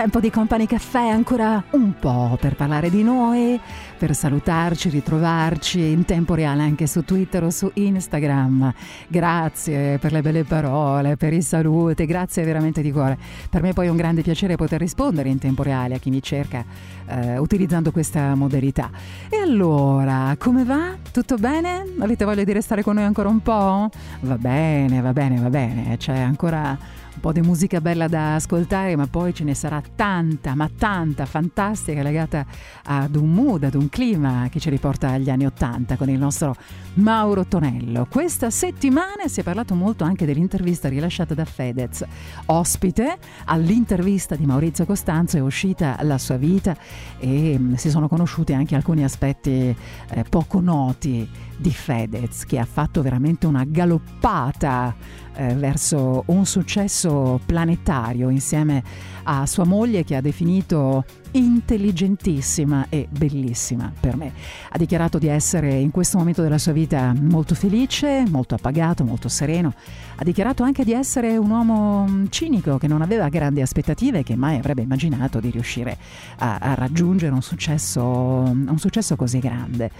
Tempo 0.00 0.18
di 0.18 0.30
Company 0.30 0.64
Caffè, 0.64 1.08
ancora 1.08 1.62
un 1.72 1.92
po' 1.98 2.38
per 2.40 2.56
parlare 2.56 2.88
di 2.88 3.02
noi, 3.02 3.60
per 3.98 4.14
salutarci, 4.14 4.88
ritrovarci 4.88 5.90
in 5.90 6.06
tempo 6.06 6.32
reale 6.32 6.62
anche 6.62 6.86
su 6.86 7.04
Twitter 7.04 7.44
o 7.44 7.50
su 7.50 7.70
Instagram. 7.74 8.72
Grazie 9.08 9.98
per 9.98 10.12
le 10.12 10.22
belle 10.22 10.44
parole, 10.44 11.18
per 11.18 11.34
i 11.34 11.42
saluti, 11.42 12.06
grazie 12.06 12.44
veramente 12.44 12.80
di 12.80 12.90
cuore. 12.90 13.18
Per 13.50 13.60
me 13.60 13.74
poi 13.74 13.88
è 13.88 13.90
un 13.90 13.96
grande 13.96 14.22
piacere 14.22 14.56
poter 14.56 14.80
rispondere 14.80 15.28
in 15.28 15.36
tempo 15.36 15.62
reale 15.62 15.96
a 15.96 15.98
chi 15.98 16.08
mi 16.08 16.22
cerca 16.22 16.64
eh, 17.04 17.36
utilizzando 17.36 17.92
questa 17.92 18.34
modalità. 18.34 18.90
E 19.28 19.36
allora, 19.36 20.34
come 20.38 20.64
va? 20.64 20.94
Tutto 21.12 21.36
bene? 21.36 21.84
Avete 21.98 22.24
voglia 22.24 22.44
di 22.44 22.52
restare 22.52 22.82
con 22.82 22.94
noi 22.94 23.04
ancora 23.04 23.28
un 23.28 23.40
po'? 23.40 23.90
Va 24.20 24.38
bene, 24.38 25.02
va 25.02 25.12
bene, 25.12 25.38
va 25.38 25.50
bene, 25.50 25.98
c'è 25.98 26.18
ancora 26.18 26.78
po' 27.20 27.32
di 27.32 27.40
musica 27.42 27.80
bella 27.80 28.08
da 28.08 28.36
ascoltare, 28.36 28.96
ma 28.96 29.06
poi 29.06 29.34
ce 29.34 29.44
ne 29.44 29.54
sarà 29.54 29.82
tanta, 29.94 30.54
ma 30.54 30.68
tanta, 30.76 31.26
fantastica, 31.26 32.02
legata 32.02 32.44
ad 32.84 33.14
un 33.14 33.32
mood, 33.32 33.64
ad 33.64 33.74
un 33.74 33.88
clima 33.88 34.48
che 34.50 34.58
ci 34.58 34.70
riporta 34.70 35.10
agli 35.10 35.28
anni 35.28 35.44
Ottanta 35.44 35.96
con 35.96 36.08
il 36.08 36.18
nostro 36.18 36.54
Mauro 36.94 37.44
Tonello. 37.44 38.06
Questa 38.10 38.50
settimana 38.50 39.28
si 39.28 39.40
è 39.40 39.42
parlato 39.42 39.74
molto 39.74 40.04
anche 40.04 40.24
dell'intervista 40.24 40.88
rilasciata 40.88 41.34
da 41.34 41.44
Fedez. 41.44 42.04
Ospite 42.46 43.18
all'intervista 43.44 44.34
di 44.34 44.46
Maurizio 44.46 44.86
Costanzo 44.86 45.36
è 45.36 45.40
uscita 45.40 45.98
la 46.02 46.18
sua 46.18 46.36
vita 46.36 46.76
e 47.18 47.60
si 47.74 47.90
sono 47.90 48.08
conosciuti 48.08 48.54
anche 48.54 48.74
alcuni 48.74 49.04
aspetti 49.04 49.74
eh, 50.10 50.24
poco 50.28 50.60
noti 50.60 51.28
di 51.60 51.70
Fedez, 51.70 52.44
che 52.44 52.58
ha 52.58 52.64
fatto 52.64 53.02
veramente 53.02 53.46
una 53.46 53.64
galoppata 53.64 54.94
eh, 55.34 55.54
verso 55.54 56.24
un 56.26 56.44
successo 56.44 57.40
planetario 57.44 58.30
insieme 58.30 58.82
a 59.24 59.46
sua 59.46 59.64
moglie 59.64 60.02
che 60.04 60.16
ha 60.16 60.20
definito 60.20 61.04
intelligentissima 61.32 62.86
e 62.88 63.06
bellissima 63.08 63.92
per 63.98 64.16
me. 64.16 64.32
Ha 64.70 64.78
dichiarato 64.78 65.18
di 65.18 65.28
essere 65.28 65.74
in 65.74 65.90
questo 65.90 66.18
momento 66.18 66.42
della 66.42 66.58
sua 66.58 66.72
vita 66.72 67.14
molto 67.18 67.54
felice, 67.54 68.24
molto 68.28 68.54
appagato, 68.54 69.04
molto 69.04 69.28
sereno. 69.28 69.74
Ha 70.16 70.24
dichiarato 70.24 70.62
anche 70.62 70.84
di 70.84 70.92
essere 70.92 71.36
un 71.36 71.50
uomo 71.50 72.06
mm, 72.08 72.26
cinico 72.30 72.78
che 72.78 72.88
non 72.88 73.02
aveva 73.02 73.28
grandi 73.28 73.60
aspettative 73.60 74.20
e 74.20 74.22
che 74.22 74.34
mai 74.34 74.56
avrebbe 74.56 74.82
immaginato 74.82 75.38
di 75.38 75.50
riuscire 75.50 75.96
a, 76.38 76.58
a 76.58 76.74
raggiungere 76.74 77.32
un 77.32 77.42
successo, 77.42 78.02
un 78.02 78.78
successo 78.78 79.14
così 79.16 79.38
grande. 79.38 79.90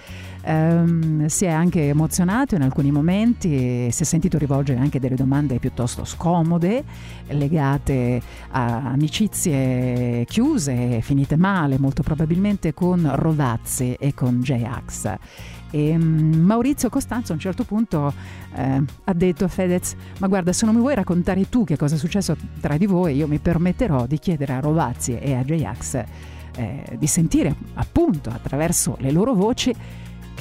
Ehm, 0.43 1.27
si 1.27 1.45
è 1.45 1.49
anche 1.49 1.89
emozionato 1.89 2.55
in 2.55 2.63
alcuni 2.63 2.91
momenti, 2.91 3.91
si 3.91 4.03
è 4.03 4.05
sentito 4.05 4.37
rivolgere 4.37 4.79
anche 4.79 4.99
delle 4.99 5.15
domande 5.15 5.59
piuttosto 5.59 6.03
scomode 6.03 6.83
legate 7.27 8.21
a 8.49 8.91
amicizie 8.91 10.25
chiuse, 10.25 11.01
finite 11.01 11.35
male, 11.35 11.77
molto 11.77 12.01
probabilmente 12.01 12.73
con 12.73 13.09
Rovazzi 13.13 13.95
e 13.99 14.13
con 14.13 14.41
J-Ax. 14.41 15.15
E 15.73 15.97
mm, 15.97 16.33
Maurizio 16.43 16.89
Costanzo 16.89 17.31
a 17.31 17.35
un 17.35 17.41
certo 17.41 17.63
punto 17.63 18.13
eh, 18.55 18.81
ha 19.03 19.13
detto 19.13 19.45
a 19.45 19.47
Fedez: 19.47 19.95
Ma 20.19 20.27
guarda, 20.27 20.51
se 20.51 20.65
non 20.65 20.73
mi 20.75 20.81
vuoi 20.81 20.95
raccontare 20.95 21.47
tu 21.49 21.63
che 21.63 21.77
cosa 21.77 21.95
è 21.95 21.97
successo 21.97 22.35
tra 22.59 22.77
di 22.77 22.87
voi, 22.87 23.15
io 23.15 23.27
mi 23.27 23.37
permetterò 23.37 24.05
di 24.05 24.17
chiedere 24.17 24.53
a 24.53 24.59
Rovazzi 24.59 25.17
e 25.17 25.35
a 25.35 25.43
J-Ax 25.43 26.03
eh, 26.55 26.83
di 26.97 27.07
sentire 27.07 27.55
appunto 27.75 28.29
attraverso 28.29 28.97
le 28.99 29.11
loro 29.11 29.33
voci 29.33 29.73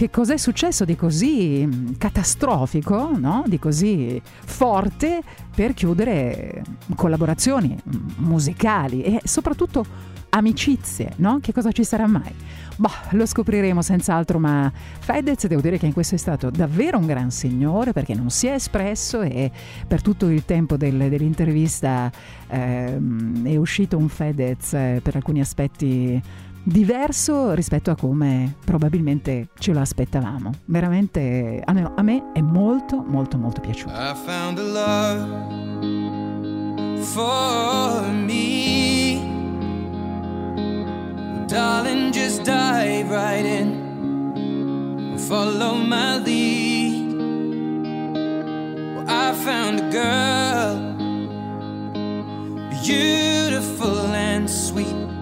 che 0.00 0.08
cos'è 0.08 0.38
successo 0.38 0.86
di 0.86 0.96
così 0.96 1.62
mm, 1.66 1.92
catastrofico, 1.98 3.10
no? 3.18 3.44
di 3.46 3.58
così 3.58 4.18
forte 4.24 5.20
per 5.54 5.74
chiudere 5.74 6.62
collaborazioni 6.96 7.76
mm, 7.76 8.08
musicali 8.16 9.02
e 9.02 9.20
soprattutto 9.24 9.84
amicizie, 10.30 11.12
no? 11.16 11.38
Che 11.42 11.52
cosa 11.52 11.70
ci 11.70 11.84
sarà 11.84 12.06
mai? 12.06 12.32
Bah, 12.76 13.08
lo 13.10 13.26
scopriremo 13.26 13.82
senz'altro, 13.82 14.38
ma 14.38 14.72
Fedez 14.72 15.46
devo 15.46 15.60
dire 15.60 15.76
che 15.76 15.84
in 15.84 15.92
questo 15.92 16.14
è 16.14 16.18
stato 16.18 16.48
davvero 16.48 16.96
un 16.96 17.04
gran 17.04 17.30
signore 17.30 17.92
perché 17.92 18.14
non 18.14 18.30
si 18.30 18.46
è 18.46 18.52
espresso 18.52 19.20
e 19.20 19.50
per 19.86 20.00
tutto 20.00 20.28
il 20.28 20.46
tempo 20.46 20.78
del- 20.78 21.10
dell'intervista 21.10 22.10
ehm, 22.46 23.46
è 23.46 23.56
uscito 23.56 23.98
un 23.98 24.08
Fedez 24.08 24.72
eh, 24.72 25.00
per 25.02 25.16
alcuni 25.16 25.40
aspetti 25.40 26.22
diverso 26.62 27.52
rispetto 27.54 27.90
a 27.90 27.96
come 27.96 28.54
probabilmente 28.64 29.48
ce 29.58 29.72
lo 29.72 29.80
aspettavamo. 29.80 30.52
Veramente 30.66 31.62
a 31.64 31.72
me, 31.72 31.92
a 31.94 32.02
me 32.02 32.32
è 32.32 32.40
molto 32.40 33.02
molto 33.06 33.38
molto 33.38 33.60
piaciuto. 33.60 33.92
I 33.92 34.14
found 34.24 34.58
a 34.58 34.62
love 34.62 35.26
for 37.02 38.12
me. 38.12 39.28
Darling, 41.46 42.12
just 42.12 42.42
dive 42.44 43.10
right 43.10 43.44
in. 43.44 45.16
Follow 45.16 45.74
my 45.74 46.18
lead. 46.18 47.12
Well, 48.94 49.04
I 49.08 49.32
found 49.34 49.80
a 49.80 49.88
girl, 49.90 50.78
beautiful 52.82 54.14
and 54.14 54.48
sweet. 54.48 55.18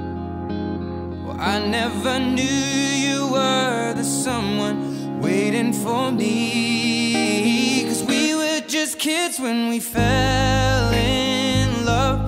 I 1.41 1.61
never 1.61 2.19
knew 2.19 2.43
you 2.43 3.29
were 3.29 3.95
the 3.95 4.03
someone 4.03 5.21
waiting 5.21 5.73
for 5.73 6.11
me. 6.11 7.85
Cause 7.85 8.03
we 8.03 8.35
were 8.35 8.61
just 8.67 8.99
kids 8.99 9.39
when 9.39 9.69
we 9.69 9.79
fell 9.79 10.93
in 10.93 11.85
love, 11.85 12.21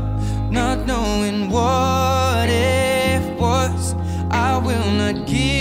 not 0.53 0.87
knowing 0.87 1.51
what 1.51 2.49
it 2.49 3.37
was. 3.37 3.97
I 4.31 4.59
will 4.59 4.91
not 4.93 5.27
give 5.27 5.60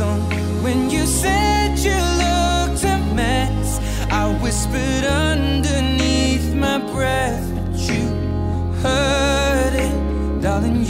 on 0.00 0.20
when 0.62 0.90
you 0.90 1.06
said 1.06 1.78
you 1.78 1.96
looked 2.24 2.84
a 2.84 2.98
mess. 3.14 3.78
I 4.10 4.32
whispered 4.42 5.04
underneath 5.04 6.54
my 6.54 6.78
breath, 6.92 7.46
but 7.54 7.78
you 7.78 8.06
heard 8.82 9.74
it, 9.74 10.42
darling. 10.42 10.89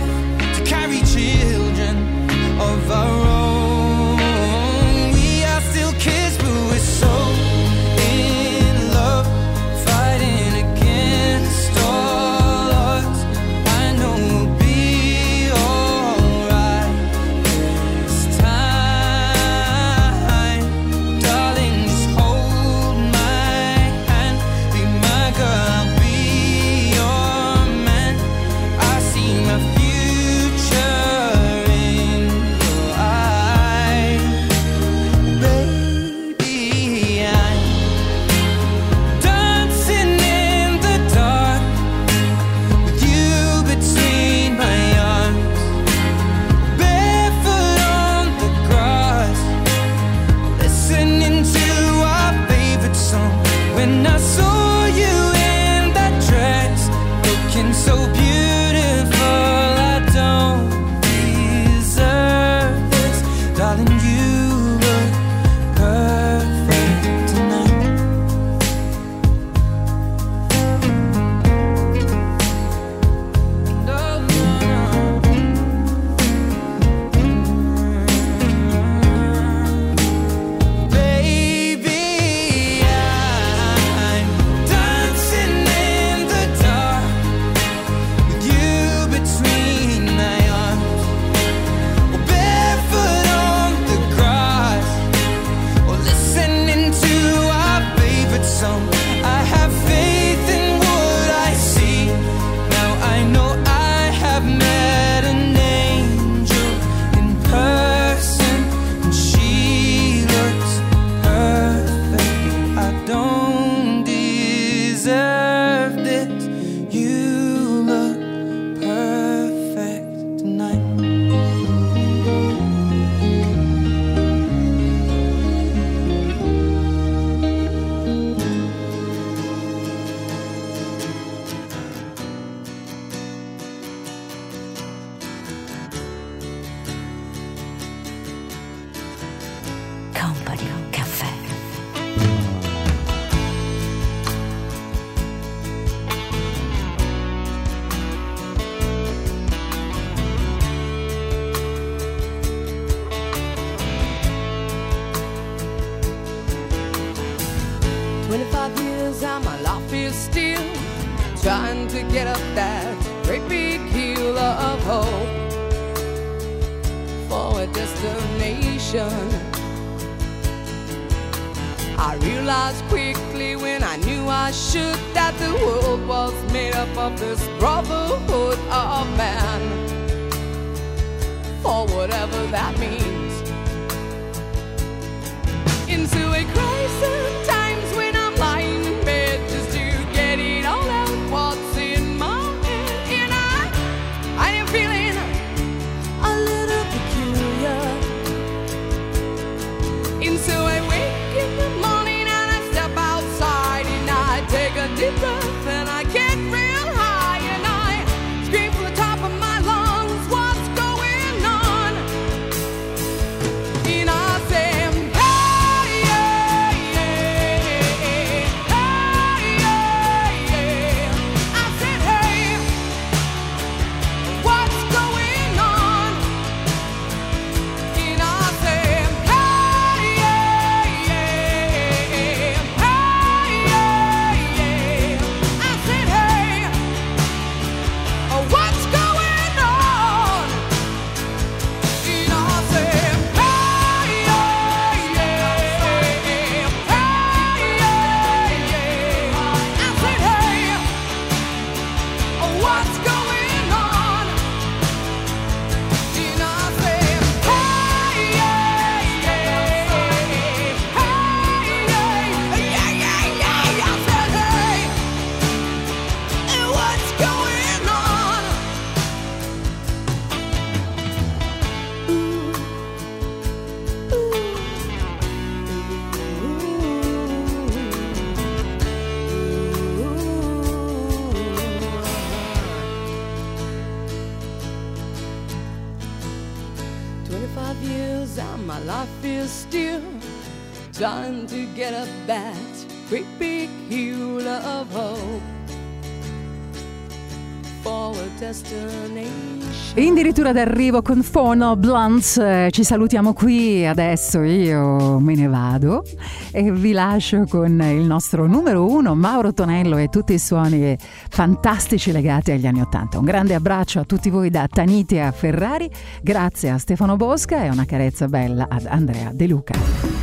Addirittura 300.51 300.53
d'arrivo 300.53 301.01
con 301.01 301.23
Fono 301.23 301.75
Blunts, 301.77 302.37
Eh, 302.37 302.67
ci 302.71 302.83
salutiamo 302.83 303.33
qui, 303.33 303.85
adesso 303.85 304.41
io 304.41 305.17
me 305.19 305.35
ne 305.35 305.47
vado 305.47 306.03
e 306.51 306.71
vi 306.71 306.91
lascio 306.91 307.45
con 307.47 307.81
il 307.81 308.03
nostro 308.05 308.47
numero 308.47 308.85
uno 308.89 309.15
Mauro 309.15 309.53
Tonello 309.53 309.97
e 309.97 310.09
tutti 310.09 310.33
i 310.33 310.39
suoni 310.39 310.97
fantastici 311.29 312.11
legati 312.11 312.51
agli 312.51 312.67
anni 312.67 312.81
Ottanta. 312.81 313.17
Un 313.17 313.25
grande 313.25 313.53
abbraccio 313.53 313.99
a 313.99 314.03
tutti 314.03 314.29
voi 314.29 314.49
da 314.49 314.67
Taniti 314.69 315.17
a 315.19 315.31
Ferrari, 315.31 315.89
grazie 316.21 316.71
a 316.71 316.77
Stefano 316.77 317.15
Bosca 317.15 317.63
e 317.63 317.69
una 317.69 317.85
carezza 317.85 318.27
bella 318.27 318.67
ad 318.69 318.85
Andrea 318.87 319.31
De 319.33 319.47
Luca. 319.47 319.73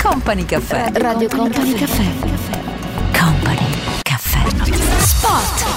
Company 0.03 0.45
Caffè. 0.45 0.91
Radio 0.95 1.29
Company 1.29 1.73
Caffè. 1.73 2.05
Company 3.19 3.67
Caffè. 4.03 4.47
Spot. 5.01 5.68